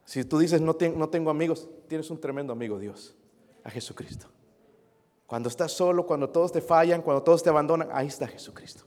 Si 0.05 0.23
tú 0.23 0.37
dices 0.37 0.61
no, 0.61 0.75
tengo 0.75 1.29
amigos, 1.29 1.67
tienes 1.87 2.09
un 2.11 2.21
tremendo 2.21 2.53
amigo 2.53 2.77
Dios, 2.77 3.15
a 3.63 3.71
Jesucristo. 3.71 4.27
Cuando 5.25 5.49
estás 5.49 5.71
solo, 5.71 6.05
cuando 6.05 6.29
todos 6.29 6.51
te 6.51 6.61
fallan, 6.61 7.01
cuando 7.01 7.23
todos 7.23 7.41
te 7.41 7.49
abandonan, 7.49 7.89
ahí 7.91 8.07
está 8.07 8.27
Jesucristo. 8.27 8.83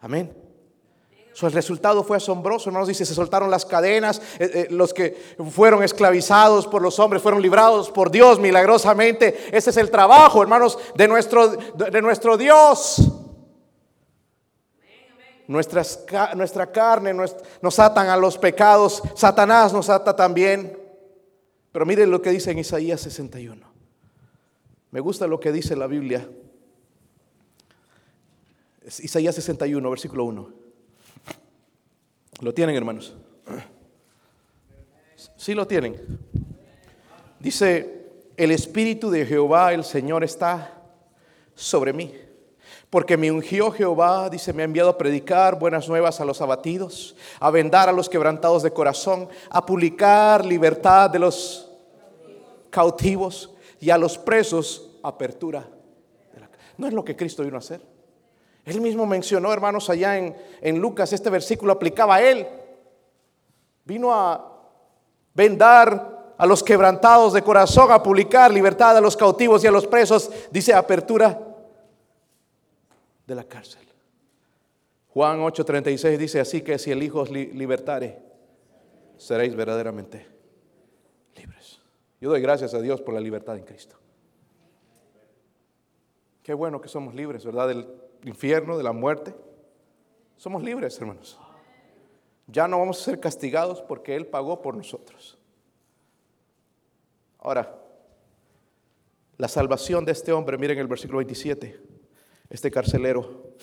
Amén. 0.00 0.36
el 1.40 1.52
resultado 1.52 2.02
fue 2.02 2.16
asombroso, 2.16 2.68
hermanos. 2.68 2.88
Dice, 2.88 3.06
se 3.06 3.14
soltaron 3.14 3.48
las 3.48 3.64
cadenas. 3.64 4.20
Eh, 4.40 4.50
eh, 4.52 4.66
los 4.70 4.92
que 4.92 5.16
fueron 5.52 5.84
esclavizados 5.84 6.66
por 6.66 6.82
los 6.82 6.98
hombres 6.98 7.22
fueron 7.22 7.40
librados 7.40 7.88
por 7.92 8.10
Dios 8.10 8.40
milagrosamente. 8.40 9.56
Ese 9.56 9.70
es 9.70 9.76
el 9.76 9.88
trabajo, 9.88 10.42
hermanos, 10.42 10.76
de 10.96 11.06
nuestro, 11.06 11.48
de 11.48 12.02
nuestro 12.02 12.36
Dios 12.36 13.07
nuestra 15.48 16.70
carne 16.70 17.14
nos 17.14 17.78
atan 17.78 18.08
a 18.08 18.16
los 18.16 18.36
pecados, 18.36 19.02
Satanás 19.16 19.72
nos 19.72 19.88
ata 19.88 20.14
también. 20.14 20.78
Pero 21.72 21.86
miren 21.86 22.10
lo 22.10 22.20
que 22.20 22.30
dice 22.30 22.50
en 22.50 22.58
Isaías 22.58 23.00
61. 23.00 23.66
Me 24.90 25.00
gusta 25.00 25.26
lo 25.26 25.40
que 25.40 25.50
dice 25.50 25.74
la 25.74 25.86
Biblia. 25.86 26.28
Isaías 28.84 29.34
61, 29.34 29.90
versículo 29.90 30.24
1. 30.24 30.52
¿Lo 32.40 32.54
tienen, 32.54 32.76
hermanos? 32.76 33.16
Sí 35.36 35.54
lo 35.54 35.66
tienen. 35.66 35.96
Dice, 37.40 38.10
el 38.36 38.50
Espíritu 38.50 39.10
de 39.10 39.24
Jehová, 39.24 39.72
el 39.72 39.84
Señor, 39.84 40.24
está 40.24 40.82
sobre 41.54 41.92
mí 41.92 42.27
porque 42.90 43.18
me 43.18 43.30
ungió 43.30 43.70
Jehová, 43.70 44.30
dice, 44.30 44.52
me 44.52 44.62
ha 44.62 44.64
enviado 44.64 44.90
a 44.90 44.98
predicar 44.98 45.58
buenas 45.58 45.88
nuevas 45.88 46.20
a 46.20 46.24
los 46.24 46.40
abatidos, 46.40 47.16
a 47.38 47.50
vendar 47.50 47.88
a 47.88 47.92
los 47.92 48.08
quebrantados 48.08 48.62
de 48.62 48.72
corazón, 48.72 49.28
a 49.50 49.64
publicar 49.66 50.44
libertad 50.44 51.10
de 51.10 51.18
los 51.18 51.70
cautivos 52.70 53.54
y 53.80 53.90
a 53.90 53.98
los 53.98 54.16
presos 54.16 54.90
apertura. 55.02 55.68
No 56.78 56.86
es 56.86 56.94
lo 56.94 57.04
que 57.04 57.16
Cristo 57.16 57.42
vino 57.42 57.56
a 57.56 57.58
hacer. 57.58 57.82
Él 58.64 58.80
mismo 58.80 59.04
mencionó, 59.04 59.52
hermanos, 59.52 59.90
allá 59.90 60.16
en, 60.16 60.36
en 60.60 60.78
Lucas, 60.78 61.12
este 61.12 61.28
versículo 61.28 61.72
aplicaba 61.72 62.16
a 62.16 62.22
él. 62.22 62.46
Vino 63.84 64.14
a 64.14 64.62
vendar 65.34 66.34
a 66.38 66.46
los 66.46 66.62
quebrantados 66.62 67.32
de 67.32 67.42
corazón, 67.42 67.90
a 67.90 68.02
publicar 68.02 68.52
libertad 68.52 68.96
a 68.96 69.00
los 69.00 69.16
cautivos 69.16 69.64
y 69.64 69.66
a 69.66 69.72
los 69.72 69.86
presos, 69.86 70.30
dice 70.50 70.72
apertura 70.72 71.47
de 73.28 73.34
la 73.34 73.44
cárcel. 73.44 73.86
Juan 75.10 75.40
8:36 75.40 76.16
dice 76.16 76.40
así 76.40 76.62
que 76.62 76.78
si 76.78 76.90
el 76.90 77.02
Hijo 77.02 77.20
os 77.20 77.30
libertare, 77.30 78.18
seréis 79.18 79.54
verdaderamente 79.54 80.26
libres. 81.36 81.80
Yo 82.20 82.30
doy 82.30 82.40
gracias 82.40 82.72
a 82.74 82.80
Dios 82.80 83.02
por 83.02 83.14
la 83.14 83.20
libertad 83.20 83.56
en 83.56 83.64
Cristo. 83.64 83.96
Qué 86.42 86.54
bueno 86.54 86.80
que 86.80 86.88
somos 86.88 87.14
libres, 87.14 87.44
¿verdad? 87.44 87.68
Del 87.68 87.86
infierno, 88.24 88.78
de 88.78 88.82
la 88.82 88.92
muerte. 88.92 89.34
Somos 90.38 90.62
libres, 90.62 90.98
hermanos. 90.98 91.38
Ya 92.46 92.66
no 92.66 92.78
vamos 92.78 92.98
a 92.98 93.04
ser 93.04 93.20
castigados 93.20 93.82
porque 93.82 94.16
Él 94.16 94.26
pagó 94.26 94.62
por 94.62 94.74
nosotros. 94.74 95.36
Ahora, 97.40 97.78
la 99.36 99.48
salvación 99.48 100.06
de 100.06 100.12
este 100.12 100.32
hombre, 100.32 100.56
miren 100.56 100.78
el 100.78 100.86
versículo 100.86 101.18
27 101.18 101.87
este 102.50 102.70
carcelero. 102.70 103.54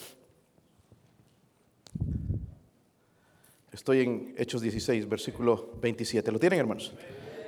Estoy 3.72 4.02
en 4.02 4.34
Hechos 4.38 4.62
16, 4.62 5.08
versículo 5.10 5.72
27. 5.82 6.32
¿Lo 6.32 6.40
tienen, 6.40 6.60
hermanos? 6.60 6.94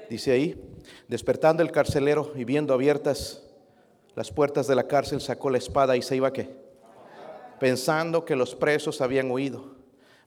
Dice 0.09 0.31
ahí, 0.31 0.61
despertando 1.07 1.63
el 1.63 1.71
carcelero 1.71 2.31
y 2.35 2.43
viendo 2.43 2.73
abiertas 2.73 3.43
las 4.15 4.31
puertas 4.31 4.67
de 4.67 4.75
la 4.75 4.87
cárcel, 4.87 5.21
sacó 5.21 5.49
la 5.49 5.57
espada 5.57 5.95
y 5.95 6.01
se 6.01 6.15
iba 6.15 6.29
a 6.29 6.33
qué? 6.33 6.49
Pensando 7.59 8.25
que 8.25 8.35
los 8.35 8.55
presos 8.55 9.01
habían 9.01 9.31
huido. 9.31 9.75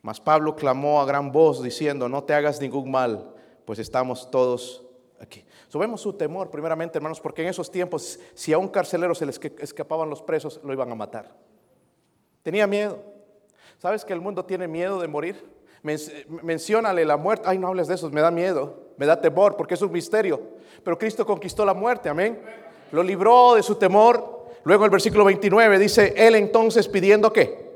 Mas 0.02 0.20
Pablo 0.20 0.56
clamó 0.56 1.00
a 1.00 1.06
gran 1.06 1.32
voz 1.32 1.62
diciendo, 1.62 2.08
no 2.08 2.24
te 2.24 2.34
hagas 2.34 2.60
ningún 2.60 2.90
mal, 2.90 3.34
pues 3.64 3.78
estamos 3.78 4.30
todos 4.30 4.84
aquí. 5.20 5.44
Subemos 5.68 6.00
su 6.00 6.12
temor, 6.14 6.50
primeramente, 6.50 6.98
hermanos, 6.98 7.20
porque 7.20 7.42
en 7.42 7.48
esos 7.48 7.70
tiempos, 7.70 8.18
si 8.34 8.52
a 8.52 8.58
un 8.58 8.68
carcelero 8.68 9.14
se 9.14 9.26
les 9.26 9.40
escapaban 9.60 10.10
los 10.10 10.22
presos, 10.22 10.60
lo 10.64 10.72
iban 10.72 10.90
a 10.90 10.94
matar. 10.94 11.34
Tenía 12.42 12.66
miedo. 12.66 12.98
¿Sabes 13.78 14.04
que 14.04 14.12
el 14.12 14.20
mundo 14.20 14.44
tiene 14.44 14.66
miedo 14.66 15.00
de 15.00 15.08
morir? 15.08 15.60
menciónale 16.42 17.06
la 17.06 17.16
muerte. 17.16 17.44
Ay, 17.46 17.56
no 17.56 17.68
hables 17.68 17.88
de 17.88 17.94
eso, 17.94 18.10
me 18.10 18.20
da 18.20 18.30
miedo, 18.30 18.90
me 18.98 19.06
da 19.06 19.18
temor, 19.18 19.56
porque 19.56 19.74
es 19.74 19.80
un 19.80 19.90
misterio. 19.90 20.38
Pero 20.84 20.98
Cristo 20.98 21.24
conquistó 21.24 21.64
la 21.64 21.72
muerte, 21.72 22.10
amén. 22.10 22.38
Lo 22.92 23.02
libró 23.02 23.54
de 23.54 23.62
su 23.62 23.76
temor. 23.76 24.46
Luego 24.64 24.84
el 24.84 24.90
versículo 24.90 25.24
29 25.24 25.78
dice, 25.78 26.12
Él 26.18 26.34
entonces 26.34 26.86
pidiendo 26.86 27.32
qué? 27.32 27.70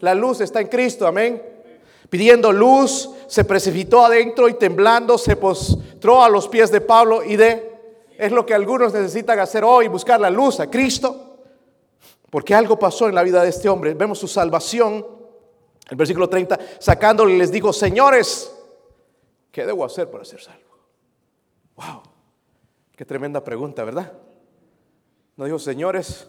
La 0.00 0.14
luz 0.14 0.40
está 0.40 0.62
en 0.62 0.68
Cristo, 0.68 1.06
amén 1.06 1.52
pidiendo 2.12 2.52
luz, 2.52 3.08
se 3.26 3.42
precipitó 3.42 4.04
adentro 4.04 4.46
y 4.46 4.52
temblando 4.52 5.16
se 5.16 5.34
postró 5.34 6.22
a 6.22 6.28
los 6.28 6.46
pies 6.46 6.70
de 6.70 6.82
Pablo 6.82 7.24
y 7.24 7.36
de... 7.36 7.72
Es 8.18 8.30
lo 8.32 8.44
que 8.44 8.52
algunos 8.52 8.92
necesitan 8.92 9.38
hacer 9.38 9.64
hoy, 9.64 9.88
buscar 9.88 10.20
la 10.20 10.28
luz 10.28 10.60
a 10.60 10.68
Cristo, 10.70 11.38
porque 12.28 12.54
algo 12.54 12.78
pasó 12.78 13.08
en 13.08 13.14
la 13.14 13.22
vida 13.22 13.42
de 13.42 13.48
este 13.48 13.66
hombre. 13.66 13.94
Vemos 13.94 14.18
su 14.18 14.28
salvación, 14.28 15.06
el 15.88 15.96
versículo 15.96 16.28
30, 16.28 16.58
sacándole 16.78 17.34
les 17.38 17.50
digo, 17.50 17.72
señores, 17.72 18.54
¿qué 19.50 19.64
debo 19.64 19.82
hacer 19.82 20.10
para 20.10 20.26
ser 20.26 20.42
salvo? 20.42 20.76
Wow, 21.76 22.02
qué 22.94 23.06
tremenda 23.06 23.42
pregunta, 23.42 23.84
¿verdad? 23.84 24.12
No 25.34 25.46
dijo, 25.46 25.58
señores, 25.58 26.28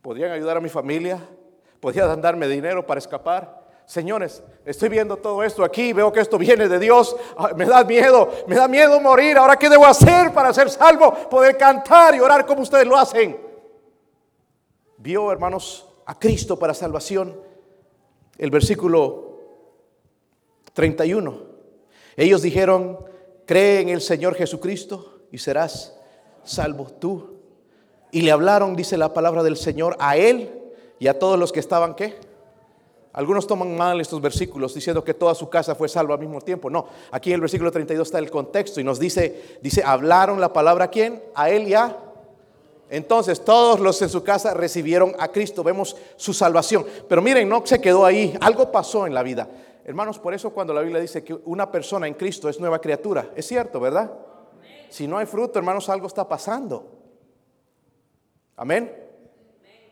¿podrían 0.00 0.30
ayudar 0.30 0.56
a 0.56 0.60
mi 0.62 0.70
familia? 0.70 1.20
¿Podrían 1.78 2.22
darme 2.22 2.48
dinero 2.48 2.86
para 2.86 3.00
escapar? 3.00 3.63
Señores, 3.86 4.42
estoy 4.64 4.88
viendo 4.88 5.16
todo 5.16 5.42
esto 5.42 5.62
aquí, 5.62 5.92
veo 5.92 6.10
que 6.10 6.20
esto 6.20 6.38
viene 6.38 6.68
de 6.68 6.78
Dios, 6.78 7.14
ah, 7.36 7.50
me 7.54 7.66
da 7.66 7.84
miedo, 7.84 8.30
me 8.46 8.56
da 8.56 8.66
miedo 8.66 8.98
morir, 9.00 9.36
ahora 9.36 9.58
qué 9.58 9.68
debo 9.68 9.84
hacer 9.84 10.32
para 10.32 10.54
ser 10.54 10.70
salvo, 10.70 11.12
poder 11.28 11.58
cantar 11.58 12.14
y 12.14 12.20
orar 12.20 12.46
como 12.46 12.62
ustedes 12.62 12.86
lo 12.86 12.96
hacen. 12.96 13.38
Vio, 14.96 15.30
hermanos, 15.30 15.86
a 16.06 16.18
Cristo 16.18 16.58
para 16.58 16.72
salvación. 16.72 17.38
El 18.38 18.50
versículo 18.50 19.38
31. 20.72 21.42
Ellos 22.16 22.42
dijeron, 22.42 22.98
cree 23.46 23.80
en 23.80 23.90
el 23.90 24.00
Señor 24.00 24.34
Jesucristo 24.34 25.20
y 25.30 25.38
serás 25.38 25.96
salvo 26.44 26.86
tú 26.86 27.40
Y 28.12 28.22
le 28.22 28.30
hablaron, 28.30 28.76
dice 28.76 28.96
la 28.96 29.12
palabra 29.12 29.42
del 29.42 29.56
Señor, 29.56 29.96
a 29.98 30.16
él 30.16 30.52
y 30.98 31.06
a 31.08 31.18
todos 31.18 31.38
los 31.38 31.52
que 31.52 31.60
estaban, 31.60 31.94
¿qué? 31.94 32.16
Algunos 33.14 33.46
toman 33.46 33.76
mal 33.76 34.00
estos 34.00 34.20
versículos 34.20 34.74
diciendo 34.74 35.02
que 35.02 35.14
toda 35.14 35.34
su 35.34 35.48
casa 35.48 35.74
fue 35.74 35.88
salva 35.88 36.14
al 36.14 36.20
mismo 36.20 36.40
tiempo. 36.40 36.68
No, 36.68 36.86
aquí 37.10 37.30
en 37.30 37.36
el 37.36 37.40
versículo 37.40 37.70
32 37.72 38.06
está 38.06 38.18
el 38.18 38.30
contexto 38.30 38.80
y 38.80 38.84
nos 38.84 38.98
dice, 38.98 39.58
dice, 39.62 39.82
hablaron 39.84 40.40
la 40.40 40.52
palabra 40.52 40.86
a 40.86 40.90
quién? 40.90 41.22
A 41.34 41.48
él 41.48 41.68
y 41.68 41.74
a 41.74 41.96
entonces 42.90 43.44
todos 43.44 43.80
los 43.80 44.00
en 44.02 44.08
su 44.08 44.22
casa 44.22 44.54
recibieron 44.54 45.14
a 45.18 45.28
Cristo, 45.28 45.64
vemos 45.64 45.96
su 46.16 46.34
salvación. 46.34 46.84
Pero 47.08 47.22
miren, 47.22 47.48
no 47.48 47.64
se 47.64 47.80
quedó 47.80 48.04
ahí, 48.04 48.36
algo 48.40 48.70
pasó 48.70 49.06
en 49.06 49.14
la 49.14 49.22
vida. 49.22 49.48
Hermanos, 49.84 50.18
por 50.18 50.34
eso 50.34 50.50
cuando 50.50 50.72
la 50.72 50.80
Biblia 50.80 51.00
dice 51.00 51.24
que 51.24 51.34
una 51.44 51.70
persona 51.70 52.06
en 52.06 52.14
Cristo 52.14 52.48
es 52.48 52.60
nueva 52.60 52.80
criatura, 52.80 53.30
es 53.34 53.46
cierto, 53.46 53.80
¿verdad? 53.80 54.12
Si 54.90 55.06
no 55.06 55.18
hay 55.18 55.26
fruto, 55.26 55.58
hermanos, 55.58 55.88
algo 55.88 56.06
está 56.06 56.28
pasando. 56.28 56.88
Amén. 58.56 58.94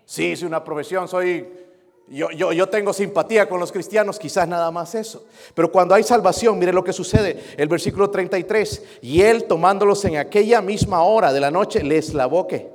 Sí, 0.04 0.32
es 0.32 0.42
una 0.42 0.62
profesión, 0.62 1.08
soy 1.08 1.61
yo, 2.08 2.30
yo, 2.30 2.52
yo, 2.52 2.68
tengo 2.68 2.92
simpatía 2.92 3.48
con 3.48 3.58
los 3.58 3.72
cristianos, 3.72 4.18
quizás 4.18 4.46
nada 4.46 4.70
más 4.70 4.94
eso. 4.94 5.26
Pero 5.54 5.72
cuando 5.72 5.94
hay 5.94 6.02
salvación, 6.02 6.58
mire 6.58 6.72
lo 6.72 6.84
que 6.84 6.92
sucede. 6.92 7.42
El 7.56 7.68
versículo 7.68 8.10
33. 8.10 9.00
Y 9.02 9.22
él 9.22 9.44
tomándolos 9.44 10.04
en 10.04 10.16
aquella 10.16 10.60
misma 10.60 11.02
hora 11.02 11.32
de 11.32 11.40
la 11.40 11.50
noche, 11.50 11.82
les 11.82 12.12
lavó 12.12 12.46
que 12.46 12.70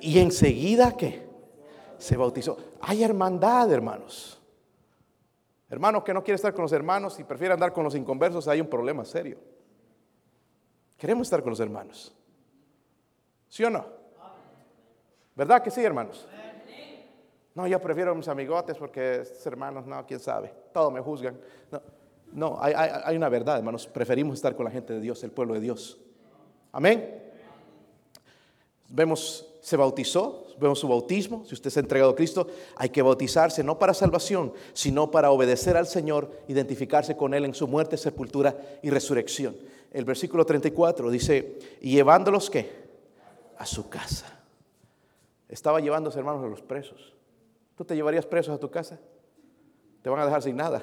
y 0.00 0.18
enseguida 0.18 0.96
que 0.96 1.26
se 1.98 2.16
bautizó. 2.16 2.56
Hay 2.80 3.02
hermandad, 3.02 3.72
hermanos. 3.72 4.40
Hermano 5.68 6.02
que 6.02 6.14
no 6.14 6.22
quiere 6.22 6.36
estar 6.36 6.54
con 6.54 6.62
los 6.62 6.72
hermanos 6.72 7.18
y 7.18 7.24
prefiere 7.24 7.52
andar 7.52 7.72
con 7.72 7.84
los 7.84 7.94
inconversos, 7.94 8.48
hay 8.48 8.60
un 8.60 8.68
problema 8.68 9.04
serio. 9.04 9.38
Queremos 10.96 11.26
estar 11.26 11.42
con 11.42 11.50
los 11.50 11.60
hermanos. 11.60 12.14
¿Sí 13.48 13.64
o 13.64 13.70
no? 13.70 13.84
¿Verdad 15.34 15.62
que 15.62 15.70
sí, 15.70 15.84
hermanos? 15.84 16.26
No, 17.58 17.66
yo 17.66 17.80
prefiero 17.80 18.12
a 18.12 18.14
mis 18.14 18.28
amigotes 18.28 18.76
porque 18.76 19.24
hermanos, 19.44 19.84
no, 19.84 20.06
quién 20.06 20.20
sabe, 20.20 20.54
todos 20.72 20.92
me 20.92 21.00
juzgan. 21.00 21.36
No, 21.72 21.82
no 22.30 22.58
hay, 22.60 23.16
una 23.16 23.28
verdad, 23.28 23.58
hermanos, 23.58 23.88
preferimos 23.88 24.36
estar 24.36 24.54
con 24.54 24.64
la 24.64 24.70
gente 24.70 24.92
de 24.92 25.00
Dios, 25.00 25.24
el 25.24 25.32
pueblo 25.32 25.54
de 25.54 25.60
Dios. 25.60 25.98
Amén. 26.70 27.20
Vemos 28.88 29.44
se 29.60 29.76
bautizó, 29.76 30.46
vemos 30.60 30.78
su 30.78 30.86
bautismo, 30.86 31.44
si 31.46 31.54
usted 31.54 31.68
se 31.70 31.80
ha 31.80 31.82
entregado 31.82 32.12
a 32.12 32.14
Cristo, 32.14 32.46
hay 32.76 32.90
que 32.90 33.02
bautizarse 33.02 33.64
no 33.64 33.76
para 33.76 33.92
salvación, 33.92 34.52
sino 34.72 35.10
para 35.10 35.32
obedecer 35.32 35.76
al 35.76 35.88
Señor, 35.88 36.30
identificarse 36.46 37.16
con 37.16 37.34
Él 37.34 37.44
en 37.44 37.54
su 37.54 37.66
muerte, 37.66 37.96
sepultura 37.96 38.56
y 38.82 38.90
resurrección. 38.90 39.56
El 39.90 40.04
versículo 40.04 40.46
34 40.46 41.10
dice, 41.10 41.58
y 41.80 41.90
llevándolos 41.90 42.50
qué? 42.50 42.70
A 43.58 43.66
su 43.66 43.88
casa. 43.88 44.44
Estaba 45.48 45.80
sus 45.80 46.14
hermanos 46.14 46.44
a 46.44 46.46
los 46.46 46.62
presos. 46.62 47.17
¿Tú 47.78 47.84
te 47.84 47.94
llevarías 47.94 48.26
presos 48.26 48.52
a 48.52 48.58
tu 48.58 48.68
casa? 48.68 48.98
Te 50.02 50.10
van 50.10 50.18
a 50.18 50.24
dejar 50.24 50.42
sin 50.42 50.56
nada. 50.56 50.82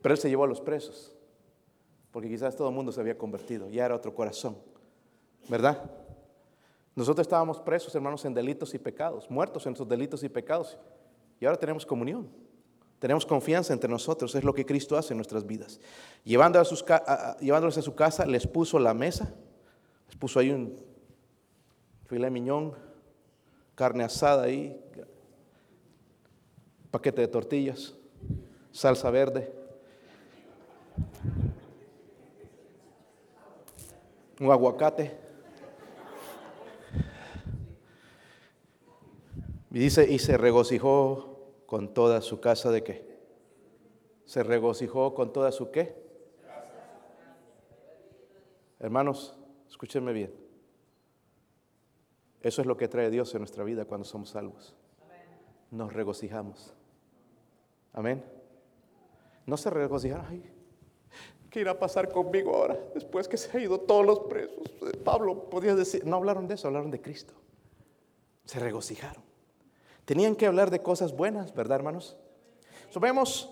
Pero 0.00 0.14
Él 0.14 0.18
se 0.18 0.30
llevó 0.30 0.44
a 0.44 0.46
los 0.46 0.62
presos, 0.62 1.14
porque 2.10 2.30
quizás 2.30 2.56
todo 2.56 2.70
el 2.70 2.74
mundo 2.74 2.90
se 2.90 2.98
había 2.98 3.18
convertido, 3.18 3.68
ya 3.68 3.84
era 3.84 3.94
otro 3.94 4.14
corazón, 4.14 4.56
¿verdad? 5.50 5.90
Nosotros 6.96 7.26
estábamos 7.26 7.60
presos, 7.60 7.94
hermanos, 7.94 8.24
en 8.24 8.32
delitos 8.32 8.72
y 8.72 8.78
pecados, 8.78 9.30
muertos 9.30 9.66
en 9.66 9.74
esos 9.74 9.86
delitos 9.86 10.22
y 10.22 10.30
pecados. 10.30 10.78
Y 11.38 11.44
ahora 11.44 11.58
tenemos 11.58 11.84
comunión. 11.84 12.30
Tenemos 12.98 13.26
confianza 13.26 13.74
entre 13.74 13.90
nosotros, 13.90 14.34
es 14.34 14.44
lo 14.44 14.54
que 14.54 14.64
Cristo 14.64 14.96
hace 14.96 15.12
en 15.12 15.18
nuestras 15.18 15.46
vidas. 15.46 15.78
Llevándolos 16.24 17.78
a 17.78 17.82
su 17.82 17.94
casa, 17.94 18.24
les 18.24 18.46
puso 18.46 18.78
la 18.78 18.94
mesa, 18.94 19.34
les 20.06 20.16
puso 20.16 20.40
ahí 20.40 20.50
un 20.50 20.74
filé 22.06 22.30
miñón, 22.30 22.74
carne 23.80 24.04
asada 24.04 24.42
ahí, 24.42 24.78
paquete 26.90 27.22
de 27.22 27.28
tortillas, 27.28 27.94
salsa 28.70 29.10
verde, 29.10 29.50
un 34.38 34.50
aguacate. 34.50 35.16
Y 39.70 39.78
dice, 39.78 40.12
y 40.12 40.18
se 40.18 40.36
regocijó 40.36 41.54
con 41.64 41.94
toda 41.94 42.20
su 42.20 42.38
casa 42.38 42.70
de 42.70 42.84
qué? 42.84 43.18
Se 44.26 44.42
regocijó 44.42 45.14
con 45.14 45.32
toda 45.32 45.52
su 45.52 45.70
qué? 45.70 45.96
Hermanos, 48.78 49.34
escúchenme 49.70 50.12
bien. 50.12 50.39
Eso 52.42 52.62
es 52.62 52.66
lo 52.66 52.76
que 52.76 52.88
trae 52.88 53.10
Dios 53.10 53.34
en 53.34 53.40
nuestra 53.40 53.64
vida 53.64 53.84
cuando 53.84 54.04
somos 54.04 54.30
salvos. 54.30 54.74
Nos 55.70 55.92
regocijamos. 55.92 56.72
Amén. 57.92 58.24
No 59.46 59.56
se 59.56 59.70
regocijaron. 59.70 60.26
Ay, 60.28 60.50
¿qué 61.50 61.60
irá 61.60 61.72
a 61.72 61.78
pasar 61.78 62.10
conmigo 62.10 62.54
ahora? 62.54 62.78
Después 62.94 63.28
que 63.28 63.36
se 63.36 63.56
han 63.56 63.62
ido 63.64 63.80
todos 63.80 64.06
los 64.06 64.20
presos. 64.20 64.58
Pablo 65.04 65.50
podía 65.50 65.74
decir, 65.74 66.04
no 66.06 66.16
hablaron 66.16 66.48
de 66.48 66.54
eso, 66.54 66.68
hablaron 66.68 66.90
de 66.90 67.00
Cristo. 67.00 67.34
Se 68.44 68.58
regocijaron. 68.58 69.22
Tenían 70.04 70.34
que 70.34 70.46
hablar 70.46 70.70
de 70.70 70.82
cosas 70.82 71.14
buenas, 71.14 71.54
¿verdad, 71.54 71.76
hermanos? 71.76 72.16
vemos 73.00 73.48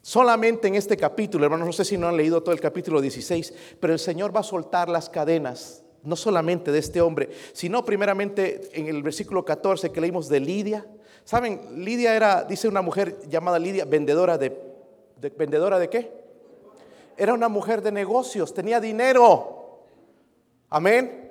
solamente 0.00 0.68
en 0.68 0.76
este 0.76 0.96
capítulo, 0.96 1.44
hermanos, 1.44 1.66
no 1.66 1.72
sé 1.72 1.84
si 1.84 1.96
no 1.96 2.08
han 2.08 2.16
leído 2.16 2.42
todo 2.42 2.54
el 2.54 2.60
capítulo 2.60 3.00
16, 3.00 3.52
pero 3.80 3.92
el 3.92 3.98
Señor 3.98 4.34
va 4.34 4.40
a 4.40 4.44
soltar 4.44 4.88
las 4.88 5.08
cadenas, 5.08 5.81
no 6.04 6.16
solamente 6.16 6.72
de 6.72 6.78
este 6.78 7.00
hombre, 7.00 7.30
sino 7.52 7.84
primeramente 7.84 8.70
en 8.72 8.88
el 8.88 9.02
versículo 9.02 9.44
14 9.44 9.90
que 9.92 10.00
leímos 10.00 10.28
de 10.28 10.40
Lidia. 10.40 10.86
¿Saben? 11.24 11.84
Lidia 11.84 12.16
era, 12.16 12.42
dice 12.44 12.68
una 12.68 12.82
mujer 12.82 13.18
llamada 13.28 13.58
Lidia, 13.58 13.84
vendedora 13.84 14.36
de, 14.38 14.50
de 15.20 15.30
vendedora 15.30 15.78
de 15.78 15.88
qué? 15.88 16.22
Era 17.16 17.34
una 17.34 17.48
mujer 17.48 17.82
de 17.82 17.92
negocios, 17.92 18.52
tenía 18.52 18.80
dinero. 18.80 19.80
Amén. 20.70 21.22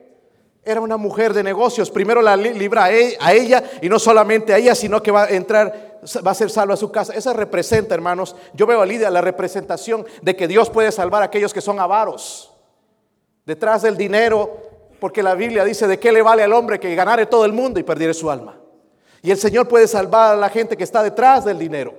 Era 0.63 0.79
una 0.79 0.97
mujer 0.97 1.33
de 1.33 1.43
negocios. 1.43 1.89
Primero 1.89 2.21
la 2.21 2.37
libra 2.37 2.91
e, 2.91 3.17
a 3.19 3.33
ella 3.33 3.63
y 3.81 3.89
no 3.89 3.97
solamente 3.97 4.53
a 4.53 4.57
ella, 4.57 4.75
sino 4.75 5.01
que 5.01 5.09
va 5.09 5.23
a 5.23 5.29
entrar, 5.29 5.99
va 6.25 6.31
a 6.31 6.35
ser 6.35 6.51
salva 6.51 6.75
a 6.75 6.77
su 6.77 6.91
casa. 6.91 7.13
Esa 7.13 7.33
representa, 7.33 7.95
hermanos, 7.95 8.35
yo 8.53 8.67
veo 8.67 8.81
a 8.81 8.85
Lidia 8.85 9.09
la 9.09 9.21
representación 9.21 10.05
de 10.21 10.35
que 10.35 10.47
Dios 10.47 10.69
puede 10.69 10.91
salvar 10.91 11.23
a 11.23 11.25
aquellos 11.25 11.53
que 11.53 11.61
son 11.61 11.79
avaros. 11.79 12.50
Detrás 13.45 13.81
del 13.81 13.97
dinero, 13.97 14.57
porque 14.99 15.23
la 15.23 15.35
Biblia 15.35 15.63
dice 15.63 15.87
de 15.87 15.99
qué 15.99 16.11
le 16.11 16.21
vale 16.21 16.43
al 16.43 16.53
hombre 16.53 16.79
que 16.79 16.93
ganare 16.95 17.25
todo 17.25 17.45
el 17.45 17.53
mundo 17.53 17.79
y 17.79 17.83
perdiere 17.83 18.13
su 18.13 18.29
alma. 18.29 18.59
Y 19.23 19.31
el 19.31 19.37
Señor 19.37 19.67
puede 19.67 19.87
salvar 19.87 20.33
a 20.33 20.37
la 20.37 20.49
gente 20.49 20.77
que 20.77 20.83
está 20.83 21.03
detrás 21.03 21.45
del 21.45 21.57
dinero. 21.57 21.93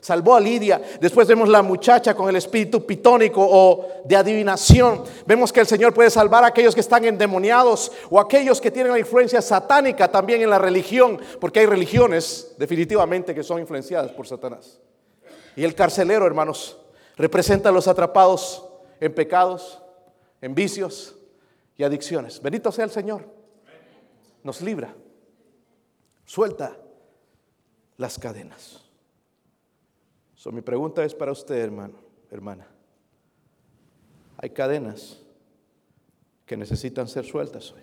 Salvó 0.00 0.34
a 0.34 0.40
Lidia. 0.40 0.80
Después 1.00 1.26
vemos 1.26 1.48
la 1.48 1.62
muchacha 1.62 2.14
con 2.14 2.28
el 2.28 2.36
espíritu 2.36 2.86
pitónico 2.86 3.44
o 3.44 3.86
de 4.04 4.16
adivinación. 4.16 5.02
Vemos 5.26 5.52
que 5.52 5.60
el 5.60 5.66
Señor 5.66 5.92
puede 5.92 6.10
salvar 6.10 6.44
a 6.44 6.48
aquellos 6.48 6.74
que 6.74 6.80
están 6.80 7.04
endemoniados 7.04 7.90
o 8.08 8.20
aquellos 8.20 8.60
que 8.60 8.70
tienen 8.70 8.92
la 8.92 8.98
influencia 8.98 9.42
satánica 9.42 10.08
también 10.08 10.40
en 10.42 10.50
la 10.50 10.58
religión, 10.58 11.20
porque 11.40 11.60
hay 11.60 11.66
religiones 11.66 12.54
definitivamente 12.58 13.34
que 13.34 13.42
son 13.42 13.58
influenciadas 13.58 14.12
por 14.12 14.26
Satanás. 14.26 14.78
Y 15.56 15.64
el 15.64 15.74
carcelero, 15.74 16.26
hermanos, 16.26 16.78
representa 17.16 17.70
a 17.70 17.72
los 17.72 17.88
atrapados 17.88 18.64
en 19.00 19.12
pecados, 19.12 19.82
en 20.40 20.54
vicios 20.54 21.18
y 21.76 21.84
adicciones. 21.84 22.40
Bendito 22.42 22.72
sea 22.72 22.84
el 22.84 22.90
Señor. 22.90 23.26
Nos 24.42 24.60
libra. 24.60 24.94
Suelta 26.24 26.76
las 27.96 28.18
cadenas 28.18 28.88
mi 30.52 30.62
pregunta 30.62 31.04
es 31.04 31.14
para 31.14 31.32
usted, 31.32 31.56
hermano, 31.56 31.98
hermana. 32.30 32.66
Hay 34.38 34.50
cadenas 34.50 35.20
que 36.46 36.56
necesitan 36.56 37.08
ser 37.08 37.24
sueltas 37.24 37.72
hoy. 37.72 37.82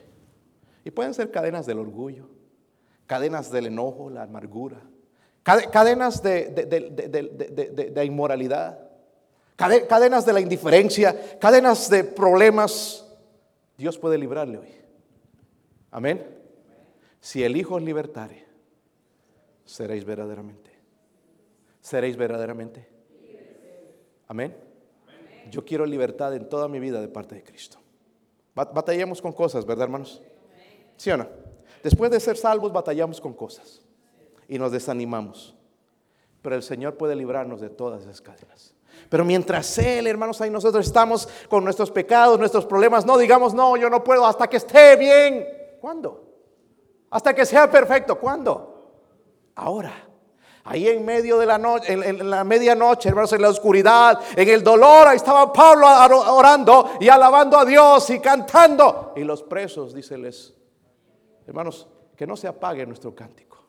Y 0.83 0.91
pueden 0.91 1.13
ser 1.13 1.31
cadenas 1.31 1.65
del 1.65 1.79
orgullo, 1.79 2.27
cadenas 3.07 3.51
del 3.51 3.67
enojo, 3.67 4.09
la 4.09 4.23
amargura, 4.23 4.81
cadenas 5.43 6.23
de, 6.23 6.45
de 7.93 8.05
inmoralidad, 8.05 8.84
cadenas 9.55 10.25
de 10.25 10.33
la 10.33 10.41
indiferencia, 10.41 11.37
cadenas 11.39 11.89
de 11.89 12.03
problemas. 12.03 13.05
Dios 13.77 13.97
puede 13.97 14.17
librarle 14.17 14.57
hoy. 14.57 14.75
Amén. 15.91 16.25
Si 17.19 17.43
el 17.43 17.57
Hijo 17.57 17.75
os 17.75 17.81
libertare, 17.81 18.45
seréis 19.65 20.05
verdaderamente 20.05 20.75
seréis 21.85 22.17
verdaderamente. 22.17 22.87
Amén. 24.27 24.55
Yo 25.51 25.63
quiero 25.63 25.85
libertad 25.85 26.33
en 26.33 26.49
toda 26.49 26.67
mi 26.67 26.79
vida 26.79 26.99
de 26.99 27.07
parte 27.07 27.35
de 27.35 27.43
Cristo. 27.43 27.77
Batallamos 28.55 29.21
con 29.21 29.33
cosas, 29.33 29.67
¿verdad, 29.67 29.83
hermanos? 29.83 30.19
¿Sí 30.97 31.11
o 31.11 31.17
no? 31.17 31.27
Después 31.83 32.09
de 32.09 32.19
ser 32.19 32.37
salvos, 32.37 32.73
batallamos 32.73 33.21
con 33.21 33.33
cosas 33.33 33.81
y 34.47 34.57
nos 34.57 34.71
desanimamos. 34.71 35.55
Pero 36.41 36.55
el 36.55 36.63
Señor 36.63 36.97
puede 36.97 37.15
librarnos 37.15 37.61
de 37.61 37.69
todas 37.69 38.01
esas 38.01 38.19
cadenas. 38.19 38.73
Pero 39.09 39.23
mientras 39.23 39.77
Él, 39.77 40.07
hermanos, 40.07 40.41
ahí 40.41 40.49
nosotros 40.49 40.85
estamos 40.85 41.27
con 41.49 41.63
nuestros 41.63 41.91
pecados, 41.91 42.39
nuestros 42.39 42.65
problemas, 42.65 43.05
no 43.05 43.17
digamos, 43.17 43.53
no, 43.53 43.77
yo 43.77 43.89
no 43.89 44.03
puedo 44.03 44.25
hasta 44.25 44.47
que 44.47 44.57
esté 44.57 44.95
bien. 44.95 45.45
¿Cuándo? 45.79 46.23
Hasta 47.09 47.33
que 47.33 47.45
sea 47.45 47.69
perfecto. 47.69 48.19
¿Cuándo? 48.19 48.91
Ahora. 49.55 50.05
Ahí 50.67 50.87
en 50.87 51.05
medio 51.05 51.37
de 51.37 51.45
la 51.45 51.59
noche, 51.59 51.93
en, 51.93 52.27
la 52.27 52.43
medianoche, 52.43 53.09
hermanos, 53.09 53.31
en 53.33 53.41
la 53.43 53.49
oscuridad, 53.49 54.19
en 54.35 54.49
el 54.49 54.63
dolor, 54.63 55.07
ahí 55.07 55.17
estaba 55.17 55.53
Pablo 55.53 55.85
orando 56.33 56.89
y 56.99 57.07
alabando 57.07 57.59
a 57.59 57.65
Dios 57.65 58.09
y 58.09 58.19
cantando. 58.19 59.13
Y 59.15 59.23
los 59.23 59.43
presos, 59.43 59.93
díceles, 59.93 60.55
hermanos, 61.45 61.87
que 62.15 62.25
no 62.25 62.35
se 62.35 62.47
apague 62.47 62.83
nuestro 62.83 63.13
cántico. 63.13 63.63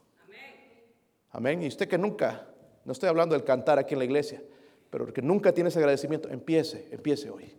Amén. 1.32 1.62
Y 1.62 1.68
usted 1.68 1.86
que 1.86 1.98
nunca, 1.98 2.46
no 2.86 2.92
estoy 2.92 3.10
hablando 3.10 3.34
del 3.34 3.44
cantar 3.44 3.78
aquí 3.78 3.92
en 3.92 3.98
la 3.98 4.06
iglesia, 4.06 4.42
pero 4.90 5.12
que 5.12 5.22
nunca 5.22 5.52
tiene 5.52 5.68
ese 5.68 5.78
agradecimiento, 5.78 6.28
empiece, 6.28 6.88
empiece 6.90 7.30
hoy. 7.30 7.52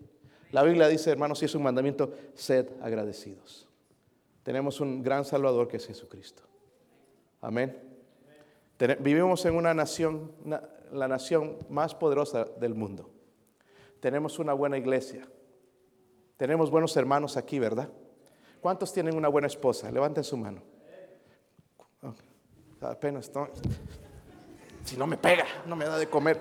La 0.51 0.63
Biblia 0.63 0.87
dice, 0.87 1.11
hermanos, 1.11 1.39
si 1.39 1.45
es 1.45 1.55
un 1.55 1.63
mandamiento, 1.63 2.13
sed 2.33 2.67
agradecidos. 2.81 3.67
Tenemos 4.43 4.79
un 4.79 5.03
gran 5.03 5.25
Salvador 5.25 5.67
que 5.67 5.77
es 5.77 5.85
Jesucristo. 5.85 6.43
Amén. 7.41 7.77
Vivimos 8.99 9.45
en 9.45 9.55
una 9.55 9.73
nación, 9.73 10.31
la 10.91 11.07
nación 11.07 11.57
más 11.69 11.95
poderosa 11.95 12.45
del 12.59 12.73
mundo. 12.73 13.09
Tenemos 13.99 14.39
una 14.39 14.53
buena 14.53 14.77
iglesia. 14.77 15.27
Tenemos 16.37 16.69
buenos 16.69 16.95
hermanos 16.95 17.35
aquí, 17.35 17.59
¿verdad? 17.59 17.89
¿Cuántos 18.61 18.93
tienen 18.93 19.15
una 19.15 19.27
buena 19.27 19.47
esposa? 19.47 19.91
Levanten 19.91 20.23
su 20.23 20.37
mano. 20.37 20.61
Apenas, 22.79 23.31
si 24.85 24.95
no 24.95 25.07
me 25.07 25.17
pega, 25.17 25.45
no 25.65 25.75
me 25.75 25.85
da 25.85 25.97
de 25.97 26.07
comer. 26.07 26.39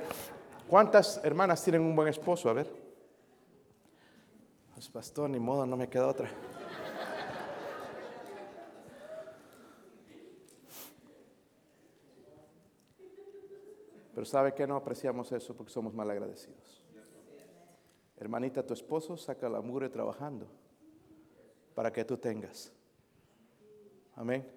¿Cuántas 0.69 1.21
hermanas 1.23 1.62
tienen 1.62 1.83
un 1.83 1.95
buen 1.95 2.09
esposo? 2.09 2.51
A 2.51 2.53
ver. 2.53 2.69
Pues 4.75 4.89
pastor, 4.89 5.31
ni 5.31 5.39
modo, 5.39 5.64
no 5.64 5.77
me 5.77 5.89
queda 5.89 6.09
otra. 6.09 6.29
Pero 14.12 14.25
¿sabe 14.25 14.55
que 14.55 14.67
no 14.67 14.77
apreciamos 14.77 15.31
eso? 15.31 15.55
Porque 15.55 15.71
somos 15.71 15.93
mal 15.93 16.11
agradecidos. 16.11 16.83
Hermanita, 18.17 18.64
tu 18.64 18.73
esposo 18.73 19.17
saca 19.17 19.47
la 19.49 19.61
mugre 19.61 19.91
trabajando 19.91 20.47
para 21.75 21.93
que 21.93 22.03
tú 22.05 22.17
tengas. 22.17 22.73
Amén. 24.14 24.51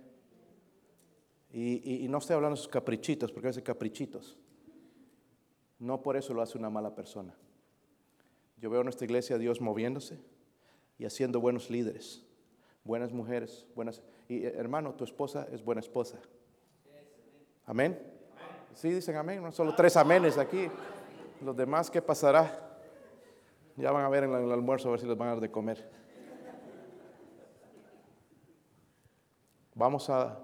Y, 1.52 2.08
no 2.10 2.20
estoy 2.20 2.36
hablando 2.36 2.56
de 2.56 2.62
sus 2.62 2.72
caprichitos, 2.72 3.32
porque 3.32 3.48
a 3.48 3.50
veces 3.50 3.64
caprichitos. 3.64 4.39
No 5.80 6.02
por 6.02 6.18
eso 6.18 6.34
lo 6.34 6.42
hace 6.42 6.58
una 6.58 6.70
mala 6.70 6.94
persona. 6.94 7.34
Yo 8.58 8.70
veo 8.70 8.84
nuestra 8.84 9.06
iglesia 9.06 9.38
a 9.38 9.40
Dios 9.40 9.62
moviéndose 9.62 10.20
y 10.98 11.06
haciendo 11.06 11.40
buenos 11.40 11.70
líderes, 11.70 12.26
buenas 12.84 13.14
mujeres, 13.14 13.66
buenas... 13.74 14.02
Y 14.28 14.46
eh, 14.46 14.54
hermano, 14.58 14.94
tu 14.94 15.06
esposa 15.06 15.48
es 15.52 15.64
buena 15.64 15.80
esposa. 15.80 16.20
Amén. 17.66 17.98
Sí, 18.74 18.90
dicen 18.90 19.16
amén, 19.16 19.42
no 19.42 19.52
solo 19.52 19.74
tres 19.76 19.96
amenes 19.96 20.38
aquí. 20.38 20.70
Los 21.42 21.56
demás, 21.56 21.90
¿qué 21.90 22.02
pasará? 22.02 22.78
Ya 23.78 23.92
van 23.92 24.04
a 24.04 24.10
ver 24.10 24.26
en 24.26 24.34
el 24.34 24.52
almuerzo 24.52 24.90
a 24.90 24.92
ver 24.92 25.00
si 25.00 25.08
les 25.08 25.18
van 25.18 25.30
a 25.30 25.32
dar 25.32 25.40
de 25.40 25.50
comer. 25.50 25.90
Vamos 29.74 30.10
a, 30.10 30.38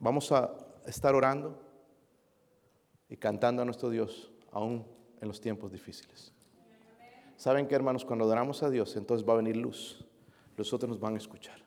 vamos 0.00 0.32
a 0.32 0.52
estar 0.84 1.14
orando 1.14 1.67
y 3.08 3.16
cantando 3.16 3.62
a 3.62 3.64
nuestro 3.64 3.90
Dios 3.90 4.30
aún 4.52 4.84
en 5.20 5.28
los 5.28 5.40
tiempos 5.40 5.72
difíciles. 5.72 6.32
¿Saben 7.36 7.66
que 7.66 7.74
hermanos? 7.74 8.04
Cuando 8.04 8.24
adoramos 8.24 8.62
a 8.62 8.70
Dios, 8.70 8.96
entonces 8.96 9.26
va 9.26 9.34
a 9.34 9.36
venir 9.36 9.56
luz. 9.56 10.04
Los 10.56 10.72
otros 10.72 10.88
nos 10.88 11.00
van 11.00 11.14
a 11.14 11.18
escuchar. 11.18 11.62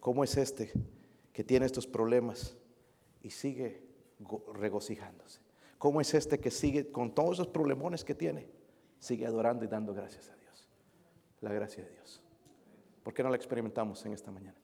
¿Cómo 0.00 0.24
es 0.24 0.36
este 0.36 0.72
que 1.32 1.44
tiene 1.44 1.66
estos 1.66 1.86
problemas 1.86 2.56
y 3.22 3.30
sigue 3.30 3.82
regocijándose? 4.54 5.40
¿Cómo 5.78 6.00
es 6.00 6.14
este 6.14 6.40
que 6.40 6.50
sigue 6.50 6.90
con 6.90 7.14
todos 7.14 7.32
esos 7.34 7.48
problemones 7.48 8.04
que 8.04 8.14
tiene? 8.14 8.48
Sigue 8.98 9.26
adorando 9.26 9.64
y 9.64 9.68
dando 9.68 9.92
gracias 9.92 10.30
a 10.30 10.36
Dios. 10.36 10.68
La 11.40 11.52
gracia 11.52 11.84
de 11.84 11.90
Dios. 11.90 12.22
¿Por 13.02 13.12
qué 13.12 13.22
no 13.22 13.30
la 13.30 13.36
experimentamos 13.36 14.04
en 14.06 14.12
esta 14.12 14.30
mañana? 14.30 14.61